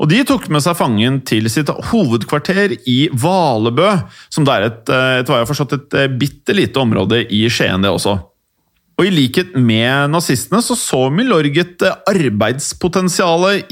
Og 0.00 0.08
de 0.08 0.22
tok 0.24 0.48
med 0.52 0.64
seg 0.64 0.78
fangen 0.78 1.20
til 1.28 1.48
sitt 1.52 1.68
hovedkvarter 1.90 2.72
i 2.88 2.98
Valebø, 3.12 3.92
som 4.32 4.46
det 4.48 4.56
er 4.56 4.66
et, 4.70 4.82
eh, 4.88 5.20
etter 5.20 5.36
jeg 5.36 5.44
har 5.44 5.50
et 5.76 5.94
eh, 6.00 6.12
bitte 6.22 6.56
lite 6.56 6.80
område 6.80 7.26
i 7.28 7.44
Skien, 7.52 7.84
det 7.84 7.92
også. 7.92 8.16
Og 9.00 9.06
I 9.06 9.12
likhet 9.12 9.54
med 9.56 10.12
nazistene 10.12 10.60
så 10.60 10.74
så 10.76 11.06
Milorg 11.12 11.56
et 11.56 11.84
eh, 11.84 12.00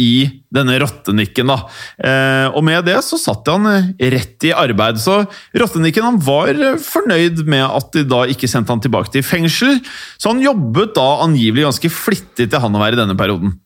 i 0.01 0.13
denne 0.53 0.79
rottenikken. 0.81 1.49
da. 1.49 1.59
Og 2.57 2.65
med 2.65 2.85
det 2.87 2.97
så 3.05 3.19
satt 3.21 3.45
han 3.49 3.69
rett 4.01 4.45
i 4.49 4.55
arbeid. 4.57 4.97
Så 4.97 5.27
rottenikken 5.53 6.07
han 6.07 6.17
var 6.17 6.57
fornøyd 6.81 7.45
med 7.45 7.65
at 7.65 7.93
de 7.93 8.07
da 8.09 8.25
ikke 8.25 8.49
sendte 8.49 8.73
han 8.73 8.81
tilbake 8.81 9.13
til 9.13 9.23
fengsel, 9.23 9.81
så 10.17 10.33
han 10.33 10.41
jobbet 10.41 10.97
da 10.97 11.21
angivelig 11.27 11.69
ganske 11.69 11.93
flittig 11.93 12.49
til 12.49 12.65
han 12.65 12.73
å 12.73 12.81
være 12.81 12.97
i 12.97 13.03
denne 13.05 13.17
perioden. 13.17 13.59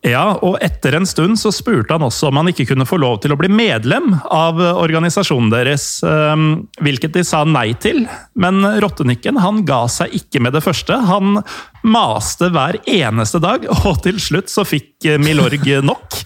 Ja, 0.00 0.38
og 0.40 0.54
etter 0.64 0.94
en 0.96 1.04
stund 1.04 1.36
så 1.36 1.50
spurte 1.52 1.92
han 1.92 2.04
også 2.06 2.30
om 2.30 2.38
han 2.40 2.48
ikke 2.48 2.64
kunne 2.70 2.86
få 2.88 2.96
lov 3.02 3.18
til 3.20 3.34
å 3.34 3.36
bli 3.36 3.50
medlem 3.52 4.14
av 4.32 4.56
organisasjonen 4.80 5.50
deres, 5.52 5.98
ehm, 6.08 6.46
hvilket 6.80 7.18
de 7.18 7.24
sa 7.26 7.42
nei 7.44 7.74
til. 7.76 8.06
Men 8.32 8.64
rottenikken 8.80 9.36
han 9.44 9.60
ga 9.68 9.82
seg 9.92 10.14
ikke 10.16 10.40
med 10.40 10.56
det 10.56 10.64
første. 10.64 10.96
Han 11.04 11.42
maste 11.84 12.48
hver 12.48 12.80
eneste 12.88 13.42
dag, 13.44 13.66
og 13.84 14.00
til 14.06 14.16
slutt 14.24 14.48
så 14.48 14.64
fikk 14.64 15.10
Milorg 15.20 15.68
nok. 15.84 16.16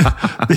De, 0.50 0.56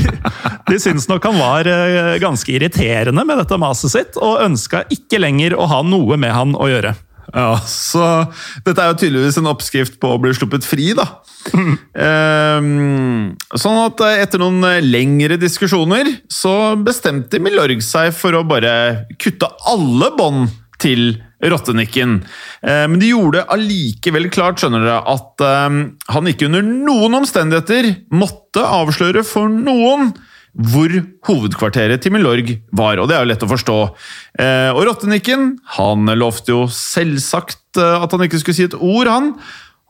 de 0.67 0.77
syntes 0.81 1.07
nok 1.07 1.23
han 1.29 1.37
var 1.39 1.67
eh, 1.71 2.17
ganske 2.19 2.51
irriterende 2.51 3.23
med 3.25 3.39
dette 3.39 3.57
maset 3.61 3.93
sitt, 3.93 4.17
og 4.19 4.41
ønska 4.43 4.83
ikke 4.93 5.21
lenger 5.21 5.55
å 5.55 5.67
ha 5.71 5.79
noe 5.85 6.17
med 6.19 6.33
han 6.35 6.55
å 6.57 6.67
gjøre. 6.69 6.91
Ja, 7.35 7.57
så 7.67 8.03
dette 8.63 8.79
er 8.83 8.93
jo 8.93 8.99
tydeligvis 9.01 9.37
en 9.41 9.49
oppskrift 9.51 9.97
på 9.99 10.13
å 10.13 10.19
bli 10.21 10.31
sluppet 10.35 10.63
fri, 10.67 10.93
da. 10.95 11.05
um, 11.51 13.33
sånn 13.63 13.79
at 13.83 14.03
eh, 14.05 14.21
etter 14.23 14.41
noen 14.41 14.63
lengre 14.87 15.37
diskusjoner 15.41 16.09
så 16.31 16.75
bestemte 16.79 17.41
Milorg 17.43 17.83
seg 17.83 18.13
for 18.15 18.37
å 18.37 18.45
bare 18.47 19.07
kutte 19.19 19.49
alle 19.67 20.11
bånd 20.17 20.53
til 20.81 21.17
rottenikken. 21.43 22.19
Eh, 22.61 22.85
Men 22.89 22.99
de 23.01 23.11
gjorde 23.11 23.45
allikevel 23.53 24.29
klart 24.33 24.61
skjønner 24.61 24.85
dere, 24.85 25.01
at 25.09 25.43
um, 25.67 25.79
han 26.13 26.31
ikke 26.31 26.47
under 26.49 26.65
noen 26.65 27.19
omstendigheter 27.19 27.91
måtte 28.13 28.63
avsløre 28.63 29.25
for 29.27 29.51
noen 29.51 30.13
hvor 30.57 30.91
hovedkvarteret 31.27 32.01
til 32.01 32.13
Milorg 32.15 32.49
var, 32.75 32.97
og 32.97 33.09
det 33.09 33.17
er 33.17 33.23
jo 33.23 33.29
lett 33.29 33.45
å 33.45 33.51
forstå. 33.51 33.77
Eh, 34.41 34.69
og 34.73 34.83
rottenikken 34.89 35.51
han 35.77 36.09
lovte 36.17 36.55
jo 36.55 36.65
selvsagt 36.71 37.77
eh, 37.81 37.97
at 38.01 38.13
han 38.13 38.25
ikke 38.25 38.41
skulle 38.41 38.57
si 38.57 38.67
et 38.67 38.77
ord, 38.77 39.09
han, 39.11 39.33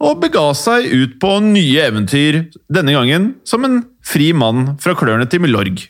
og 0.04 0.20
bega 0.22 0.50
seg 0.58 0.92
ut 0.92 1.16
på 1.22 1.38
nye 1.46 1.88
eventyr, 1.88 2.44
denne 2.70 2.94
gangen 2.94 3.32
som 3.48 3.66
en 3.66 3.80
fri 4.06 4.34
mann 4.36 4.76
fra 4.84 4.94
klørne 4.98 5.30
til 5.32 5.42
Milorg. 5.46 5.88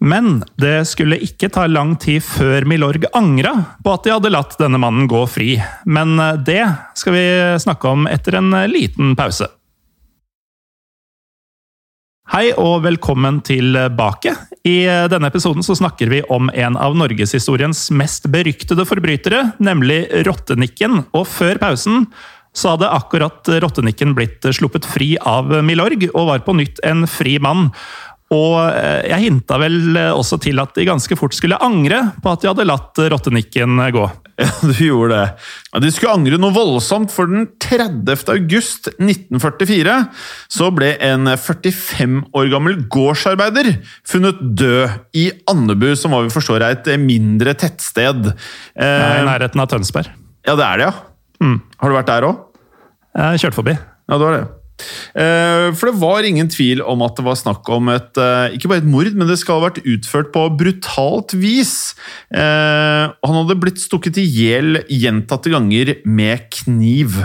Men 0.00 0.40
det 0.56 0.88
skulle 0.88 1.20
ikke 1.20 1.50
ta 1.52 1.66
lang 1.68 1.92
tid 2.00 2.24
før 2.24 2.64
Milorg 2.64 3.04
angra 3.12 3.52
på 3.84 3.92
at 3.92 4.06
de 4.06 4.14
hadde 4.14 4.32
latt 4.32 4.56
denne 4.56 4.80
mannen 4.80 5.10
gå 5.12 5.26
fri. 5.28 5.58
Men 5.84 6.16
eh, 6.16 6.40
det 6.40 6.64
skal 6.96 7.18
vi 7.18 7.26
snakke 7.68 7.92
om 7.92 8.08
etter 8.08 8.40
en 8.40 8.54
liten 8.72 9.12
pause. 9.18 9.52
Hei 12.30 12.52
og 12.54 12.84
velkommen 12.84 13.40
tilbake. 13.42 14.30
I 14.62 14.84
denne 15.10 15.26
episoden 15.32 15.64
så 15.66 15.74
snakker 15.74 16.06
vi 16.12 16.20
om 16.30 16.46
en 16.54 16.76
av 16.78 16.94
norgeshistoriens 16.94 17.88
mest 17.90 18.28
beryktede 18.30 18.84
forbrytere, 18.86 19.40
nemlig 19.58 20.04
Rottenikken. 20.28 21.00
Og 21.10 21.26
før 21.26 21.58
pausen 21.58 22.04
så 22.54 22.76
hadde 22.76 22.92
akkurat 22.94 23.50
Rottenikken 23.64 24.14
blitt 24.14 24.46
sluppet 24.54 24.86
fri 24.86 25.16
av 25.18 25.50
Milorg, 25.66 26.06
og 26.12 26.30
var 26.30 26.46
på 26.46 26.54
nytt 26.60 26.78
en 26.86 27.02
fri 27.10 27.34
mann. 27.42 27.72
Og 28.30 28.56
eh, 28.70 29.08
jeg 29.10 29.24
hinta 29.24 29.56
vel 29.58 29.96
også 30.14 30.36
til 30.44 30.60
at 30.62 30.70
de 30.76 30.84
ganske 30.86 31.16
fort 31.18 31.34
skulle 31.34 31.58
angre 31.58 32.12
på 32.22 32.30
at 32.30 32.44
de 32.44 32.50
hadde 32.52 32.66
latt 32.68 33.00
Rottenikken 33.10 33.80
gå. 33.94 34.08
Ja, 34.40 34.46
du 34.64 34.72
gjorde 34.72 35.18
det. 35.18 35.80
De 35.84 35.88
skulle 35.92 36.14
angre 36.16 36.38
noe 36.40 36.54
voldsomt, 36.54 37.10
for 37.12 37.28
den 37.28 37.42
30. 37.60 38.14
august 38.32 38.86
1944 38.94 39.96
så 40.48 40.70
ble 40.72 40.94
en 41.04 41.28
45 41.36 42.14
år 42.32 42.48
gammel 42.48 42.78
gårdsarbeider 42.88 43.68
funnet 44.08 44.40
død 44.56 44.94
i 45.20 45.26
Andebu, 45.52 45.90
som 45.92 46.14
hva 46.16 46.22
vi 46.24 46.32
forstår 46.32 46.64
er 46.64 46.78
et 46.78 46.88
mindre 47.02 47.52
tettsted. 47.52 48.30
I 48.32 48.86
Eh, 48.86 49.20
nærheten 49.28 49.60
av 49.60 49.68
Tønsberg. 49.74 50.08
ja, 50.48 50.56
det 50.56 50.64
er 50.70 50.80
det, 50.80 50.88
ja. 50.88 51.52
Har 51.82 51.92
du 51.92 51.98
vært 51.98 52.08
der 52.14 52.28
òg? 52.30 52.40
Kjørte 53.36 53.58
forbi. 53.60 53.76
Ja, 53.76 54.16
det 54.16 54.24
var 54.24 54.38
det. 54.38 54.46
Eh, 55.14 55.70
For 55.76 55.90
det 55.90 56.00
var 56.00 56.26
ingen 56.26 56.50
tvil 56.52 56.82
om 56.82 57.02
at 57.06 57.16
det 57.18 57.26
var 57.26 57.38
snakk 57.38 57.68
om 57.72 57.90
et 57.92 58.20
eh, 58.20 58.56
Ikke 58.56 58.70
bare 58.70 58.82
et 58.84 58.90
mord, 58.90 59.10
men 59.14 59.28
det 59.30 59.38
skal 59.40 59.58
ha 59.58 59.68
vært 59.68 59.82
utført 59.84 60.32
på 60.34 60.46
brutalt 60.60 61.34
vis. 61.40 61.94
Eh, 62.34 63.04
Han 63.10 63.38
hadde 63.40 63.58
blitt 63.60 63.82
stukket 63.82 64.20
i 64.20 64.26
hjel 64.26 64.82
gjentatte 64.88 65.52
ganger 65.52 65.96
med 66.04 66.48
kniv. 66.54 67.20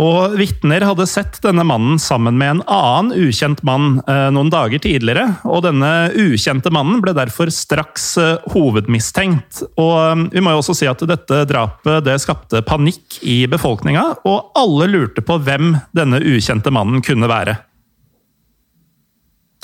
Og 0.00 0.34
vitner 0.34 0.82
hadde 0.82 1.06
sett 1.06 1.36
denne 1.44 1.62
mannen 1.66 2.00
sammen 2.02 2.34
med 2.38 2.56
en 2.56 2.62
annen 2.66 3.12
ukjent 3.14 3.60
mann 3.66 4.00
eh, 4.10 4.26
noen 4.34 4.50
dager 4.50 4.82
tidligere, 4.82 5.36
og 5.46 5.62
denne 5.68 5.90
ukjente 6.18 6.72
mannen 6.74 6.98
ble 7.04 7.14
derfor 7.14 7.52
straks 7.54 8.08
eh, 8.18 8.48
hovedmistenkt. 8.56 9.62
Og 9.78 9.94
eh, 10.00 10.24
vi 10.34 10.42
må 10.42 10.54
jo 10.54 10.64
også 10.64 10.74
si 10.80 10.90
at 10.90 11.04
dette 11.06 11.44
drapet 11.50 12.08
det 12.08 12.18
skapte 12.24 12.64
panikk 12.66 13.20
i 13.22 13.44
befolkninga, 13.50 14.08
og 14.26 14.58
alle 14.58 14.90
lurte 14.90 15.22
på 15.22 15.38
hvem 15.46 15.76
denne 15.94 16.18
ukjente 16.26 16.74
mannen 16.74 17.04
kunne 17.04 17.30
være. 17.30 17.56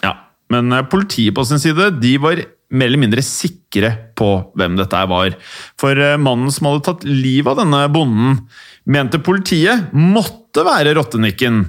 Ja, 0.06 0.14
Men 0.54 0.70
politiet 0.90 1.34
på 1.34 1.42
sin 1.48 1.62
side 1.62 1.90
de 1.98 2.14
var 2.22 2.46
mer 2.70 2.86
eller 2.86 3.02
mindre 3.02 3.22
sikre 3.26 3.90
på 4.14 4.28
hvem 4.54 4.78
dette 4.78 4.98
var. 5.10 5.34
For 5.80 5.98
mannen 6.22 6.54
som 6.54 6.68
hadde 6.68 6.84
tatt 6.86 7.06
livet 7.08 7.50
av 7.50 7.64
denne 7.64 7.88
bonden, 7.90 8.44
mente 8.90 9.20
politiet 9.22 9.92
måtte 9.94 10.64
være 10.66 10.94
rottenikken. 10.98 11.64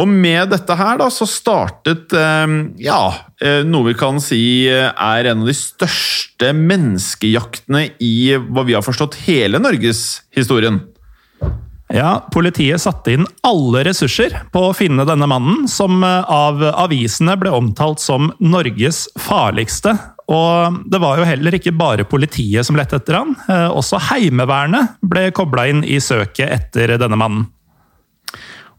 Og 0.00 0.08
med 0.08 0.48
dette 0.54 0.76
her 0.78 0.96
da, 1.02 1.08
så 1.12 1.26
startet 1.28 2.14
eh, 2.16 2.54
ja, 2.80 3.02
eh, 3.44 3.60
noe 3.68 3.90
vi 3.90 3.98
kan 3.98 4.22
si 4.24 4.40
eh, 4.70 4.88
er 4.88 5.28
en 5.28 5.44
av 5.44 5.50
de 5.50 5.56
største 5.56 6.54
menneskejaktene 6.56 7.90
i 8.00 8.32
hva 8.48 8.64
vi 8.68 8.76
har 8.78 8.84
forstått 8.86 9.20
hele 9.26 9.60
norgeshistorien. 9.60 10.80
Ja, 11.92 12.22
Politiet 12.32 12.80
satte 12.80 13.12
inn 13.12 13.26
alle 13.44 13.82
ressurser 13.84 14.38
på 14.54 14.62
å 14.70 14.72
finne 14.72 15.04
denne 15.04 15.28
mannen, 15.28 15.66
som 15.68 16.00
av 16.00 16.62
avisene 16.72 17.34
ble 17.36 17.52
omtalt 17.52 18.00
som 18.00 18.30
Norges 18.40 19.04
farligste. 19.20 19.92
Og 20.30 20.76
det 20.88 21.00
var 21.02 21.18
jo 21.18 21.26
heller 21.26 21.56
ikke 21.58 21.72
bare 21.74 22.06
politiet 22.08 22.66
som 22.66 22.76
lette 22.78 22.96
etter 23.00 23.18
han. 23.18 23.34
eh, 23.48 23.68
Også 23.74 23.98
Heimevernet 24.10 24.94
ble 25.02 25.30
kobla 25.34 25.66
inn 25.72 25.82
i 25.84 25.98
søket 26.00 26.46
etter 26.48 26.94
denne 27.00 27.18
mannen. 27.18 27.48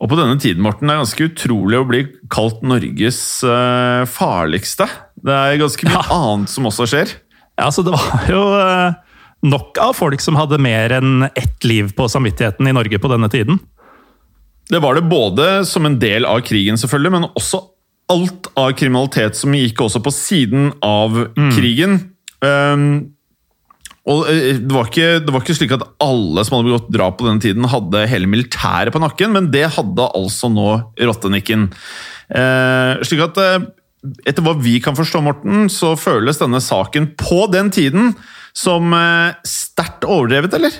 Og 0.03 0.09
på 0.11 0.17
denne 0.19 0.35
tiden, 0.41 0.63
Morten, 0.65 0.89
det 0.89 0.95
er 0.95 1.03
ganske 1.03 1.27
utrolig 1.29 1.77
å 1.79 1.85
bli 1.87 2.01
kalt 2.33 2.63
Norges 2.65 3.19
eh, 3.47 4.03
farligste. 4.09 4.87
Det 5.15 5.31
er 5.35 5.59
ganske 5.61 5.87
mye 5.87 6.05
annet 6.17 6.51
som 6.51 6.67
også 6.67 6.87
skjer. 6.91 7.13
Ja, 7.59 7.69
så 7.71 7.85
det 7.85 7.93
var 7.93 8.25
jo 8.31 8.41
eh, 8.57 8.95
nok 9.47 9.77
av 9.83 9.93
folk 9.95 10.23
som 10.23 10.39
hadde 10.39 10.59
mer 10.63 10.95
enn 10.97 11.27
ett 11.29 11.63
liv 11.67 11.93
på 11.95 12.09
samvittigheten 12.11 12.67
i 12.67 12.75
Norge 12.75 12.99
på 12.99 13.11
denne 13.11 13.29
tiden. 13.31 13.59
Det 14.71 14.79
var 14.83 14.95
det 14.95 15.05
både 15.11 15.47
som 15.67 15.85
en 15.85 15.99
del 15.99 16.25
av 16.25 16.41
krigen, 16.47 16.79
selvfølgelig, 16.79 17.13
men 17.13 17.29
også 17.35 17.59
alt 18.11 18.49
av 18.59 18.73
kriminalitet 18.77 19.37
som 19.39 19.55
gikk 19.55 19.85
også 19.85 20.01
på 20.03 20.11
siden 20.13 20.71
av 20.83 21.15
krigen. 21.55 21.99
Um, 22.43 23.13
og 24.09 24.27
eh, 24.27 24.57
det 24.59 24.73
var, 24.73 24.89
ikke, 24.89 25.21
det 25.23 25.31
var 25.31 25.43
ikke 25.45 25.55
slik 25.55 25.75
at 25.77 25.85
alle 26.03 26.43
som 26.43 26.57
hadde 26.57 26.67
begått 26.67 26.91
drap 26.91 27.15
på 27.19 27.27
denne 27.29 27.43
tiden, 27.43 27.69
hadde 27.71 28.03
hele 28.11 28.27
militæret 28.27 28.91
på 28.91 28.99
nakken, 28.99 29.31
men 29.35 29.47
det 29.53 29.69
hadde 29.77 30.09
altså 30.19 30.51
nå 30.51 30.67
Rottenikken. 30.99 31.69
Eh, 32.27 33.03
slik 33.07 33.23
at 33.23 33.39
eh, 33.39 33.59
etter 34.27 34.43
hva 34.43 34.57
vi 34.59 34.75
kan 34.83 34.97
forstå, 34.97 35.23
Morten, 35.23 35.69
så 35.71 35.93
føles 35.99 36.41
denne 36.41 36.59
saken 36.63 37.13
på 37.19 37.45
den 37.53 37.71
tiden 37.73 38.11
som 38.53 38.91
eh, 38.97 39.39
sterkt 39.47 40.03
overdrevet, 40.03 40.59
eller? 40.59 40.75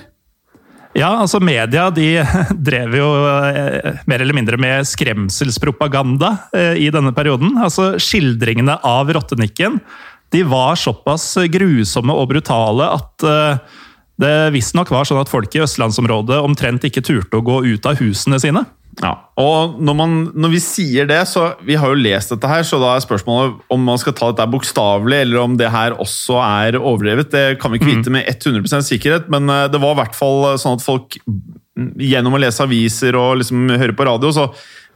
Ja, 0.93 1.10
altså 1.23 1.39
media 1.41 1.88
de 1.93 2.08
drev 2.69 2.97
jo 2.99 3.08
eh, 3.49 4.01
mer 4.10 4.21
eller 4.21 4.38
mindre 4.38 4.60
med 4.62 4.86
skremselspropaganda 4.86 6.36
eh, 6.53 6.75
i 6.86 6.89
denne 6.93 7.13
perioden. 7.15 7.56
Altså 7.58 7.95
Skildringene 8.01 8.77
av 8.86 9.10
rottenikken 9.15 9.79
de 10.34 10.41
var 10.49 10.77
såpass 10.82 11.36
grusomme 11.53 12.13
og 12.17 12.29
brutale 12.32 12.91
at 12.93 13.25
eh, 13.25 13.82
det 14.21 14.36
visstnok 14.53 14.91
var 14.93 15.10
sånn 15.10 15.21
at 15.23 15.32
folk 15.32 15.56
i 15.58 15.63
østlandsområdet 15.65 16.38
omtrent 16.45 16.86
ikke 16.86 17.03
turte 17.06 17.39
å 17.39 17.45
gå 17.45 17.63
ut 17.65 17.89
av 17.89 17.97
husene 17.97 18.38
sine. 18.41 18.62
Ja, 19.01 19.13
og 19.41 19.79
når, 19.82 19.95
man, 19.97 20.12
når, 20.38 20.51
vi 20.53 20.60
sier 20.62 21.08
det, 21.10 21.23
så 21.25 21.56
Vi 21.65 21.77
har 21.79 21.89
jo 21.89 21.97
lest 21.97 22.29
dette 22.29 22.49
her, 22.49 22.62
så 22.67 22.77
da 22.82 22.91
er 22.93 23.01
spørsmålet 23.01 23.63
om 23.73 23.82
man 23.88 23.97
skal 24.01 24.13
ta 24.17 24.29
dette 24.29 24.45
bokstavelig, 24.53 25.23
eller 25.25 25.41
om 25.41 25.58
det 25.58 25.71
her 25.73 25.95
også 25.97 26.38
er 26.43 26.77
overdrevet. 26.77 27.32
Det 27.34 27.60
kan 27.62 27.73
vi 27.73 27.82
ikke 27.82 27.89
vite 27.89 28.13
med 28.13 28.29
100% 28.29 28.86
sikkerhet, 28.91 29.29
men 29.34 29.49
eh, 29.49 29.65
det 29.73 29.82
var 29.82 29.95
i 29.95 30.01
hvert 30.03 30.17
fall 30.17 30.53
sånn 30.62 30.77
at 30.77 30.86
folk 30.86 31.17
gjennom 31.73 32.38
å 32.38 32.41
lese 32.43 32.62
aviser 32.62 33.17
og 33.17 33.39
liksom 33.41 33.71
høre 33.71 33.97
på 33.97 34.06
radio, 34.06 34.34
så 34.36 34.49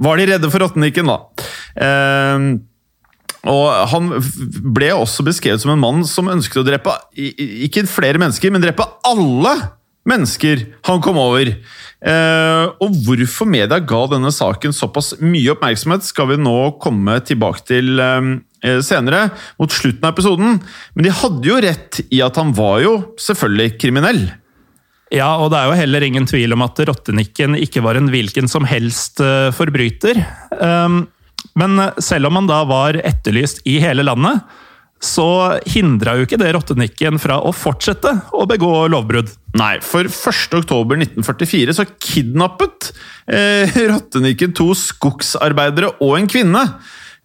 var 0.04 0.20
de 0.20 0.28
redde 0.30 0.52
for 0.54 0.62
Rottenikken, 0.62 1.10
da. 1.10 1.48
Eh, 1.82 2.50
og 3.48 3.68
Han 3.94 4.12
ble 4.76 4.92
også 4.94 5.26
beskrevet 5.26 5.64
som 5.64 5.72
en 5.74 5.82
mann 5.82 6.06
som 6.10 6.30
ønsket 6.32 6.62
å 6.62 6.68
drepe 6.68 6.94
ikke 7.16 7.86
flere 7.90 8.20
mennesker, 8.22 8.52
men 8.54 8.64
drepe 8.64 8.86
alle 9.08 9.56
mennesker 10.08 10.64
han 10.88 11.04
kom 11.04 11.20
over. 11.22 11.52
Eh, 11.98 12.66
og 12.84 12.98
hvorfor 13.06 13.50
media 13.50 13.80
ga 13.82 14.02
denne 14.12 14.32
saken 14.34 14.76
såpass 14.76 15.16
mye 15.24 15.56
oppmerksomhet, 15.56 16.06
skal 16.08 16.32
vi 16.32 16.40
nå 16.42 16.58
komme 16.84 17.18
tilbake 17.28 17.66
til 17.68 18.02
eh, 18.02 18.82
senere, 18.86 19.28
mot 19.60 19.74
slutten 19.74 20.06
av 20.06 20.16
episoden. 20.16 20.60
Men 20.96 21.08
de 21.08 21.16
hadde 21.22 21.50
jo 21.52 21.62
rett 21.64 22.02
i 22.08 22.22
at 22.26 22.38
han 22.40 22.54
var 22.58 22.82
jo 22.86 22.94
selvfølgelig 23.22 23.78
kriminell. 23.82 24.24
Ja, 25.14 25.38
og 25.40 25.54
det 25.54 25.60
er 25.60 25.70
jo 25.70 25.80
heller 25.80 26.04
ingen 26.04 26.26
tvil 26.28 26.52
om 26.56 26.66
at 26.66 26.82
rottenikken 26.90 27.56
ikke 27.56 27.84
var 27.86 27.96
en 27.96 28.10
hvilken 28.12 28.50
som 28.52 28.68
helst 28.68 29.22
uh, 29.24 29.54
forbryter. 29.56 30.20
Um, 30.60 31.06
men 31.56 31.80
selv 32.04 32.28
om 32.28 32.42
han 32.42 32.50
da 32.50 32.58
var 32.68 33.00
etterlyst 33.00 33.62
i 33.70 33.78
hele 33.80 34.04
landet, 34.04 34.44
så 35.04 35.58
hindra 35.70 36.16
jo 36.18 36.26
ikke 36.26 36.40
det 36.42 36.50
rottenikken 36.56 37.20
fra 37.22 37.38
å 37.46 37.52
fortsette 37.54 38.14
å 38.34 38.48
begå 38.50 38.72
lovbrudd. 38.90 39.30
Nei, 39.58 39.78
for 39.86 40.10
1.10.1944 40.10 41.76
så 41.78 41.86
kidnappet 42.02 42.92
eh, 43.30 43.78
rottenikken 43.92 44.56
to 44.58 44.72
skogsarbeidere 44.78 45.94
og 46.02 46.18
en 46.18 46.30
kvinne. 46.32 46.64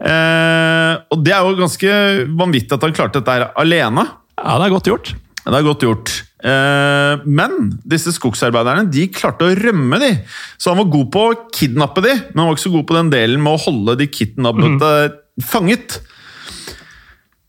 Eh, 0.02 0.94
og 1.14 1.24
det 1.24 1.32
er 1.32 1.46
jo 1.46 1.61
ganske 1.62 1.96
vanvittig 2.37 2.76
at 2.76 2.85
han 2.85 2.96
klarte 2.96 3.22
dette 3.22 3.38
her 3.38 3.48
alene. 3.61 4.04
Ja, 4.37 4.58
det 4.58 4.68
er 4.68 4.76
godt 4.76 4.92
gjort. 4.92 5.14
Det 5.42 5.56
er 5.56 5.66
godt 5.66 5.88
gjort. 5.88 6.14
Eh, 6.42 7.24
men 7.24 7.72
disse 7.88 8.12
skogsarbeiderne 8.14 8.85
de 8.92 9.08
klarte 9.14 9.48
å 9.48 9.56
rømme, 9.58 9.98
de. 10.02 10.12
Så 10.61 10.72
han 10.72 10.82
var 10.82 10.92
god 10.92 11.11
på 11.14 11.24
å 11.24 11.37
kidnappe 11.54 12.04
de, 12.04 12.14
men 12.30 12.42
han 12.42 12.50
var 12.50 12.58
ikke 12.58 12.68
så 12.68 12.76
god 12.76 12.88
på 12.90 12.98
den 13.00 13.12
delen 13.14 13.42
med 13.42 13.56
å 13.56 13.62
holde 13.64 13.96
de 14.02 14.12
kidnappede 14.12 14.92
mm. 15.08 15.20
fanget. 15.48 16.02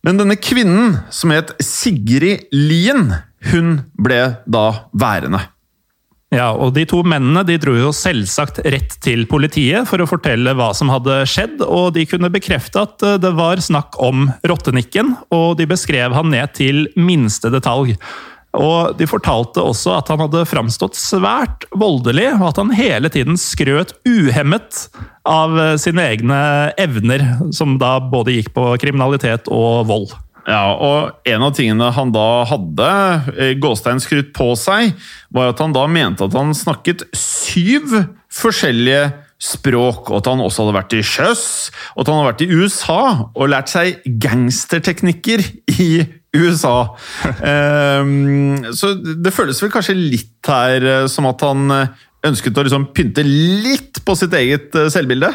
Men 0.04 0.20
denne 0.20 0.36
kvinnen, 0.36 0.98
som 1.16 1.32
het 1.32 1.54
Sigrid 1.64 2.50
Lien, 2.52 3.14
hun 3.54 3.76
ble 3.96 4.22
da 4.44 4.66
værende. 4.92 5.40
Ja, 6.34 6.50
og 6.58 6.74
De 6.74 6.84
to 6.90 7.04
mennene 7.06 7.44
de 7.46 7.60
dro 7.62 7.76
jo 7.78 7.92
selvsagt 7.94 8.64
rett 8.66 8.96
til 9.06 9.28
politiet 9.30 9.86
for 9.90 10.02
å 10.02 10.10
fortelle 10.10 10.56
hva 10.58 10.72
som 10.76 10.90
hadde 10.90 11.22
skjedd, 11.30 11.62
og 11.62 11.94
de 11.96 12.08
kunne 12.10 12.32
bekrefte 12.34 12.82
at 12.82 13.06
eh, 13.06 13.20
det 13.22 13.36
var 13.38 13.62
snakk 13.62 14.00
om 14.02 14.28
rottenikken, 14.50 15.14
og 15.34 15.60
de 15.60 15.70
beskrev 15.70 16.16
han 16.18 16.34
ned 16.34 16.56
til 16.58 16.88
minste 16.98 17.54
detalj. 17.54 17.94
Og 18.54 18.98
De 19.00 19.08
fortalte 19.10 19.64
også 19.64 19.96
at 19.98 20.12
han 20.14 20.22
hadde 20.22 20.46
framstått 20.46 20.98
svært 21.00 21.66
voldelig, 21.74 22.30
og 22.38 22.52
at 22.52 22.60
han 22.62 22.74
hele 22.78 23.10
tiden 23.14 23.40
skrøt 23.40 23.96
uhemmet 24.06 24.88
av 25.30 25.58
eh, 25.58 25.74
sine 25.82 26.06
egne 26.14 26.42
evner, 26.82 27.26
som 27.56 27.80
da 27.82 27.98
både 27.98 28.38
gikk 28.38 28.54
på 28.54 28.68
kriminalitet 28.84 29.50
og 29.50 29.88
vold. 29.90 30.14
Ja, 30.44 30.76
og 30.76 31.30
En 31.30 31.46
av 31.46 31.54
tingene 31.56 31.88
han 31.96 32.12
da 32.14 32.44
hadde 32.50 32.88
eh, 33.38 33.54
Gåstein 33.64 34.02
skrutt 34.04 34.34
på 34.36 34.52
seg, 34.60 34.94
var 35.34 35.54
at 35.54 35.62
han 35.64 35.76
da 35.76 35.88
mente 35.88 36.28
at 36.28 36.36
han 36.38 36.54
snakket 36.58 37.08
syv 37.16 37.96
forskjellige 38.34 39.14
språk, 39.44 40.10
og 40.12 40.22
at 40.22 40.30
han 40.32 40.44
også 40.44 40.64
hadde 40.64 40.78
vært 40.78 40.96
i 40.98 41.04
sjøs, 41.04 41.46
og 41.96 42.04
at 42.04 42.12
han 42.12 42.20
hadde 42.20 42.30
vært 42.30 42.44
i 42.46 42.52
USA 42.54 43.02
og 43.34 43.50
lært 43.52 43.72
seg 43.72 44.04
gangsterteknikker 44.24 45.44
i 45.80 45.90
USA. 46.34 46.98
um, 48.02 48.58
så 48.74 48.94
det 48.98 49.34
føles 49.36 49.60
vel 49.62 49.72
kanskje 49.74 49.96
litt 49.98 50.50
her 50.50 50.86
eh, 50.86 51.06
som 51.12 51.28
at 51.30 51.44
han 51.46 51.74
eh, 51.74 51.92
ønsket 52.26 52.58
å 52.58 52.64
liksom 52.66 52.88
pynte 52.96 53.26
litt 53.26 54.02
på 54.06 54.16
sitt 54.18 54.34
eget 54.38 54.74
eh, 54.80 54.90
selvbilde? 54.94 55.30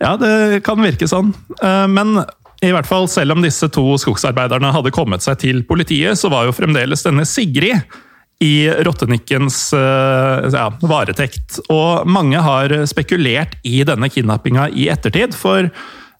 Ja, 0.00 0.14
det 0.20 0.62
kan 0.66 0.82
virke 0.82 1.06
sånn. 1.08 1.30
Men 1.62 2.18
i 2.60 2.72
hvert 2.74 2.88
fall, 2.88 3.06
selv 3.08 3.36
om 3.36 3.44
disse 3.44 3.68
to 3.72 3.94
skogsarbeiderne 4.02 4.72
hadde 4.74 4.92
kommet 4.92 5.24
seg 5.24 5.38
til 5.40 5.62
politiet, 5.64 6.18
så 6.18 6.28
var 6.32 6.44
jo 6.44 6.56
fremdeles 6.56 7.06
denne 7.06 7.24
Sigrid 7.28 7.94
i 8.42 8.66
rottenikkens 8.84 9.70
ja, 9.72 10.66
varetekt. 10.82 11.60
Og 11.72 12.10
mange 12.10 12.42
har 12.42 12.74
spekulert 12.90 13.54
i 13.64 13.78
denne 13.86 14.10
kidnappinga 14.12 14.66
i 14.74 14.90
ettertid, 14.92 15.38
for 15.38 15.70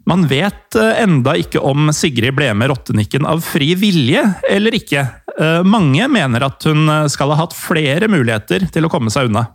man 0.08 0.26
vet 0.28 0.76
eh, 0.76 1.02
enda 1.02 1.36
ikke 1.40 1.62
om 1.64 1.88
Sigrid 1.96 2.36
ble 2.36 2.50
med 2.56 2.70
rottenikken 2.72 3.26
av 3.28 3.40
fri 3.44 3.72
vilje 3.78 4.24
eller 4.50 4.76
ikke. 4.76 5.06
Eh, 5.40 5.62
mange 5.66 6.08
mener 6.12 6.44
at 6.46 6.66
hun 6.68 6.84
eh, 6.88 7.06
skal 7.12 7.32
ha 7.32 7.40
hatt 7.44 7.56
flere 7.56 8.10
muligheter 8.12 8.68
til 8.72 8.86
å 8.86 8.92
komme 8.92 9.12
seg 9.12 9.30
unna. 9.30 9.46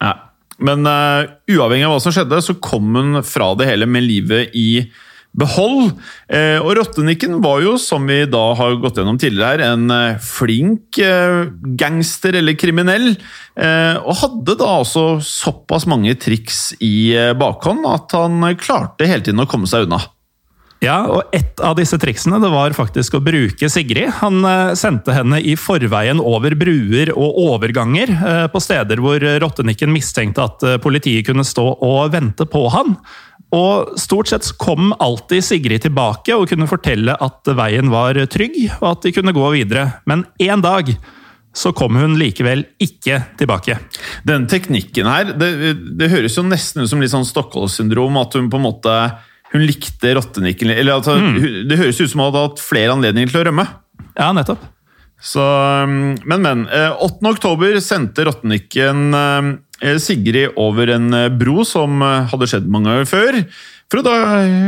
Ja. 0.00 0.14
Men 0.58 0.82
uh, 0.90 1.22
uavhengig 1.46 1.86
av 1.86 1.92
hva 1.92 1.98
som 2.02 2.10
skjedde, 2.10 2.40
så 2.42 2.56
kom 2.58 2.90
hun 2.98 3.20
fra 3.22 3.52
det 3.54 3.68
hele 3.68 3.86
med 3.86 4.02
livet 4.02 4.56
i 4.58 4.88
behold. 5.36 5.94
Eh, 6.32 6.58
og 6.62 6.74
Rottenikken 6.78 7.38
var 7.44 7.62
jo, 7.64 7.76
som 7.80 8.06
vi 8.08 8.22
da 8.30 8.42
har 8.58 8.78
gått 8.82 9.00
gjennom 9.00 9.18
tidligere 9.20 9.54
her, 9.54 9.64
en 9.74 9.94
eh, 9.94 10.20
flink 10.24 11.00
eh, 11.02 11.48
gangster 11.78 12.38
eller 12.40 12.58
kriminell. 12.58 13.14
Og 13.58 14.14
hadde 14.20 14.54
da 14.60 14.68
også 14.84 15.18
såpass 15.24 15.82
mange 15.90 16.12
triks 16.22 16.76
i 16.78 17.10
bakhånd 17.34 17.88
at 17.90 18.14
han 18.14 18.46
klarte 18.54 19.08
hele 19.10 19.24
tiden 19.26 19.42
å 19.42 19.48
komme 19.50 19.66
seg 19.66 19.88
unna. 19.88 19.98
Ja, 20.78 21.00
og 21.10 21.34
et 21.34 21.58
av 21.58 21.74
disse 21.74 21.98
triksene 21.98 22.38
det 22.38 22.52
var 22.52 22.76
faktisk 22.76 23.16
å 23.18 23.22
bruke 23.26 23.66
Sigrid. 23.66 24.12
Han 24.20 24.46
sendte 24.78 25.16
henne 25.16 25.40
i 25.42 25.56
forveien 25.58 26.22
over 26.22 26.54
bruer 26.60 27.10
og 27.16 27.40
overganger 27.48 28.14
på 28.54 28.62
steder 28.62 29.02
hvor 29.02 29.26
Rottenikken 29.42 29.90
mistenkte 29.90 30.46
at 30.46 30.68
politiet 30.84 31.26
kunne 31.26 31.42
stå 31.42 31.66
og 31.74 32.14
vente 32.14 32.46
på 32.46 32.62
han. 32.76 32.94
Og 33.56 33.94
stort 34.00 34.28
sett 34.28 34.50
kom 34.60 34.90
alltid 35.00 35.44
Sigrid 35.44 35.86
tilbake 35.86 36.36
og 36.36 36.50
kunne 36.50 36.68
fortelle 36.68 37.14
at 37.16 37.48
veien 37.56 37.88
var 37.92 38.18
trygg, 38.28 38.58
og 38.80 38.90
at 38.90 39.06
de 39.06 39.14
kunne 39.16 39.32
gå 39.36 39.46
videre. 39.54 39.86
Men 40.08 40.26
én 40.42 40.60
dag 40.64 40.90
så 41.56 41.72
kom 41.74 41.96
hun 41.96 42.18
likevel 42.20 42.66
ikke 42.82 43.22
tilbake. 43.40 43.78
Den 44.28 44.44
teknikken 44.50 45.08
her, 45.08 45.32
det, 45.40 45.74
det 45.98 46.10
høres 46.12 46.36
jo 46.36 46.44
nesten 46.46 46.84
ut 46.84 46.92
som 46.92 47.00
litt 47.02 47.14
sånn 47.14 47.26
Stockholm-syndrom. 47.26 48.20
At 48.20 48.36
hun 48.36 48.50
på 48.52 48.60
en 48.60 48.68
måte 48.68 48.96
hun 49.54 49.64
likte 49.64 50.12
rottenikken. 50.18 50.74
Eller 50.74 50.98
altså, 50.98 51.16
mm. 51.16 51.68
Det 51.70 51.80
høres 51.80 52.00
ut 52.02 52.12
som 52.12 52.20
hun 52.20 52.28
hadde 52.28 52.48
hatt 52.50 52.62
flere 52.62 52.94
anledninger 52.94 53.32
til 53.32 53.40
å 53.40 53.46
rømme. 53.48 53.64
Ja, 54.12 54.28
nettopp. 54.36 54.60
Så, 55.18 55.42
men, 55.88 56.44
men. 56.44 56.66
8. 56.68 56.76
Eh, 56.78 57.30
oktober 57.32 57.80
sendte 57.82 58.28
rottenikken 58.28 59.08
Eh, 59.18 59.48
Sigrid 60.02 60.56
over 60.58 60.90
en 60.94 61.12
eh, 61.14 61.30
bro 61.30 61.64
som 61.66 62.02
eh, 62.04 62.28
hadde 62.30 62.48
skjedd 62.50 62.68
mange 62.70 62.90
ganger 62.90 63.08
før, 63.08 63.40
for 63.88 64.00
å 64.00 64.06
da 64.06 64.16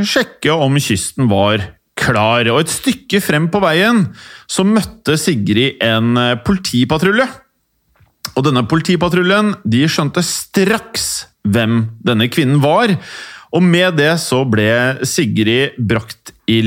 sjekke 0.06 0.54
om 0.54 0.78
kysten 0.80 1.28
var 1.30 1.64
klar. 2.00 2.48
Og 2.52 2.62
et 2.62 2.72
stykke 2.72 3.20
frem 3.22 3.50
på 3.52 3.60
veien 3.62 4.06
så 4.50 4.64
møtte 4.64 5.18
Sigrid 5.20 5.82
en 5.84 6.14
politipatrulje. 6.46 7.26
Og 8.38 8.46
denne 8.46 8.62
politipatruljen 8.70 9.52
de 9.68 9.82
skjønte 9.90 10.22
straks 10.24 11.10
hvem 11.44 11.82
denne 12.06 12.30
kvinnen 12.32 12.62
var. 12.62 12.94
Og 13.52 13.64
med 13.66 13.98
det 13.98 14.14
så 14.22 14.44
ble 14.48 14.70
Sigrid 15.04 15.76
brakt 15.76 16.32
i 16.48 16.62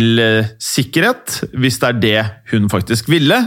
sikkerhet, 0.62 1.40
hvis 1.58 1.80
det 1.82 1.90
er 1.90 2.02
det 2.04 2.22
hun 2.52 2.70
faktisk 2.72 3.10
ville. 3.12 3.40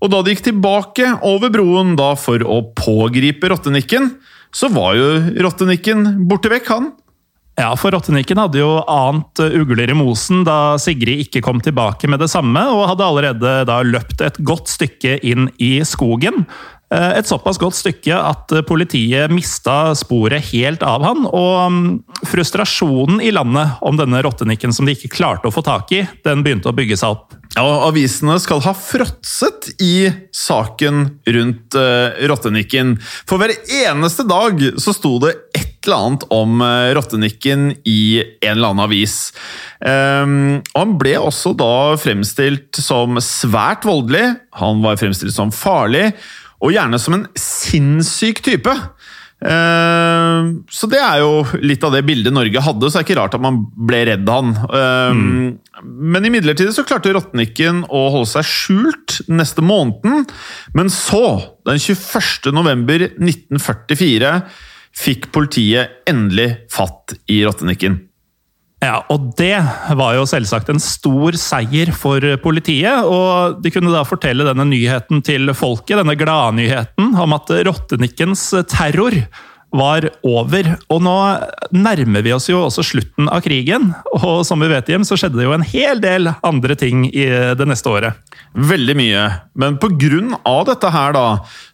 Og 0.00 0.12
da 0.12 0.22
de 0.24 0.32
gikk 0.32 0.46
tilbake 0.48 1.12
over 1.28 1.52
broen 1.52 1.94
da 1.98 2.14
for 2.16 2.40
å 2.40 2.62
pågripe 2.76 3.50
rottenikken, 3.52 4.14
så 4.50 4.70
var 4.72 4.96
jo 4.98 5.10
rottenikken 5.44 6.26
borte 6.28 6.50
vekk, 6.52 6.72
han. 6.72 6.90
Ja, 7.60 7.74
for 7.76 7.92
Rottenikken 7.92 8.38
hadde 8.40 8.60
jo 8.62 8.78
ant 8.88 9.40
ugler 9.42 9.90
i 9.92 9.96
mosen 9.96 10.44
da 10.46 10.78
Sigrid 10.80 11.26
ikke 11.26 11.42
kom 11.44 11.58
tilbake 11.60 12.08
med 12.08 12.22
det 12.22 12.30
samme, 12.32 12.62
og 12.72 12.86
hadde 12.92 13.06
allerede 13.06 13.54
da 13.68 13.80
løpt 13.84 14.22
et 14.24 14.38
godt 14.46 14.70
stykke 14.70 15.18
inn 15.26 15.50
i 15.60 15.80
skogen. 15.84 16.46
Eh, 16.94 17.18
et 17.18 17.28
såpass 17.28 17.60
godt 17.60 17.76
stykke 17.76 18.16
at 18.16 18.54
politiet 18.68 19.32
mista 19.34 19.92
sporet 19.98 20.48
helt 20.54 20.86
av 20.86 21.04
han, 21.04 21.26
og 21.28 21.58
mm, 21.74 21.90
frustrasjonen 22.30 23.20
i 23.20 23.34
landet 23.34 23.76
om 23.84 24.00
denne 24.00 24.22
rottenikken 24.24 24.72
som 24.72 24.88
de 24.88 24.96
ikke 24.96 25.12
klarte 25.18 25.50
å 25.50 25.54
få 25.54 25.66
tak 25.66 25.92
i, 25.92 26.06
den 26.24 26.46
begynte 26.46 26.72
å 26.72 26.76
bygge 26.76 26.98
seg 27.02 27.18
opp. 27.18 27.39
Ja, 27.56 27.66
Avisene 27.88 28.36
skal 28.38 28.60
ha 28.62 28.72
fråtset 28.78 29.72
i 29.82 30.10
saken 30.34 31.02
rundt 31.26 31.74
uh, 31.74 32.14
rottenikken. 32.30 32.94
For 33.26 33.42
hver 33.42 33.56
eneste 33.66 34.22
dag 34.28 34.62
så 34.78 34.94
sto 34.94 35.16
det 35.24 35.32
et 35.58 35.88
eller 35.88 35.96
annet 35.96 36.26
om 36.30 36.62
uh, 36.62 36.92
rottenikken 36.94 37.72
i 37.82 38.22
en 38.22 38.52
eller 38.54 38.70
annen 38.70 38.84
avis. 38.84 39.16
Um, 39.82 40.60
og 40.60 40.78
han 40.78 40.94
ble 41.00 41.16
også 41.18 41.56
da 41.58 41.98
fremstilt 41.98 42.78
som 42.78 43.18
svært 43.24 43.88
voldelig, 43.88 44.36
han 44.60 44.84
var 44.86 45.00
fremstilt 45.00 45.34
som 45.34 45.50
farlig, 45.50 46.12
og 46.60 46.76
gjerne 46.76 47.00
som 47.02 47.18
en 47.18 47.26
sinnssyk 47.40 48.44
type. 48.46 48.76
Uh, 49.40 50.60
så 50.68 50.88
det 50.92 50.98
er 51.00 51.22
jo 51.22 51.60
litt 51.64 51.84
av 51.86 51.94
det 51.96 52.02
bildet 52.04 52.34
Norge 52.36 52.60
hadde, 52.60 52.90
så 52.90 52.98
det 52.98 53.00
er 53.00 53.06
ikke 53.08 53.18
rart 53.22 53.36
at 53.38 53.44
man 53.44 53.62
ble 53.88 54.02
redd 54.10 54.28
han. 54.28 54.52
Uh, 54.68 55.12
mm. 55.16 55.86
Men 56.12 56.28
imidlertid 56.28 56.72
så 56.76 56.84
klarte 56.88 57.14
Rottenikken 57.16 57.86
å 57.88 58.02
holde 58.16 58.32
seg 58.34 58.48
skjult 58.48 59.20
neste 59.32 59.64
måneden. 59.64 60.26
Men 60.76 60.92
så, 60.92 61.24
den 61.68 61.80
21. 61.80 62.52
november 62.56 63.06
1944, 63.08 64.34
fikk 65.00 65.30
politiet 65.32 66.02
endelig 66.10 66.52
fatt 66.72 67.16
i 67.30 67.40
Rottenikken. 67.46 68.00
Ja, 68.80 69.02
og 69.12 69.34
det 69.36 69.58
var 69.98 70.14
jo 70.16 70.24
selvsagt 70.28 70.70
en 70.72 70.80
stor 70.80 71.36
seier 71.36 71.92
for 71.92 72.24
politiet. 72.40 73.04
Og 73.04 73.60
de 73.60 73.72
kunne 73.74 73.92
da 73.92 74.06
fortelle 74.08 74.46
denne 74.48 74.64
nyheten 74.70 75.20
til 75.26 75.52
folket, 75.56 75.98
denne 76.00 76.16
gladnyheten 76.16 77.12
om 77.20 77.36
at 77.36 77.52
Rottenikkens 77.68 78.48
terror 78.72 79.18
var 79.76 80.06
over. 80.26 80.72
Og 80.90 81.02
nå 81.04 81.16
nærmer 81.76 82.24
vi 82.24 82.32
oss 82.34 82.48
jo 82.50 82.64
også 82.64 82.84
slutten 82.86 83.28
av 83.30 83.42
krigen, 83.44 83.92
og 84.16 84.42
som 84.48 84.62
vi 84.62 84.70
vet, 84.72 84.88
Jim, 84.90 85.04
så 85.06 85.18
skjedde 85.18 85.38
det 85.38 85.46
jo 85.46 85.54
en 85.54 85.66
hel 85.66 86.00
del 86.02 86.32
andre 86.46 86.76
ting 86.78 87.04
i 87.10 87.28
det 87.58 87.68
neste 87.68 87.92
året. 87.92 88.18
Veldig 88.54 88.96
mye. 88.98 89.26
Men 89.60 89.78
pga. 89.80 90.56
dette 90.66 90.90
her, 90.90 91.14
da, 91.14 91.26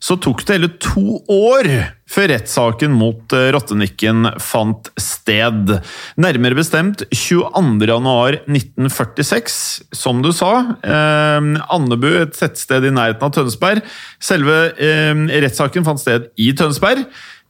så 0.03 0.19
tok 0.21 0.45
det 0.45 0.59
hele 0.59 0.73
to 0.83 1.23
år 1.31 1.71
før 2.11 2.29
rettssaken 2.33 2.93
mot 2.97 3.33
eh, 3.37 3.51
Rottenikken 3.55 4.27
fant 4.43 4.89
sted. 5.01 5.81
Nærmere 6.21 6.55
bestemt 6.59 7.03
22.1.1946, 7.11 9.83
som 9.97 10.23
du 10.25 10.33
sa. 10.37 10.53
Eh, 10.87 11.41
Andebu, 11.75 12.11
et 12.23 12.39
tettsted 12.39 12.83
i 12.87 12.95
nærheten 12.95 13.27
av 13.27 13.33
Tønsberg. 13.37 13.81
Selve 14.23 14.57
eh, 14.79 15.15
rettssaken 15.47 15.85
fant 15.87 16.01
sted 16.03 16.23
i 16.39 16.53
Tønsberg. 16.57 17.01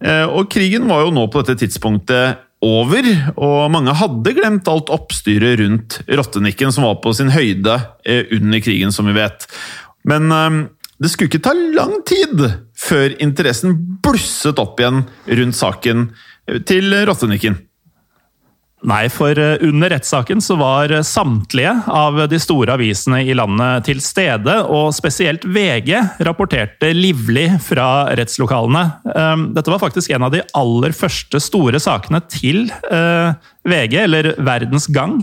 Eh, 0.04 0.26
og 0.28 0.50
krigen 0.52 0.88
var 0.90 1.00
jo 1.04 1.14
nå 1.14 1.24
på 1.32 1.40
dette 1.44 1.60
tidspunktet 1.64 2.26
over, 2.64 3.04
og 3.36 3.70
mange 3.72 3.92
hadde 4.00 4.32
glemt 4.36 4.68
alt 4.72 4.92
oppstyret 4.92 5.60
rundt 5.60 5.98
Rottenikken, 6.08 6.72
som 6.72 6.86
var 6.88 6.96
på 7.04 7.12
sin 7.16 7.30
høyde 7.34 7.76
eh, 8.08 8.24
under 8.34 8.62
krigen, 8.64 8.92
som 8.94 9.08
vi 9.08 9.16
vet. 9.16 9.46
Men 10.08 10.32
eh, 10.32 10.58
det 11.02 11.12
skulle 11.12 11.28
ikke 11.28 11.44
ta 11.44 11.52
lang 11.52 11.98
tid 12.08 12.42
før 12.80 13.16
interessen 13.22 13.76
blusset 14.04 14.60
opp 14.62 14.80
igjen 14.80 15.04
rundt 15.40 15.58
saken 15.58 16.10
til 16.68 16.94
Rottenikken. 17.08 17.58
Nei, 18.86 19.06
for 19.10 19.34
eh, 19.40 19.56
under 19.66 19.90
rettssaken 19.90 20.42
så 20.44 20.54
var 20.60 20.92
samtlige 21.06 21.72
av 21.90 22.20
de 22.30 22.38
store 22.38 22.76
avisene 22.76 23.22
i 23.24 23.34
landet 23.34 23.86
til 23.88 24.02
stede, 24.04 24.52
og 24.68 24.92
spesielt 24.94 25.46
VG 25.48 25.96
rapporterte 26.28 26.92
livlig 26.94 27.48
fra 27.64 28.06
rettslokalene. 28.20 28.84
Ehm, 29.16 29.46
dette 29.56 29.72
var 29.72 29.82
faktisk 29.82 30.12
en 30.14 30.28
av 30.28 30.34
de 30.36 30.44
aller 30.54 30.94
første 30.94 31.40
store 31.42 31.80
sakene 31.82 32.20
til 32.30 32.68
eh, 32.92 33.32
VG, 33.66 33.96
eller 34.04 34.34
Verdens 34.44 34.86
Gang. 34.92 35.18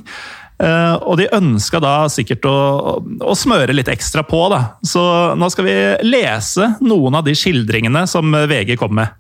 Uh, 0.62 0.96
og 1.10 1.18
de 1.20 1.26
ønska 1.34 1.80
da 1.82 2.06
sikkert 2.14 2.46
å, 2.46 2.58
å, 3.02 3.34
smøre 3.36 3.74
litt 3.74 3.90
ekstra 3.92 4.22
på, 4.28 4.46
da. 4.54 4.78
Så 4.86 5.02
nå 5.40 5.50
skal 5.52 5.68
vi 5.68 5.76
lese 6.06 6.76
noen 6.86 7.18
av 7.20 7.26
de 7.26 7.34
skildringene 7.38 8.06
som 8.10 8.30
VG 8.32 8.78
kom 8.80 8.96
med. 9.00 9.12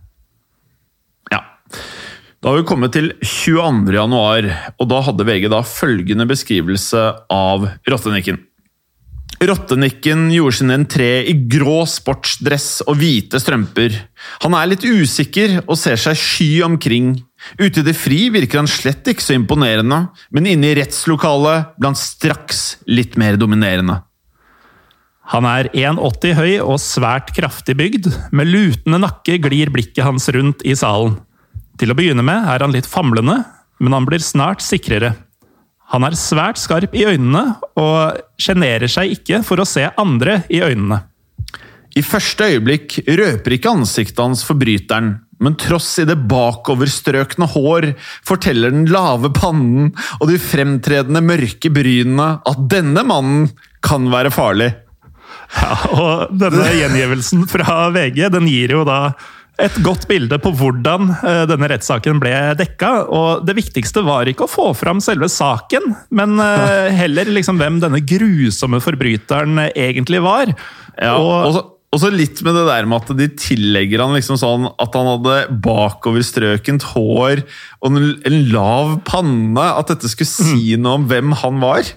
Ja. 1.33 1.41
Da 2.39 2.51
har 2.51 2.61
vi 2.61 2.69
kommet 2.69 2.93
til 2.95 3.11
22. 3.19 3.95
januar, 3.97 4.49
og 4.77 4.89
da 4.93 5.03
hadde 5.09 5.27
VG 5.27 5.49
da 5.51 5.63
følgende 5.65 6.29
beskrivelse 6.29 7.05
av 7.33 7.69
Rottenikken. 7.89 8.41
Rottenikken 9.43 10.29
gjorde 10.31 10.55
sin 10.59 10.71
entré 10.71 11.09
i 11.27 11.33
grå 11.51 11.81
sportsdress 11.89 12.83
og 12.85 12.95
hvite 13.01 13.41
strømper. 13.41 13.95
Han 14.45 14.55
er 14.55 14.69
litt 14.71 14.85
usikker 14.85 15.63
og 15.65 15.75
ser 15.79 15.99
seg 15.99 16.19
sky 16.19 16.49
omkring. 16.67 17.15
Ute 17.59 17.81
i 17.81 17.85
det 17.85 17.95
fri 17.97 18.27
virker 18.33 18.61
han 18.61 18.69
slett 18.71 19.07
ikke 19.09 19.23
så 19.23 19.35
imponerende, 19.37 20.07
men 20.33 20.49
inne 20.49 20.71
i 20.71 20.77
rettslokalet 20.79 21.75
ble 21.77 21.91
han 21.91 21.99
straks 21.99 22.63
litt 22.87 23.17
mer 23.19 23.37
dominerende. 23.39 23.99
Han 25.31 25.47
er 25.47 25.69
1,80 25.71 26.35
høy 26.35 26.53
og 26.61 26.81
svært 26.83 27.31
kraftig 27.35 27.77
bygd. 27.79 28.09
Med 28.35 28.49
lutende 28.51 28.99
nakke 28.99 29.37
glir 29.41 29.71
blikket 29.71 30.03
hans 30.03 30.27
rundt 30.35 30.65
i 30.67 30.75
salen. 30.75 31.15
Til 31.79 31.93
å 31.93 31.97
begynne 31.97 32.25
med 32.25 32.49
er 32.51 32.65
han 32.65 32.73
litt 32.75 32.89
famlende, 32.89 33.39
men 33.79 33.95
han 33.95 34.07
blir 34.07 34.21
snart 34.23 34.61
sikrere. 34.61 35.13
Han 35.93 36.05
er 36.07 36.17
svært 36.17 36.59
skarp 36.59 36.93
i 36.97 37.05
øynene, 37.07 37.55
og 37.79 38.19
sjenerer 38.41 38.91
seg 38.91 39.15
ikke 39.15 39.41
for 39.47 39.61
å 39.61 39.67
se 39.67 39.85
andre 39.99 40.41
i 40.51 40.61
øynene. 40.65 41.03
I 41.93 42.01
første 42.01 42.47
øyeblikk 42.49 42.97
røper 43.05 43.55
ikke 43.55 43.73
ansiktet 43.77 44.21
hans 44.23 44.41
forbryteren, 44.47 45.19
men 45.43 45.57
tross 45.59 45.89
i 46.01 46.07
det 46.09 46.17
bakoverstrøkne 46.31 47.49
hår 47.53 47.91
forteller 48.27 48.73
den 48.73 48.87
lave 48.91 49.31
pannen 49.35 49.91
og 50.19 50.29
de 50.31 50.39
fremtredende 50.41 51.23
mørke 51.25 51.71
brynene 51.73 52.29
at 52.49 52.65
denne 52.71 53.05
mannen 53.07 53.51
kan 53.83 54.07
være 54.11 54.31
farlig. 54.33 54.71
Ja, 55.53 55.77
og 55.93 56.35
denne 56.39 56.65
gjengivelsen 56.73 57.45
fra 57.51 57.87
VG 57.93 58.25
den 58.33 58.49
gir 58.49 58.73
jo 58.79 58.83
da 58.87 58.99
et 59.61 59.75
godt 59.85 60.07
bilde 60.09 60.39
på 60.41 60.49
hvordan 60.57 61.11
uh, 61.13 61.43
denne 61.49 61.67
rettssaken 61.69 62.17
ble 62.21 62.33
dekka. 62.57 62.93
Og 63.13 63.43
det 63.45 63.55
viktigste 63.59 64.01
var 64.05 64.29
ikke 64.29 64.47
å 64.47 64.51
få 64.51 64.71
fram 64.77 65.01
selve 65.03 65.29
saken, 65.29 65.91
men 66.15 66.39
uh, 66.41 66.89
heller 67.01 67.29
liksom 67.29 67.61
hvem 67.61 67.77
denne 67.83 68.01
grusomme 68.01 68.81
forbryteren 68.83 69.67
egentlig 69.69 70.23
var. 70.25 70.55
Ja, 70.97 71.17
og, 71.19 71.59
og 71.59 71.72
så 72.01 72.09
litt 72.13 72.41
med 72.45 72.55
det 72.57 72.65
der 72.69 72.87
med 72.89 73.03
at 73.03 73.17
de 73.19 73.27
tillegger 73.37 74.01
han 74.01 74.15
liksom 74.15 74.39
sånn 74.39 74.69
at 74.71 74.95
han 74.97 75.09
hadde 75.11 75.35
bakoverstrøkent 75.65 76.87
hår 76.93 77.43
og 77.83 77.89
en, 77.91 78.39
lav 78.53 78.95
panne. 79.07 79.65
At 79.73 79.91
dette 79.93 80.09
skulle 80.11 80.29
si 80.29 80.73
mm. 80.73 80.81
noe 80.81 81.01
om 81.01 81.09
hvem 81.11 81.35
han 81.43 81.61
var. 81.61 81.91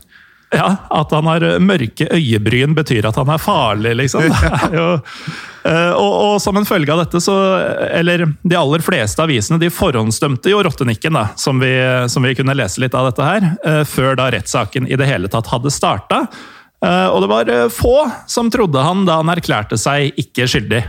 Ja, 0.55 0.69
at 0.95 1.11
han 1.11 1.27
har 1.27 1.43
mørke 1.59 2.07
øyebryn 2.15 2.77
betyr 2.77 3.09
at 3.09 3.17
han 3.19 3.31
er 3.35 3.41
farlig, 3.43 3.97
liksom. 3.99 4.29
jo, 4.79 4.85
eh, 5.67 5.91
og, 5.91 6.13
og, 6.13 6.35
som 6.43 6.59
en 6.61 6.69
følge 6.69 6.95
av 6.95 7.03
dette, 7.03 7.21
så 7.25 7.35
Eller 7.91 8.29
de 8.31 8.59
aller 8.59 8.85
fleste 8.85 9.25
avisene 9.25 9.59
de 9.63 9.73
forhåndsdømte 9.75 10.53
jo 10.53 10.61
Rottenikken, 10.63 11.19
da, 11.19 11.29
som 11.41 11.59
vi, 11.63 11.73
som 12.13 12.27
vi 12.27 12.37
kunne 12.39 12.55
lese 12.57 12.85
litt 12.85 12.95
av 12.95 13.11
dette 13.11 13.27
her, 13.27 13.49
eh, 13.67 13.83
før 13.89 14.21
da 14.21 14.31
rettssaken 14.37 14.87
i 14.87 14.99
det 14.99 15.11
hele 15.11 15.33
tatt 15.33 15.51
hadde 15.51 15.75
starta. 15.75 16.27
Eh, 16.85 17.09
og 17.09 17.23
det 17.25 17.31
var 17.33 17.55
få 17.73 17.97
som 18.29 18.53
trodde 18.53 18.85
han 18.85 19.07
da 19.09 19.21
han 19.23 19.33
erklærte 19.33 19.79
seg 19.81 20.17
ikke 20.21 20.49
skyldig. 20.51 20.85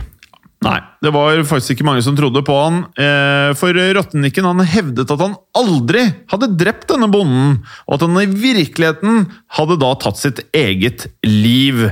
Nei, 0.66 0.78
det 1.04 1.12
var 1.14 1.38
faktisk 1.46 1.76
ikke 1.76 1.86
mange 1.86 2.02
som 2.02 2.16
trodde 2.18 2.40
på 2.42 2.54
han. 2.58 2.80
Eh, 2.98 3.50
for 3.58 3.76
Rottenikken 3.94 4.46
han 4.48 4.64
hevdet 4.66 5.10
at 5.14 5.20
han 5.22 5.36
aldri 5.58 6.02
hadde 6.32 6.50
drept 6.58 6.88
denne 6.90 7.06
bonden, 7.12 7.60
og 7.86 7.94
at 7.94 8.06
han 8.06 8.18
i 8.18 8.26
virkeligheten 8.26 9.28
hadde 9.54 9.78
da 9.78 9.92
tatt 10.02 10.18
sitt 10.18 10.42
eget 10.56 11.06
liv. 11.22 11.84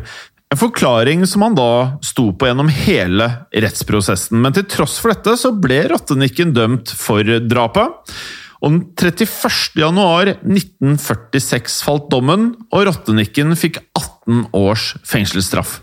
En 0.50 0.58
forklaring 0.58 1.22
som 1.30 1.46
han 1.46 1.54
da 1.58 1.98
sto 2.06 2.32
på 2.34 2.48
gjennom 2.48 2.70
hele 2.70 3.30
rettsprosessen. 3.54 4.42
Men 4.42 4.54
til 4.56 4.66
tross 4.70 4.98
for 5.02 5.14
dette 5.14 5.36
så 5.38 5.54
ble 5.54 5.84
Rottenikken 5.92 6.54
dømt 6.56 6.90
for 6.98 7.22
drapet. 7.22 8.18
Og 8.64 8.72
den 8.72 8.84
31. 8.96 9.80
januar 9.82 10.32
1946 10.38 11.80
falt 11.84 12.08
dommen, 12.12 12.54
og 12.72 12.86
Rottenikken 12.88 13.56
fikk 13.58 13.82
18 13.98 14.46
års 14.56 14.94
fengselsstraff. 15.06 15.80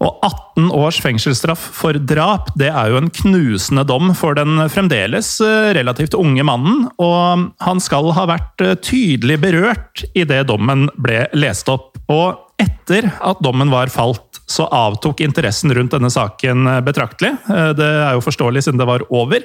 Og 0.00 0.22
18 0.24 0.70
års 0.72 0.96
fengselsstraff 1.04 1.60
for 1.76 1.96
drap 2.08 2.48
det 2.58 2.70
er 2.72 2.88
jo 2.88 3.00
en 3.02 3.10
knusende 3.12 3.84
dom 3.84 4.14
for 4.16 4.36
den 4.38 4.56
fremdeles 4.72 5.34
eh, 5.44 5.72
relativt 5.76 6.16
unge 6.16 6.44
mannen, 6.46 6.86
og 6.96 7.50
han 7.60 7.82
skal 7.84 8.08
ha 8.16 8.24
vært 8.30 8.64
eh, 8.64 8.78
tydelig 8.80 9.36
berørt 9.42 10.06
idet 10.16 10.46
dommen 10.48 10.88
ble 10.96 11.26
lest 11.36 11.68
opp. 11.72 11.98
Og 12.10 12.40
etter 12.60 13.10
at 13.12 13.44
dommen 13.44 13.68
var 13.72 13.92
falt, 13.92 14.40
så 14.50 14.64
avtok 14.72 15.20
interessen 15.22 15.72
rundt 15.76 15.92
denne 15.92 16.10
saken 16.12 16.64
eh, 16.64 16.80
betraktelig. 16.86 17.36
Det 17.76 17.92
er 17.92 18.16
jo 18.16 18.24
forståelig 18.24 18.64
siden 18.64 18.80
det 18.80 18.88
var 18.88 19.04
over. 19.12 19.44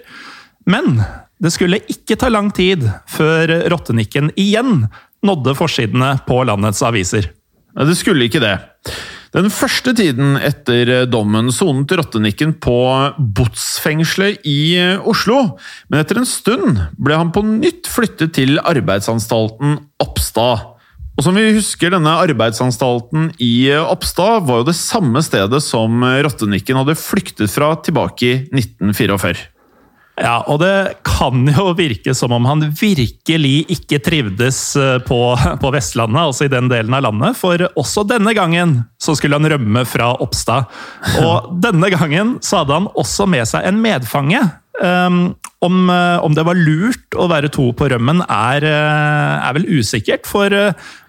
Men 0.71 1.03
det 1.41 1.51
skulle 1.51 1.81
ikke 1.91 2.17
ta 2.19 2.29
lang 2.31 2.51
tid 2.55 2.85
før 3.11 3.51
rottenikken 3.71 4.31
igjen 4.39 4.85
nådde 5.25 5.55
forsidene 5.57 6.15
på 6.27 6.43
landets 6.47 6.83
aviser. 6.85 7.31
Det 7.75 7.97
skulle 7.99 8.29
ikke 8.29 8.43
det. 8.43 8.55
Den 9.35 9.49
første 9.51 9.91
tiden 9.97 10.37
etter 10.39 11.03
dommen 11.11 11.49
sonet 11.51 11.91
Rottenikken 11.99 12.53
på 12.63 12.77
botsfengselet 13.35 14.45
i 14.47 14.79
Oslo, 15.03 15.57
men 15.91 15.99
etter 15.99 16.21
en 16.21 16.29
stund 16.29 16.79
ble 16.95 17.17
han 17.19 17.33
på 17.35 17.43
nytt 17.43 17.89
flyttet 17.91 18.31
til 18.37 18.61
arbeidsanstalten 18.63 19.75
Oppstad. 19.99 20.71
Og 21.15 21.23
som 21.23 21.35
vi 21.35 21.49
husker, 21.57 21.91
denne 21.91 22.13
arbeidsanstalten 22.23 23.33
i 23.43 23.67
Oppstad 23.75 24.47
var 24.47 24.61
jo 24.61 24.69
det 24.69 24.77
samme 24.79 25.19
stedet 25.23 25.59
som 25.63 25.99
Rottenikken 26.23 26.79
hadde 26.79 26.95
flyktet 26.99 27.51
fra 27.51 27.73
tilbake 27.83 28.31
i 28.31 28.39
1944. 28.55 29.49
Ja, 30.15 30.37
og 30.47 30.61
det 30.61 31.01
kan 31.03 31.43
jo 31.49 31.73
virke 31.75 32.13
som 32.15 32.31
om 32.35 32.45
han 32.47 32.63
virkelig 32.79 33.65
ikke 33.73 33.99
trivdes 34.03 34.59
eh, 34.79 34.97
på, 35.03 35.19
på, 35.61 35.71
Vestlandet, 35.75 36.21
altså 36.21 36.47
i 36.47 36.51
den 36.51 36.69
delen 36.71 36.95
av 36.95 37.03
landet, 37.09 37.35
for 37.39 37.59
også 37.75 38.05
denne 38.07 38.31
gangen 38.37 38.77
så 39.01 39.17
skulle 39.17 39.35
han 39.39 39.49
rømme 39.51 39.83
fra 39.89 40.13
Oppstad. 40.23 40.71
Og 41.19 41.51
denne 41.67 41.91
gangen 41.91 42.37
så 42.45 42.63
hadde 42.63 42.79
han 42.79 42.87
også 42.95 43.27
med 43.27 43.43
seg 43.51 43.67
en 43.67 43.83
medfange. 43.83 44.45
Um, 44.75 45.19
om, 45.63 45.85
eh, 45.87 46.17
om, 46.19 46.33
det 46.35 46.43
var 46.43 46.59
lurt 46.59 47.15
å 47.15 47.29
være 47.31 47.47
to 47.51 47.69
på 47.75 47.87
rømmen, 47.91 48.23
er, 48.27 48.65
eh, 48.67 49.45
er 49.47 49.55
vel 49.55 49.67
usikkert, 49.79 50.27
for 50.27 50.51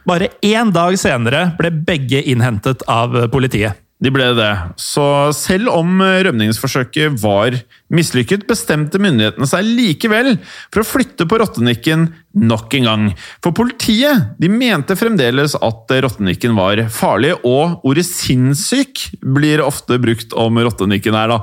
bare 0.07 0.31
én 0.47 0.71
dag 0.75 0.95
senere 0.99 1.49
ble 1.59 1.73
begge 1.75 2.23
innhentet 2.23 2.87
av 2.91 3.15
politiet. 3.31 3.86
De 3.97 4.11
ble 4.13 4.27
det. 4.37 4.51
Så 4.77 5.03
selv 5.33 5.71
om 5.73 6.03
rømningsforsøket 6.03 7.17
var 7.23 7.55
mislykket, 7.89 8.45
bestemte 8.49 9.01
myndighetene 9.01 9.49
seg 9.49 9.65
likevel 9.65 10.35
for 10.69 10.83
å 10.83 10.87
flytte 10.87 11.25
på 11.29 11.39
rottenikken 11.41 12.11
nok 12.37 12.77
en 12.77 12.89
gang. 12.91 13.07
For 13.41 13.57
politiet 13.57 14.35
de 14.43 14.51
mente 14.53 14.99
fremdeles 15.01 15.57
at 15.57 15.95
rottenikken 16.05 16.53
var 16.59 16.85
farlig, 16.93 17.33
og 17.41 17.87
ordet 17.89 18.05
sinnssyk 18.11 19.07
blir 19.25 19.65
ofte 19.65 19.97
brukt 20.03 20.37
om 20.37 20.61
rottenikken 20.61 21.17
her. 21.17 21.33
da. 21.33 21.41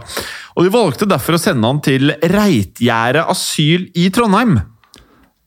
Og 0.54 0.68
De 0.68 0.76
valgte 0.78 1.10
derfor 1.10 1.40
å 1.40 1.42
sende 1.42 1.66
han 1.66 1.82
til 1.82 2.14
Reitgjerdet 2.22 3.26
asyl 3.34 3.90
i 3.98 4.12
Trondheim. 4.14 4.60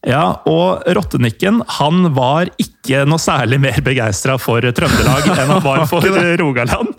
Ja, 0.06 0.38
og 0.46 0.86
Rottenikken 0.94 1.64
han 1.80 2.12
var 2.14 2.46
ikke 2.62 3.02
noe 3.10 3.18
særlig 3.18 3.58
mer 3.64 3.80
begeistra 3.82 4.36
for 4.38 4.62
Trøndelag 4.62 5.26
enn 5.34 5.50
han 5.50 5.64
var 5.64 5.82
for 5.90 6.06
Rogaland. 6.38 6.92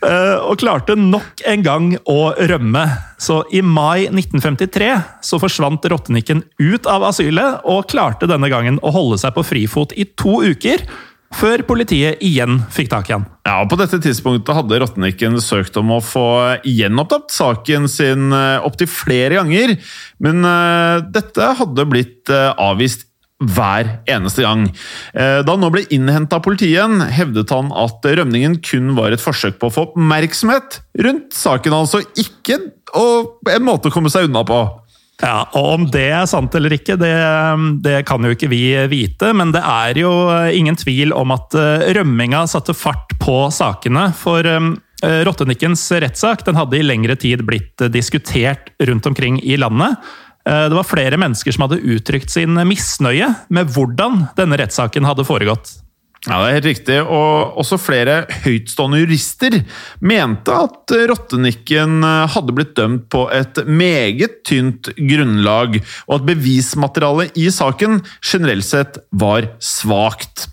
Eh, 0.00 0.36
og 0.40 0.56
klarte 0.62 0.96
nok 0.96 1.44
en 1.44 1.64
gang 1.66 1.90
å 2.08 2.32
rømme. 2.32 2.86
Så 3.20 3.42
i 3.52 3.60
mai 3.60 4.06
1953 4.08 4.90
så 5.24 5.40
forsvant 5.42 5.84
Rottenikken 5.92 6.40
ut 6.56 6.88
av 6.88 7.04
asylet, 7.10 7.60
og 7.68 7.84
klarte 7.92 8.28
denne 8.30 8.48
gangen 8.52 8.80
å 8.80 8.94
holde 8.96 9.20
seg 9.20 9.36
på 9.36 9.44
frifot 9.44 9.92
i 10.00 10.08
to 10.16 10.40
uker 10.48 10.88
før 11.34 11.64
politiet 11.66 12.22
igjen 12.24 12.60
fikk 12.72 12.90
tak 12.92 13.08
i 13.10 13.16
han. 13.16 13.24
Ja, 13.46 13.60
og 13.62 13.70
På 13.70 13.78
dette 13.80 14.00
tidspunktet 14.02 14.56
hadde 14.56 14.80
Rottenikken 14.82 15.40
søkt 15.42 15.76
om 15.80 15.94
å 15.96 16.02
få 16.04 16.26
gjenopptatt 16.66 17.34
saken 17.34 17.88
sin 17.90 18.34
eh, 18.34 18.64
opptil 18.64 18.90
flere 18.90 19.40
ganger, 19.40 19.76
men 20.24 20.46
uh, 20.46 21.02
dette 21.14 21.50
hadde 21.58 21.88
blitt 21.90 22.32
uh, 22.32 22.54
avvist 22.60 23.08
hver 23.44 23.88
eneste 24.08 24.44
gang. 24.44 24.62
Da 25.12 25.42
han 25.44 25.60
nå 25.60 25.68
ble 25.74 25.82
innhenta 25.92 26.38
av 26.38 26.44
politiet 26.46 27.02
hevdet 27.12 27.50
han 27.52 27.72
at 27.76 28.06
rømningen 28.06 28.54
kun 28.64 28.92
var 28.96 29.12
et 29.12 29.20
forsøk 29.20 29.58
på 29.60 29.68
å 29.68 29.74
få 29.74 29.84
oppmerksomhet 29.88 30.78
rundt 31.02 31.34
saken, 31.36 31.74
altså 31.76 32.00
ikke 32.14 32.60
en 32.94 33.66
måte 33.66 33.90
å 33.90 33.92
komme 33.92 34.12
seg 34.12 34.30
unna 34.30 34.46
på. 34.48 34.60
Ja, 35.22 35.44
og 35.54 35.68
Om 35.76 35.84
det 35.94 36.08
er 36.10 36.24
sant 36.26 36.54
eller 36.58 36.74
ikke, 36.74 36.96
det, 36.98 37.12
det, 37.84 38.00
kan 38.08 38.24
jo 38.24 38.34
ikke 38.34 38.50
vi 38.50 38.64
vite. 38.90 39.30
Men 39.36 39.52
det 39.54 39.62
er 39.62 40.00
jo 40.02 40.10
ingen 40.50 40.76
tvil 40.78 41.14
om 41.14 41.34
at 41.34 41.54
eh, 41.58 41.86
rømminga 41.98 42.44
satte 42.50 42.74
fart 42.76 43.14
på 43.22 43.38
sakene. 43.54 44.08
For 44.18 44.46
um, 44.46 44.74
Rottenikkens 45.04 45.84
rettssak 46.00 46.46
den 46.46 46.56
hadde 46.56 46.78
i 46.78 46.84
lengre 46.84 47.16
tid 47.20 47.44
blitt 47.44 47.82
diskutert 47.92 48.70
rundt 48.88 49.06
omkring 49.10 49.36
i 49.44 49.58
landet. 49.60 49.98
Det 50.44 50.76
var 50.76 50.84
flere 50.84 51.18
mennesker 51.20 51.52
som 51.52 51.64
hadde 51.64 51.82
uttrykt 51.92 52.32
sin 52.32 52.56
misnøye 52.68 53.30
med 53.52 53.70
hvordan 53.72 54.26
denne 54.36 54.58
rettssaken 54.60 55.04
hadde 55.08 55.24
foregått. 55.28 55.74
Ja, 56.24 56.38
det 56.40 56.44
er 56.46 56.54
helt 56.56 56.68
riktig. 56.70 56.96
Og 57.04 57.58
også 57.60 57.76
flere 57.80 58.14
høytstående 58.46 59.02
jurister 59.02 59.58
mente 60.00 60.56
at 60.56 60.94
Rottenikken 61.10 62.00
hadde 62.32 62.54
blitt 62.56 62.72
dømt 62.78 63.10
på 63.12 63.26
et 63.34 63.60
meget 63.68 64.40
tynt 64.48 64.88
grunnlag, 64.96 65.76
og 66.08 66.16
at 66.16 66.26
bevismaterialet 66.30 67.36
i 67.36 67.50
saken 67.52 68.00
generelt 68.24 68.68
sett 68.70 68.98
var 69.12 69.50
svakt. 69.60 70.48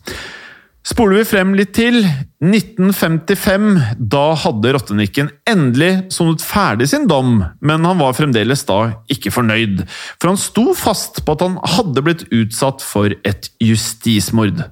Spoler 0.92 1.20
vi 1.20 1.28
frem 1.30 1.52
litt 1.54 1.76
til 1.78 2.02
1955, 2.42 3.68
da 4.12 4.24
hadde 4.42 4.74
Rottenikken 4.74 5.30
endelig 5.48 5.92
sonet 6.12 6.44
ferdig 6.44 6.90
sin 6.90 7.06
dom, 7.08 7.36
men 7.62 7.86
han 7.86 8.02
var 8.02 8.18
fremdeles 8.18 8.66
da 8.68 8.80
ikke 9.14 9.32
fornøyd, 9.32 9.86
for 10.18 10.34
han 10.34 10.42
sto 10.42 10.72
fast 10.76 11.22
på 11.24 11.38
at 11.38 11.46
han 11.46 11.60
hadde 11.78 12.04
blitt 12.10 12.26
utsatt 12.34 12.84
for 12.84 13.14
et 13.24 13.52
justismord. 13.62 14.66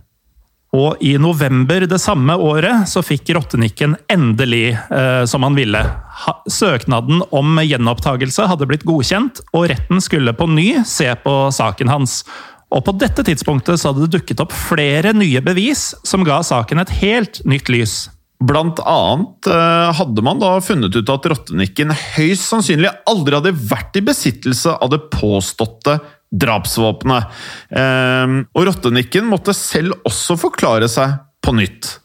Og 0.76 1.02
i 1.02 1.16
november 1.18 1.88
det 1.90 1.98
samme 2.02 2.36
året 2.38 2.86
så 2.92 3.02
fikk 3.02 3.32
Rottenikken 3.34 3.96
endelig 4.12 4.76
eh, 4.76 5.24
som 5.26 5.46
han 5.48 5.58
ville. 5.58 5.82
Ha, 6.26 6.36
søknaden 6.46 7.24
om 7.34 7.58
gjenopptakelse 7.64 8.46
hadde 8.52 8.68
blitt 8.70 8.86
godkjent, 8.86 9.42
og 9.50 9.66
retten 9.72 10.04
skulle 10.04 10.36
på 10.38 10.46
ny 10.52 10.68
se 10.86 11.10
på 11.24 11.36
saken 11.56 11.90
hans. 11.90 12.22
Og 12.70 12.86
på 12.86 12.94
dette 13.02 13.26
tidspunktet 13.26 13.82
så 13.82 13.90
hadde 13.90 14.06
det 14.06 14.20
dukket 14.20 14.44
opp 14.44 14.54
flere 14.54 15.16
nye 15.18 15.42
bevis 15.42 15.90
som 16.06 16.22
ga 16.28 16.44
saken 16.46 16.84
et 16.84 16.94
helt 17.02 17.42
nytt 17.50 17.74
lys. 17.74 17.98
Blant 18.40 18.78
annet 18.88 19.50
eh, 19.52 19.90
hadde 19.98 20.24
man 20.24 20.38
da 20.40 20.54
funnet 20.64 20.94
ut 20.96 21.10
at 21.12 21.26
Rottenikken 21.34 21.92
høyst 21.92 22.46
sannsynlig 22.46 22.94
aldri 23.10 23.36
hadde 23.36 23.58
vært 23.58 23.98
i 24.00 24.06
besittelse 24.06 24.78
av 24.78 24.94
det 24.94 25.02
påståtte 25.18 25.98
drapsvåpenet. 26.30 27.40
Ehm, 27.76 28.44
og 28.54 28.68
Rottenikken 28.70 29.28
måtte 29.30 29.56
selv 29.58 29.98
også 30.08 30.38
forklare 30.40 30.90
seg 30.92 31.18
på 31.46 31.56
nytt. 31.58 31.96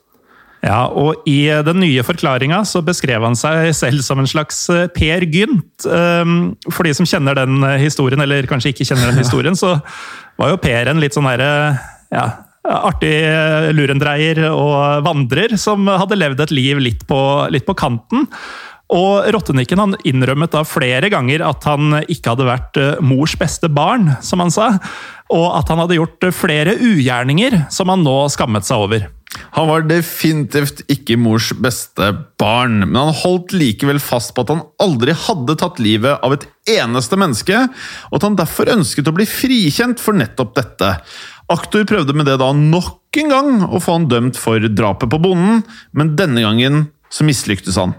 Ja, 0.65 0.87
og 0.89 1.27
i 1.29 1.51
den 1.67 1.83
nye 1.83 2.05
forklaringa 2.07 2.63
beskrev 2.87 3.27
han 3.27 3.37
seg 3.37 3.69
selv 3.77 4.01
som 4.07 4.23
en 4.23 4.31
slags 4.31 4.63
eh, 4.73 4.87
Per 4.97 5.27
Gynt. 5.29 5.85
Ehm, 5.85 6.55
for 6.71 6.89
de 6.89 6.95
som 6.97 7.09
kjenner 7.09 7.37
den 7.37 7.61
historien, 7.83 8.23
eller 8.25 8.49
kanskje 8.49 8.73
ikke 8.73 8.89
kjenner 8.89 9.13
den 9.13 9.21
historien, 9.21 9.59
så 9.59 9.77
var 10.41 10.55
jo 10.55 10.63
Per 10.63 10.89
en 10.89 11.03
litt 11.05 11.17
sånn 11.17 11.29
herre 11.29 11.53
ja, 12.15 12.29
artig 12.65 13.13
lurendreier 13.77 14.41
og 14.49 15.05
vandrer 15.05 15.57
som 15.61 15.85
hadde 15.91 16.17
levd 16.17 16.41
et 16.47 16.55
liv 16.55 16.81
litt 16.81 17.05
på, 17.09 17.21
litt 17.53 17.67
på 17.69 17.77
kanten. 17.77 18.25
Og 18.93 19.25
Rottenikken 19.33 19.81
han 19.81 19.97
innrømmet 20.05 20.53
da 20.53 20.61
flere 20.69 21.09
ganger 21.13 21.45
at 21.47 21.65
han 21.67 22.03
ikke 22.05 22.35
hadde 22.35 22.49
vært 22.49 22.81
eh, 22.81 23.03
mors 23.05 23.33
beste 23.41 23.71
barn, 23.73 24.13
som 24.21 24.43
han 24.45 24.53
sa. 24.53 24.75
Og 25.33 25.47
at 25.57 25.71
han 25.73 25.81
hadde 25.81 25.97
gjort 25.97 26.27
eh, 26.29 26.37
flere 26.37 26.77
ugjerninger 26.77 27.65
som 27.73 27.93
han 27.93 28.05
nå 28.05 28.19
skammet 28.33 28.69
seg 28.69 28.85
over. 28.85 29.07
Han 29.57 29.67
var 29.67 29.87
definitivt 29.89 30.85
ikke 30.91 31.17
mors 31.19 31.49
beste 31.59 32.11
barn, 32.39 32.85
men 32.85 32.99
han 33.01 33.17
holdt 33.25 33.55
likevel 33.57 33.99
fast 34.03 34.35
på 34.35 34.45
at 34.45 34.53
han 34.53 34.63
aldri 34.83 35.15
hadde 35.25 35.57
tatt 35.59 35.81
livet 35.83 36.23
av 36.23 36.37
et 36.37 36.47
eneste 36.77 37.19
menneske, 37.19 37.65
og 38.11 38.19
at 38.19 38.29
han 38.29 38.39
derfor 38.39 38.71
ønsket 38.77 39.11
å 39.11 39.17
bli 39.17 39.27
frikjent 39.27 40.03
for 40.03 40.15
nettopp 40.15 40.55
dette. 40.61 40.93
Aktor 41.53 41.83
prøvde 41.89 42.15
med 42.17 42.29
det 42.31 42.39
da 42.41 42.53
nok 42.57 43.19
en 43.21 43.35
gang 43.35 43.53
å 43.67 43.83
få 43.83 43.99
han 43.99 44.09
dømt 44.11 44.39
for 44.41 44.63
drapet 44.71 45.11
på 45.11 45.23
bonden, 45.27 45.65
men 45.93 46.15
denne 46.19 46.45
gangen 46.45 46.87
så 47.11 47.27
mislyktes 47.27 47.79
han. 47.81 47.95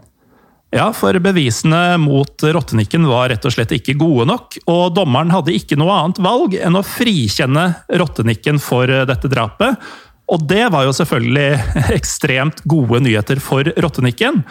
Ja, 0.75 0.89
for 0.91 1.15
bevisene 1.23 1.95
mot 2.03 2.43
Rottenikken 2.43 3.05
var 3.07 3.29
rett 3.31 3.45
og 3.47 3.53
slett 3.55 3.71
ikke 3.77 3.95
gode 3.95 4.25
nok, 4.27 4.57
og 4.67 4.89
dommeren 4.97 5.31
hadde 5.31 5.55
ikke 5.55 5.77
noe 5.79 5.93
annet 5.95 6.19
valg 6.19 6.57
enn 6.59 6.75
å 6.75 6.83
frikjenne 6.83 7.69
Rottenikken 8.01 8.59
for 8.59 8.91
dette 9.07 9.31
drapet. 9.31 9.79
Og 10.27 10.43
det 10.49 10.65
var 10.73 10.83
jo 10.83 10.95
selvfølgelig 10.97 11.47
ekstremt 11.99 12.59
gode 12.67 12.99
nyheter 13.05 13.39
for 13.39 13.71
Rottenikken. 13.79 14.41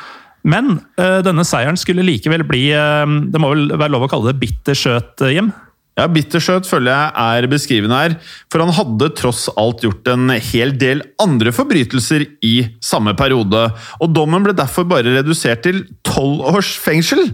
Men 0.48 0.78
uh, 1.00 1.20
denne 1.24 1.44
seieren 1.44 1.76
skulle 1.80 2.04
likevel 2.04 2.42
bli 2.44 2.66
uh, 2.76 3.04
Det 3.32 3.40
må 3.40 3.48
vel 3.54 3.70
være 3.72 3.94
lov 3.94 4.04
å 4.04 4.10
kalle 4.12 4.32
det 4.32 4.40
bitter 4.40 4.76
skjøt, 4.76 5.24
Jim? 5.32 5.52
Ja, 5.94 6.08
Bittersøt 6.10 6.66
føler 6.66 6.90
jeg 6.90 7.12
er 7.22 7.46
beskrivende 7.46 7.98
her, 8.00 8.14
for 8.50 8.64
han 8.64 8.74
hadde 8.74 9.12
tross 9.14 9.44
alt 9.60 9.84
gjort 9.84 10.08
en 10.10 10.32
hel 10.42 10.74
del 10.80 11.04
andre 11.22 11.52
forbrytelser 11.54 12.24
i 12.42 12.54
samme 12.82 13.14
periode, 13.14 13.68
og 14.02 14.10
dommen 14.10 14.42
ble 14.42 14.56
derfor 14.58 14.88
bare 14.90 15.14
redusert 15.20 15.62
til 15.62 15.84
tolv 16.02 16.42
års 16.50 16.72
fengsel. 16.82 17.30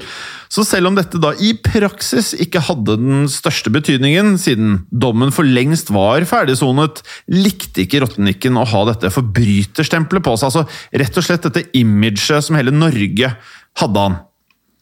Så 0.52 0.66
selv 0.66 0.90
om 0.90 0.96
dette 0.98 1.16
da 1.22 1.30
i 1.40 1.54
praksis 1.56 2.34
ikke 2.36 2.60
hadde 2.66 2.98
den 3.00 3.26
største 3.32 3.72
betydningen, 3.72 4.34
siden 4.42 4.80
dommen 4.92 5.32
for 5.32 5.48
lengst 5.48 5.92
var 5.94 6.26
ferdigsonet, 6.28 7.00
likte 7.32 7.86
ikke 7.86 8.04
Rottenikken 8.04 8.60
å 8.60 8.68
ha 8.68 8.86
dette 8.90 9.12
forbryterstempelet 9.14 10.26
på 10.26 10.36
seg, 10.36 10.50
altså 10.50 11.00
rett 11.00 11.16
og 11.16 11.24
slett 11.24 11.48
dette 11.48 11.68
imaget 11.80 12.44
som 12.44 12.60
hele 12.60 12.76
Norge 12.76 13.38
hadde 13.80 14.04
han. 14.04 14.20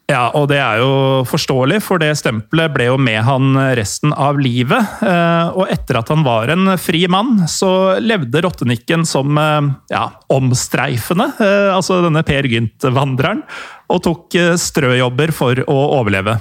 Ja, 0.09 0.30
og 0.32 0.46
det 0.48 0.56
er 0.56 0.78
jo 0.80 0.92
forståelig, 1.28 1.82
for 1.84 2.00
det 2.00 2.14
stempelet 2.16 2.72
ble 2.72 2.86
jo 2.88 2.94
med 2.96 3.20
han 3.26 3.52
resten 3.76 4.14
av 4.16 4.38
livet. 4.40 4.94
Eh, 5.04 5.50
og 5.52 5.68
etter 5.68 5.98
at 6.00 6.09
han 6.09 6.24
var 6.24 6.48
en 6.54 6.72
fri 6.80 7.02
mann, 7.12 7.42
så 7.44 7.98
levde 8.00 8.40
rottenikken 8.46 9.04
som 9.09 9.36
eh, 9.36 9.68
ja, 9.92 10.06
omstreifende, 10.32 11.28
eh, 11.44 11.68
altså 11.74 12.00
denne 12.06 12.24
Per 12.24 12.48
Gynt-vandreren, 12.48 13.44
og 13.92 14.00
tok 14.09 14.38
strøjobber 14.56 15.34
for 15.36 15.61
å 15.68 15.76
overleve. 16.00 16.38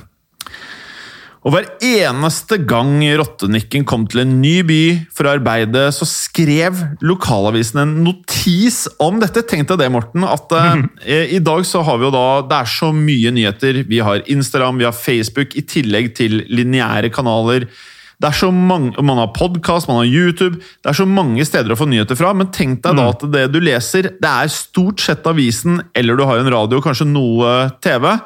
Og 1.48 1.54
hver 1.56 1.68
eneste 1.80 2.58
gang 2.68 2.98
Rottenikken 3.22 3.86
kom 3.88 4.04
til 4.12 4.26
en 4.26 4.34
ny 4.42 4.58
by 4.68 4.82
for 5.16 5.30
å 5.30 5.38
arbeide, 5.38 5.86
så 5.96 6.04
skrev 6.04 6.82
lokalavisen 7.00 7.80
en 7.86 7.94
notis 8.04 8.82
om 9.00 9.22
dette. 9.22 9.46
Tenk 9.48 9.70
deg 9.70 9.80
det, 9.80 9.88
Morten, 9.94 10.26
at 10.28 10.52
mm. 10.52 10.82
eh, 11.08 11.32
i 11.38 11.40
dag 11.40 11.64
så 11.68 11.86
har 11.88 12.02
vi 12.02 12.10
jo 12.10 12.12
da 12.12 12.26
Det 12.50 12.58
er 12.60 12.74
så 12.74 12.90
mye 12.92 13.32
nyheter. 13.38 13.80
Vi 13.88 14.02
har 14.04 14.26
Instagram, 14.28 14.82
vi 14.82 14.90
har 14.90 14.98
Facebook, 14.98 15.56
i 15.56 15.64
tillegg 15.64 16.12
til 16.20 16.42
lineære 16.52 17.14
kanaler. 17.16 17.70
Det 18.18 18.28
er 18.28 18.36
så 18.36 18.50
mange, 18.52 18.98
Man 19.06 19.22
har 19.22 19.32
podkast, 19.32 19.88
man 19.88 20.02
har 20.02 20.10
YouTube. 20.10 20.60
Det 20.60 20.92
er 20.92 21.00
så 21.00 21.08
mange 21.08 21.48
steder 21.48 21.72
å 21.72 21.80
få 21.80 21.88
nyheter 21.88 22.20
fra. 22.20 22.34
Men 22.36 22.52
tenk 22.52 22.82
deg 22.84 22.98
da 23.00 23.08
mm. 23.08 23.14
at 23.14 23.26
det 23.38 23.46
du 23.56 23.62
leser, 23.64 24.12
det 24.20 24.34
er 24.34 24.52
stort 24.52 25.00
sett 25.06 25.32
avisen, 25.32 25.80
eller 25.96 26.20
du 26.20 26.28
har 26.28 26.44
en 26.44 26.52
radio, 26.52 26.84
kanskje 26.84 27.08
noe 27.08 27.70
TV. 27.80 28.18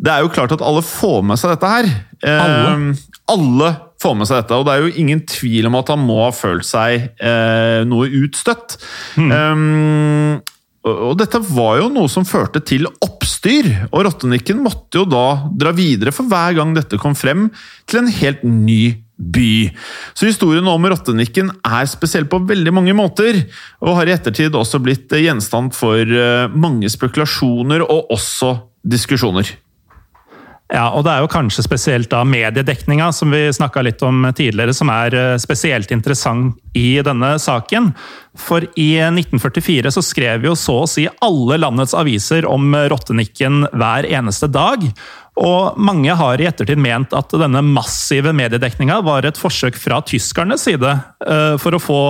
Det 0.00 0.12
er 0.12 0.24
jo 0.24 0.32
klart 0.32 0.54
at 0.56 0.64
alle 0.64 0.82
får 0.86 1.22
med 1.28 1.40
seg 1.40 1.52
dette 1.54 1.70
her. 1.70 1.88
Alle? 2.24 2.60
Eh, 2.72 3.06
alle 3.30 3.72
får 4.00 4.14
med 4.16 4.28
seg 4.28 4.40
dette, 4.40 4.56
og 4.56 4.64
det 4.66 4.74
er 4.74 4.86
jo 4.86 5.02
ingen 5.02 5.20
tvil 5.28 5.68
om 5.68 5.76
at 5.80 5.92
han 5.92 6.00
må 6.02 6.22
ha 6.24 6.30
følt 6.34 6.66
seg 6.66 7.10
eh, 7.20 7.82
noe 7.88 8.08
utstøtt. 8.22 8.78
Mm. 9.20 9.34
Um, 9.34 10.40
og 10.88 11.12
dette 11.20 11.42
var 11.44 11.76
jo 11.82 11.90
noe 11.92 12.08
som 12.08 12.24
førte 12.24 12.62
til 12.64 12.88
oppstyr, 13.04 13.68
og 13.90 14.06
Rottenikken 14.06 14.62
måtte 14.64 15.02
jo 15.02 15.04
da 15.04 15.50
dra 15.52 15.74
videre 15.76 16.14
for 16.16 16.30
hver 16.30 16.56
gang 16.56 16.72
dette 16.76 16.96
kom 17.00 17.12
frem, 17.18 17.50
til 17.84 18.00
en 18.00 18.12
helt 18.22 18.46
ny 18.48 18.80
by. 19.20 19.68
Så 20.16 20.30
historien 20.30 20.64
om 20.72 20.88
Rottenikken 20.88 21.52
er 21.60 21.90
spesiell 21.92 22.24
på 22.30 22.40
veldig 22.48 22.72
mange 22.72 22.96
måter, 22.96 23.42
og 23.84 23.98
har 24.00 24.08
i 24.08 24.16
ettertid 24.16 24.56
også 24.56 24.80
blitt 24.80 25.12
gjenstand 25.12 25.76
for 25.76 26.00
eh, 26.00 26.48
mange 26.56 26.88
spekulasjoner 26.88 27.84
og 27.84 28.14
også 28.16 28.54
diskusjoner. 28.80 29.52
Ja, 30.70 30.84
og 30.94 31.02
det 31.02 31.10
er 31.12 31.24
jo 31.24 31.30
kanskje 31.30 31.64
spesielt 31.66 32.10
da 32.12 32.20
mediedekninga, 32.22 33.08
som 33.14 33.32
vi 33.34 33.42
snakka 33.52 33.82
litt 33.82 34.02
om 34.06 34.22
tidligere, 34.30 34.74
som 34.76 34.90
er 34.94 35.16
eh, 35.18 35.38
spesielt 35.42 35.90
interessant 35.90 36.60
i 36.78 37.00
denne 37.02 37.32
saken. 37.42 37.88
For 38.38 38.62
i 38.78 38.92
1944 39.02 39.90
så 39.90 40.04
skrev 40.06 40.46
jo 40.46 40.54
så 40.58 40.76
å 40.84 40.90
si 40.90 41.08
alle 41.26 41.58
landets 41.58 41.96
aviser 41.98 42.46
om 42.46 42.70
rottenikken 42.92 43.64
hver 43.74 44.06
eneste 44.06 44.46
dag. 44.54 44.86
Og 45.40 45.80
mange 45.80 46.14
har 46.14 46.38
i 46.38 46.46
ettertid 46.46 46.78
ment 46.78 47.18
at 47.18 47.34
denne 47.34 47.64
massive 47.66 48.30
mediedekninga 48.36 49.00
var 49.06 49.26
et 49.26 49.40
forsøk 49.40 49.78
fra 49.80 49.98
tyskernes 50.06 50.68
side 50.68 50.94
eh, 51.26 51.58
for 51.58 51.74
å 51.74 51.82
få 51.82 52.00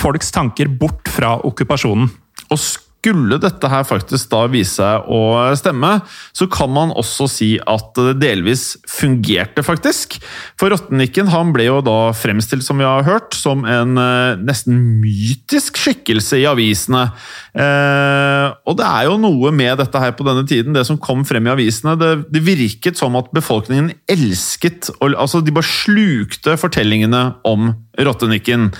folks 0.00 0.32
tanker 0.32 0.72
bort 0.80 1.12
fra 1.12 1.36
okkupasjonen. 1.44 2.08
Og 2.48 2.60
skulle 3.06 3.38
dette 3.42 3.70
her 3.70 3.84
faktisk 3.86 4.30
da 4.32 4.42
vise 4.50 4.76
seg 4.76 5.06
å 5.12 5.20
stemme, 5.56 5.92
så 6.36 6.48
kan 6.50 6.72
man 6.74 6.92
også 6.96 7.28
si 7.30 7.50
at 7.62 7.94
det 7.96 8.16
delvis 8.18 8.74
fungerte, 8.90 9.62
faktisk. 9.64 10.18
For 10.58 10.72
Rottenikken 10.72 11.30
han 11.30 11.52
ble 11.54 11.68
jo 11.68 11.78
da 11.86 12.12
fremstilt, 12.16 12.66
som 12.66 12.80
vi 12.82 12.86
har 12.88 13.06
hørt, 13.06 13.36
som 13.36 13.64
en 13.68 13.96
eh, 14.00 14.38
nesten 14.42 14.80
mytisk 15.02 15.78
skikkelse 15.80 16.40
i 16.42 16.48
avisene. 16.50 17.06
Eh, 17.54 18.48
og 18.66 18.78
det 18.80 18.88
er 18.88 19.08
jo 19.08 19.20
noe 19.22 19.52
med 19.54 19.78
dette 19.80 20.02
her 20.02 20.16
på 20.18 20.26
denne 20.26 20.44
tiden, 20.48 20.74
det 20.76 20.86
som 20.88 21.00
kom 21.00 21.24
frem 21.28 21.46
i 21.46 21.54
avisene. 21.54 21.96
Det, 22.00 22.42
virket 22.46 22.98
som 22.98 23.16
at 23.18 23.32
befolkningen 23.34 23.90
elsket 24.10 24.90
Altså, 25.02 25.40
de 25.42 25.52
bare 25.54 25.66
slukte 25.66 26.54
fortellingene 26.60 27.22
om 27.48 27.70
Rottenikken. 27.98 28.70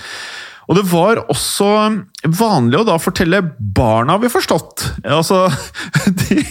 Og 0.67 0.75
det 0.75 0.83
var 0.89 1.21
også 1.31 1.67
vanlig 2.37 2.81
å 2.81 2.85
da 2.87 2.97
fortelle 2.99 3.39
barna, 3.57 4.17
har 4.17 4.23
vi 4.23 4.31
forstått. 4.31 4.83
Altså, 5.07 5.45
de, 6.21 6.41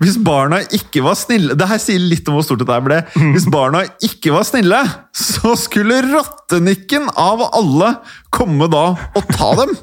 hvis 0.00 0.16
barna 0.24 0.62
ikke 0.74 1.02
var 1.04 1.18
snille 1.18 1.56
Det 1.58 1.68
her 1.68 1.80
sier 1.82 2.00
litt 2.00 2.28
om 2.30 2.38
hvor 2.38 2.46
stort 2.46 2.62
dette 2.64 2.78
ble. 2.86 3.02
Hvis 3.34 3.48
barna 3.52 3.84
ikke 4.04 4.32
var 4.32 4.48
snille, 4.48 4.80
så 5.12 5.52
skulle 5.60 6.00
rottenikken 6.08 7.10
av 7.20 7.44
alle 7.50 7.92
komme 8.32 8.68
da 8.72 8.88
og 8.96 9.32
ta 9.36 9.52
dem! 9.62 9.76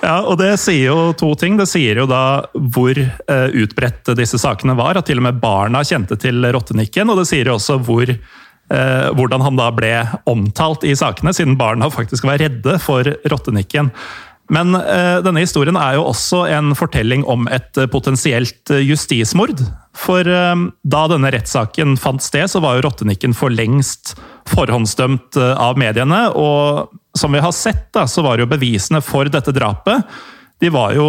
Ja, 0.00 0.22
og 0.24 0.38
det 0.40 0.54
sier 0.56 0.94
jo 0.94 1.10
to 1.12 1.34
ting. 1.36 1.58
Det 1.60 1.66
sier 1.68 1.98
jo 2.00 2.06
da 2.08 2.40
hvor 2.72 2.96
uh, 2.96 3.48
utbredt 3.52 4.08
disse 4.16 4.38
sakene 4.40 4.72
var. 4.72 4.96
At 4.96 5.10
til 5.10 5.20
og 5.20 5.26
med 5.26 5.42
barna 5.42 5.82
kjente 5.84 6.16
til 6.16 6.40
rottenikken. 6.56 7.12
Og 7.12 7.20
det 7.20 7.26
sier 7.28 7.50
jo 7.50 7.58
også 7.58 7.76
hvor 7.84 8.08
Eh, 8.08 8.16
hvordan 8.70 9.42
han 9.42 9.56
da 9.58 9.66
ble 9.74 9.90
omtalt 10.30 10.84
i 10.86 10.92
sakene, 10.94 11.32
siden 11.34 11.56
barna 11.58 11.88
faktisk 11.90 12.22
var 12.28 12.38
redde 12.38 12.76
for 12.78 13.08
rottenikken. 13.32 13.90
Men 14.50 14.74
eh, 14.74 15.20
denne 15.22 15.44
historien 15.44 15.78
er 15.78 15.94
jo 15.96 16.08
også 16.10 16.42
en 16.50 16.74
fortelling 16.78 17.22
om 17.30 17.46
et 17.54 17.78
potensielt 17.92 18.72
justismord. 18.82 19.62
For 19.96 20.26
eh, 20.26 20.64
da 20.82 21.02
denne 21.12 21.30
rettssaken 21.30 21.94
fant 22.00 22.24
sted, 22.24 22.50
så 22.50 22.62
var 22.62 22.76
jo 22.76 22.88
rottenikken 22.88 23.36
for 23.36 23.54
lengst 23.54 24.16
forhåndsdømt 24.50 25.38
av 25.38 25.78
mediene. 25.78 26.24
Og 26.34 26.90
som 27.18 27.30
vi 27.34 27.42
har 27.42 27.54
sett, 27.54 27.88
da, 27.94 28.08
så 28.10 28.26
var 28.26 28.42
jo 28.42 28.50
bevisene 28.50 29.02
for 29.04 29.30
dette 29.30 29.54
drapet 29.54 30.06
de 30.60 30.68
var, 30.68 30.92
jo, 30.92 31.06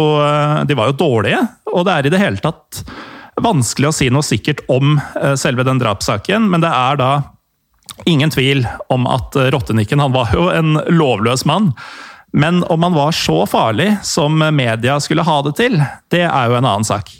de 0.64 0.74
var 0.78 0.88
jo 0.88 0.94
dårlige. 0.96 1.42
Og 1.74 1.82
det 1.84 1.92
er 1.92 2.06
i 2.08 2.12
det 2.14 2.20
hele 2.22 2.40
tatt 2.40 2.78
vanskelig 3.44 3.90
å 3.90 3.92
si 3.92 4.06
noe 4.08 4.24
sikkert 4.24 4.62
om 4.72 4.94
selve 5.36 5.66
den 5.68 5.82
drapssaken, 5.82 6.46
men 6.48 6.64
det 6.64 6.70
er 6.72 6.96
da 6.96 7.10
Ingen 8.04 8.30
tvil 8.30 8.64
om 8.92 9.06
at 9.10 9.36
eh, 9.38 9.50
Rottenikken 9.54 10.02
han 10.02 10.14
var 10.14 10.32
jo 10.34 10.48
en 10.52 10.78
lovløs 10.90 11.46
mann. 11.48 11.72
Men 12.32 12.62
om 12.72 12.82
han 12.86 12.96
var 12.96 13.12
så 13.12 13.42
farlig 13.46 13.90
som 14.08 14.38
media 14.56 14.96
skulle 15.04 15.26
ha 15.26 15.42
det 15.44 15.52
til, 15.58 15.76
det 16.10 16.24
er 16.24 16.48
jo 16.48 16.56
en 16.56 16.64
annen 16.64 16.88
sak. 16.88 17.10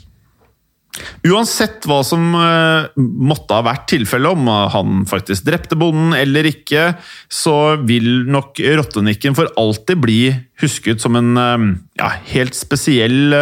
Uansett 1.25 1.85
hva 1.89 1.99
som 2.05 2.35
uh, 2.37 2.89
måtte 2.97 3.55
ha 3.55 3.63
vært 3.65 3.87
tilfellet, 3.89 4.33
om 4.33 4.49
han 4.73 5.05
faktisk 5.09 5.45
drepte 5.45 5.77
bonden 5.77 6.13
eller 6.17 6.49
ikke, 6.49 6.91
så 7.29 7.75
vil 7.85 8.25
nok 8.29 8.61
Rottenikken 8.81 9.37
for 9.37 9.49
alltid 9.57 10.01
bli 10.01 10.19
husket 10.61 11.01
som 11.01 11.17
en 11.17 11.31
uh, 11.37 11.67
ja, 12.01 12.09
helt 12.33 12.57
spesiell 12.57 13.37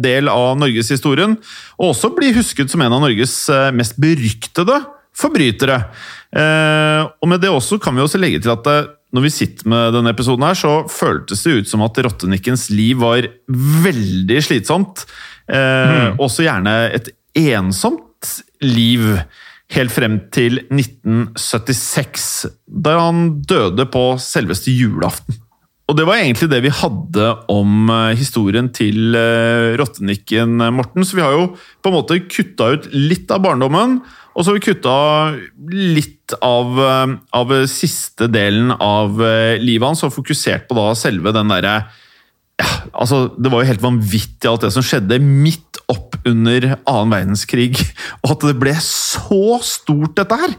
del 0.00 0.32
av 0.32 0.56
norgeshistorien. 0.60 1.36
Og 1.80 1.92
også 1.92 2.12
bli 2.16 2.32
husket 2.36 2.72
som 2.72 2.84
en 2.84 2.96
av 2.96 3.04
Norges 3.04 3.36
mest 3.76 4.00
beryktede 4.00 4.80
forbrytere. 5.16 5.82
Eh, 6.30 7.02
og 7.02 7.26
med 7.30 7.42
det 7.42 7.50
også 7.50 7.80
kan 7.82 7.96
vi 7.96 8.04
også 8.04 8.20
legge 8.22 8.38
til 8.42 8.52
at 8.54 8.68
eh, 8.70 8.88
når 9.10 9.24
vi 9.24 9.32
sitter 9.34 9.66
med 9.70 9.96
denne 9.96 10.12
episoden, 10.14 10.46
her, 10.46 10.54
så 10.54 10.74
føltes 10.90 11.42
det 11.42 11.56
ut 11.58 11.70
som 11.70 11.82
at 11.82 11.98
rottenikkens 12.06 12.68
liv 12.70 13.00
var 13.02 13.26
veldig 13.50 14.38
slitsomt. 14.46 15.02
Eh, 15.50 15.94
mm. 16.14 16.20
Også 16.22 16.46
gjerne 16.46 16.74
et 16.94 17.10
ensomt 17.40 18.34
liv. 18.62 19.08
Helt 19.70 19.94
frem 19.94 20.16
til 20.34 20.60
1976, 20.66 22.24
da 22.66 22.96
han 22.98 23.40
døde 23.46 23.86
på 23.90 24.04
selveste 24.22 24.74
julaften. 24.74 25.36
Og 25.90 25.96
det 25.98 26.06
var 26.06 26.20
egentlig 26.20 26.46
det 26.52 26.60
vi 26.62 26.70
hadde 26.70 27.26
om 27.50 27.90
eh, 27.90 28.14
historien 28.14 28.68
til 28.70 29.16
rottenikken, 29.80 30.62
Morten. 30.76 31.02
Så 31.02 31.18
vi 31.18 31.24
har 31.24 31.34
jo 31.34 31.48
på 31.82 31.90
en 31.90 31.96
måte 31.96 32.20
kutta 32.30 32.68
ut 32.76 32.86
litt 32.94 33.32
av 33.34 33.42
barndommen. 33.42 33.98
Og 34.34 34.44
så 34.44 34.52
har 34.52 34.60
vi 34.60 34.66
kutta 34.68 34.96
litt 35.74 36.34
av, 36.38 36.78
eh, 36.78 37.16
av, 37.36 37.54
siste 37.70 38.28
delen 38.30 38.70
av 38.72 39.18
eh, 39.24 39.58
livet 39.60 39.90
hans 39.90 40.04
og 40.06 40.14
fokusert 40.14 40.68
på 40.68 40.78
da 40.78 40.92
selve 40.98 41.34
den 41.34 41.50
derre 41.50 41.74
ja, 42.60 42.70
altså, 42.92 43.22
Det 43.36 43.50
var 43.50 43.62
jo 43.62 43.70
helt 43.70 43.84
vanvittig 43.84 44.48
alt 44.50 44.66
det 44.66 44.72
som 44.74 44.84
skjedde 44.84 45.18
midt 45.24 45.80
opp 45.90 46.18
under 46.28 46.74
annen 46.78 47.14
verdenskrig. 47.14 47.72
Og 48.22 48.34
at 48.36 48.50
det 48.50 48.58
ble 48.60 48.76
så 48.84 49.58
stort, 49.64 50.14
dette 50.20 50.38
her! 50.44 50.58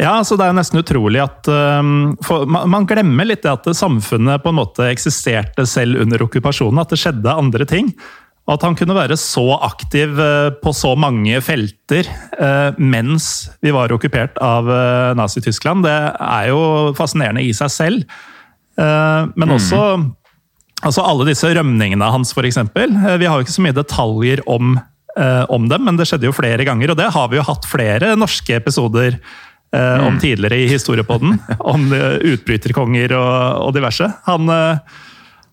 Ja, 0.00 0.16
så 0.26 0.36
Det 0.36 0.48
er 0.48 0.56
nesten 0.56 0.80
utrolig 0.82 1.20
at 1.22 1.46
um, 1.46 2.16
man, 2.50 2.66
man, 2.70 2.86
glemmer 2.88 3.28
litt 3.28 3.44
det 3.44 3.52
at 3.52 3.68
samfunnet 3.78 4.42
på 4.42 4.50
en 4.50 4.58
måte 4.58 4.88
eksisterte 4.90 5.66
selv 5.70 6.02
under 6.02 6.24
okkupasjonen. 6.26 6.82
At 6.82 6.90
det 6.90 6.98
skjedde 6.98 7.30
andre 7.30 7.66
ting. 7.68 7.92
Og 8.44 8.56
At 8.56 8.66
han 8.66 8.74
kunne 8.76 8.96
være 8.96 9.16
så 9.20 9.44
aktiv 9.64 10.18
uh, 10.18 10.50
på 10.60 10.74
så 10.76 10.92
mange 10.98 11.38
felter 11.44 12.10
uh, 12.40 12.74
mens 12.76 13.48
vi 13.64 13.72
var 13.72 13.94
okkupert 13.94 14.36
av 14.42 14.68
uh, 14.68 15.14
Nazi-Tyskland, 15.16 15.86
det 15.86 15.94
er 15.94 16.50
jo 16.50 16.60
fascinerende 16.98 17.44
i 17.46 17.54
seg 17.56 17.72
selv. 17.72 18.20
Men 18.74 19.46
mm. 19.46 19.52
også 19.54 19.80
altså 20.82 21.02
alle 21.06 21.28
disse 21.28 21.46
rømningene 21.54 22.08
hans, 22.10 22.32
f.eks. 22.34 22.58
Vi 22.74 23.28
har 23.30 23.36
jo 23.38 23.44
ikke 23.44 23.54
så 23.54 23.62
mye 23.62 23.76
detaljer 23.76 24.42
om, 24.50 24.72
om, 25.14 25.68
dem, 25.70 25.84
men 25.86 26.00
det 26.00 26.08
skjedde 26.10 26.26
jo 26.26 26.34
flere 26.34 26.66
ganger. 26.66 26.90
Og 26.90 26.98
det 26.98 27.06
har 27.14 27.28
vi 27.30 27.38
jo 27.38 27.44
hatt 27.46 27.68
flere 27.70 28.16
norske 28.18 28.56
episoder 28.58 29.20
om 29.74 30.14
mm. 30.14 30.20
tidligere 30.22 30.60
i 30.62 30.68
historiepodden. 30.70 31.38
Om 31.58 31.88
utbryterkonger 32.34 33.16
og, 33.18 33.34
og 33.66 33.74
diverse. 33.74 34.06
Han 34.28 34.52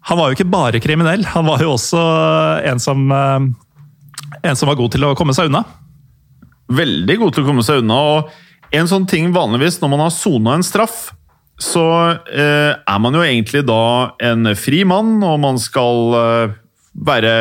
han 0.02 0.18
var 0.18 0.30
jo 0.30 0.38
ikke 0.38 0.50
bare 0.50 0.82
kriminell, 0.82 1.26
han 1.30 1.46
var 1.46 1.62
jo 1.62 1.76
også 1.76 2.02
en 2.72 2.82
som 2.82 3.04
eh, 3.14 3.50
en 4.42 4.58
som 4.58 4.70
var 4.72 4.80
god 4.80 4.96
til 4.96 5.06
å 5.06 5.16
komme 5.18 5.36
seg 5.38 5.52
unna. 5.52 5.64
Veldig 6.72 7.18
god 7.22 7.36
til 7.36 7.44
å 7.44 7.50
komme 7.50 7.66
seg 7.66 7.84
unna. 7.84 7.98
og 8.16 8.74
En 8.74 8.90
sånn 8.90 9.06
ting 9.10 9.30
vanligvis 9.36 9.82
når 9.82 9.92
man 9.94 10.06
har 10.06 10.16
sona 10.16 10.56
en 10.58 10.66
straff, 10.66 11.12
så 11.62 11.86
eh, 12.32 12.72
er 12.74 13.02
man 13.04 13.14
jo 13.14 13.22
egentlig 13.22 13.62
da 13.68 13.84
en 14.32 14.56
fri 14.58 14.82
mann, 14.88 15.20
og 15.22 15.38
man 15.44 15.62
skal 15.62 16.18
eh, 16.18 16.58
være 16.92 17.34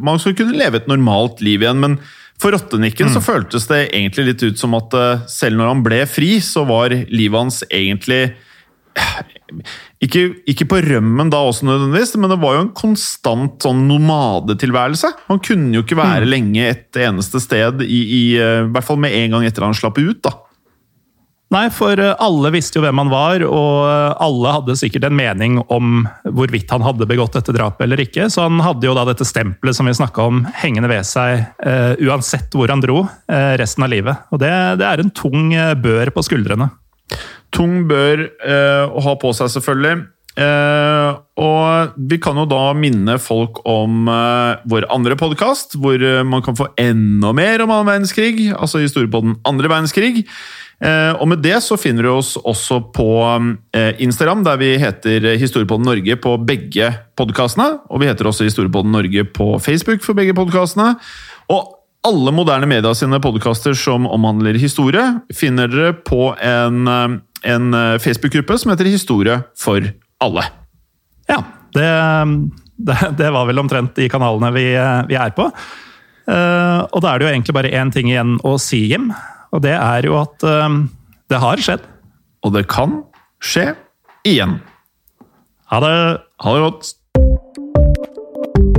Man 0.00 0.16
skal 0.22 0.36
kunne 0.38 0.56
leve 0.56 0.78
et 0.78 0.86
normalt 0.88 1.42
liv 1.44 1.64
igjen, 1.64 1.82
men 1.82 1.98
for 2.42 2.54
Rottenikken 2.54 3.08
mm. 3.08 3.14
så 3.16 3.22
føltes 3.24 3.66
det 3.70 3.88
egentlig 3.88 4.28
litt 4.30 4.44
ut 4.46 4.60
som 4.60 4.76
at 4.78 4.94
eh, 4.94 5.24
selv 5.30 5.58
når 5.58 5.72
han 5.72 5.86
ble 5.86 6.02
fri, 6.10 6.36
så 6.44 6.62
var 6.68 6.94
livet 6.94 7.38
hans 7.38 7.64
egentlig 7.66 8.28
ikke, 10.02 10.22
ikke, 10.50 10.66
på 10.68 10.80
rømmen 10.84 11.30
da 11.32 11.40
også 11.46 11.66
nødvendigvis, 11.66 12.16
men 12.20 12.32
det 12.32 12.38
var 12.42 12.56
jo 12.56 12.64
en 12.64 12.74
konstant 12.76 13.62
sånn 13.62 13.84
nomadetilværelse. 13.88 15.12
Han 15.28 15.40
kunne 15.44 15.78
jo 15.78 15.84
ikke 15.84 15.98
være 15.98 16.26
mm. 16.26 16.30
lenge 16.30 16.66
et 16.66 17.00
eneste 17.02 17.42
sted, 17.42 17.82
i, 17.86 18.00
i, 18.02 18.22
eh, 18.38 18.64
i, 18.64 18.68
hvert 18.74 18.86
fall 18.86 19.00
med 19.02 19.14
en 19.14 19.36
gang 19.36 19.48
etter 19.48 19.66
han 19.66 19.76
slapp 19.76 19.98
ut. 20.00 20.20
da. 20.26 20.34
Nei, 21.48 21.68
for 21.72 21.96
eh, 21.96 22.12
alle 22.20 22.50
visste 22.52 22.76
jo 22.76 22.82
hvem 22.84 22.98
han 23.00 23.10
var, 23.12 23.42
og 23.46 23.86
eh, 23.88 24.18
alle 24.24 24.52
hadde 24.52 24.76
sikkert 24.76 25.06
en 25.08 25.16
mening 25.16 25.56
om 25.72 26.02
hvorvidt 26.26 26.74
han 26.74 26.84
hadde 26.84 27.08
begått 27.08 27.38
dette 27.38 27.54
drapet 27.56 27.86
eller 27.86 28.02
ikke. 28.04 28.26
Så 28.32 28.44
han 28.44 28.60
hadde 28.64 28.84
jo 28.84 28.96
da 28.96 29.06
dette 29.08 29.24
stempelet 29.28 29.78
som 29.78 29.88
vi 29.88 29.96
snakka 29.96 30.26
om, 30.28 30.42
hengende 30.60 30.90
ved 30.92 31.08
seg 31.08 31.46
uh, 31.64 31.94
uansett 32.04 32.52
hvor 32.52 32.68
han 32.68 32.84
dro 32.84 33.00
uh, 33.06 33.54
resten 33.60 33.86
av 33.86 33.92
livet. 33.94 34.28
Og 34.28 34.42
det, 34.42 34.52
det 34.82 34.90
er 34.90 35.00
en 35.00 35.14
tung 35.16 35.54
bør 35.80 36.12
på 36.12 36.26
skuldrene. 36.26 36.68
Tung 37.54 37.80
bør 37.88 38.26
uh, 38.44 38.92
å 38.92 39.04
ha 39.08 39.16
på 39.20 39.32
seg, 39.36 39.48
selvfølgelig. 39.56 40.04
Uh, 40.38 41.16
og 41.40 41.96
vi 42.12 42.20
kan 42.22 42.36
jo 42.38 42.44
da 42.46 42.70
minne 42.78 43.16
folk 43.18 43.58
om 43.66 44.06
uh, 44.06 44.60
vår 44.70 44.86
andre 44.94 45.16
podkast, 45.18 45.74
hvor 45.82 45.98
uh, 45.98 46.22
man 46.22 46.44
kan 46.46 46.54
få 46.58 46.68
enda 46.78 47.32
mer 47.34 47.64
om 47.64 47.72
annen 47.74 47.88
verdenskrig, 47.90 48.52
altså 48.52 48.84
historie 48.84 49.10
på 49.10 49.24
den 49.24 49.34
andre 49.48 49.72
verdenskrig. 49.72 50.26
Eh, 50.78 51.10
og 51.18 51.26
med 51.26 51.40
det 51.42 51.56
så 51.64 51.74
finner 51.80 52.06
du 52.06 52.12
oss 52.12 52.36
også 52.38 52.78
på 52.94 53.08
eh, 53.74 53.98
Instagram, 54.04 54.44
der 54.46 54.60
vi 54.60 54.76
heter 54.78 55.24
Historiepodden 55.40 55.88
Norge 55.88 56.18
på 56.22 56.36
begge 56.46 56.92
podkastene. 57.18 57.80
Og 57.90 58.02
vi 58.02 58.10
heter 58.10 58.28
også 58.30 58.46
Historiepodden 58.46 58.94
Norge 58.94 59.24
på 59.26 59.56
Facebook 59.62 60.06
for 60.06 60.18
begge 60.18 60.36
podkastene. 60.38 60.94
Og 61.50 61.74
alle 62.06 62.30
moderne 62.32 62.68
media 62.70 62.92
sine 62.94 63.18
podkaster 63.20 63.74
som 63.74 64.06
omhandler 64.06 64.54
historie, 64.60 65.02
finner 65.34 65.70
dere 65.70 65.96
på 66.06 66.30
en 66.38 66.86
en 67.46 67.74
eh, 67.74 67.98
Facebook-gruppe 68.02 68.56
som 68.58 68.72
heter 68.72 68.88
Historie 68.90 69.36
for 69.54 69.84
alle. 70.18 70.42
Ja, 71.30 71.36
det, 71.74 71.90
det, 72.74 72.96
det, 73.18 73.28
var 73.30 73.46
vel 73.46 73.62
omtrent 73.62 73.94
de 73.94 74.08
kanalene 74.10 74.50
vi, 74.56 74.64
vi 75.06 75.18
er 75.18 75.34
på. 75.36 75.46
Og 76.28 76.98
da 77.00 77.12
er 77.12 77.20
det 77.20 77.24
jo 77.24 77.30
egentlig 77.30 77.54
bare 77.56 77.70
én 77.78 77.92
ting 77.94 78.10
igjen 78.10 78.34
å 78.44 78.56
si, 78.60 78.82
Jim. 78.90 79.06
Og 79.54 79.62
det 79.64 79.74
er 79.76 80.06
jo 80.08 80.18
at 80.20 80.44
uh, 80.44 80.68
det 81.30 81.42
har 81.42 81.62
skjedd. 81.62 81.84
Og 82.46 82.54
det 82.54 82.66
kan 82.70 83.02
skje 83.42 83.72
igjen. 84.28 84.58
Ha 85.72 85.82
det. 85.84 85.96
Ha 86.44 86.54
det 86.54 86.64
godt. 86.66 86.94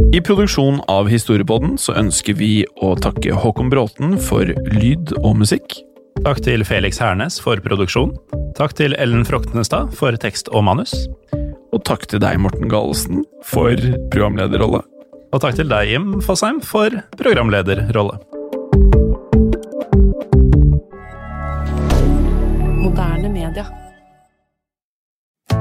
I 0.09 0.21
produksjonen 0.25 0.79
av 0.89 1.09
Historiepodden 1.11 1.75
så 1.77 1.93
ønsker 1.99 2.33
vi 2.39 2.63
å 2.81 2.95
takke 2.97 3.35
Håkon 3.37 3.69
Bråten 3.69 4.15
for 4.25 4.49
lyd 4.73 5.13
og 5.21 5.37
musikk. 5.43 5.77
Takk 6.25 6.41
til 6.43 6.65
Felix 6.65 6.97
Hernes 6.99 7.37
for 7.39 7.61
produksjon. 7.63 8.15
Takk 8.57 8.73
til 8.79 8.97
Ellen 8.97 9.21
Froktenestad 9.27 9.93
for 9.95 10.17
tekst 10.19 10.49
og 10.49 10.65
manus. 10.67 10.95
Og 11.69 11.83
takk 11.85 12.07
til 12.09 12.23
deg, 12.23 12.41
Morten 12.41 12.71
Galesen, 12.71 13.21
for 13.45 13.77
programlederrolle. 14.09 14.81
Og 15.29 15.45
takk 15.45 15.61
til 15.61 15.69
deg, 15.69 15.93
Jim 15.93 16.17
Fosheim, 16.25 16.57
for 16.65 17.03
programlederrolle. 17.21 18.17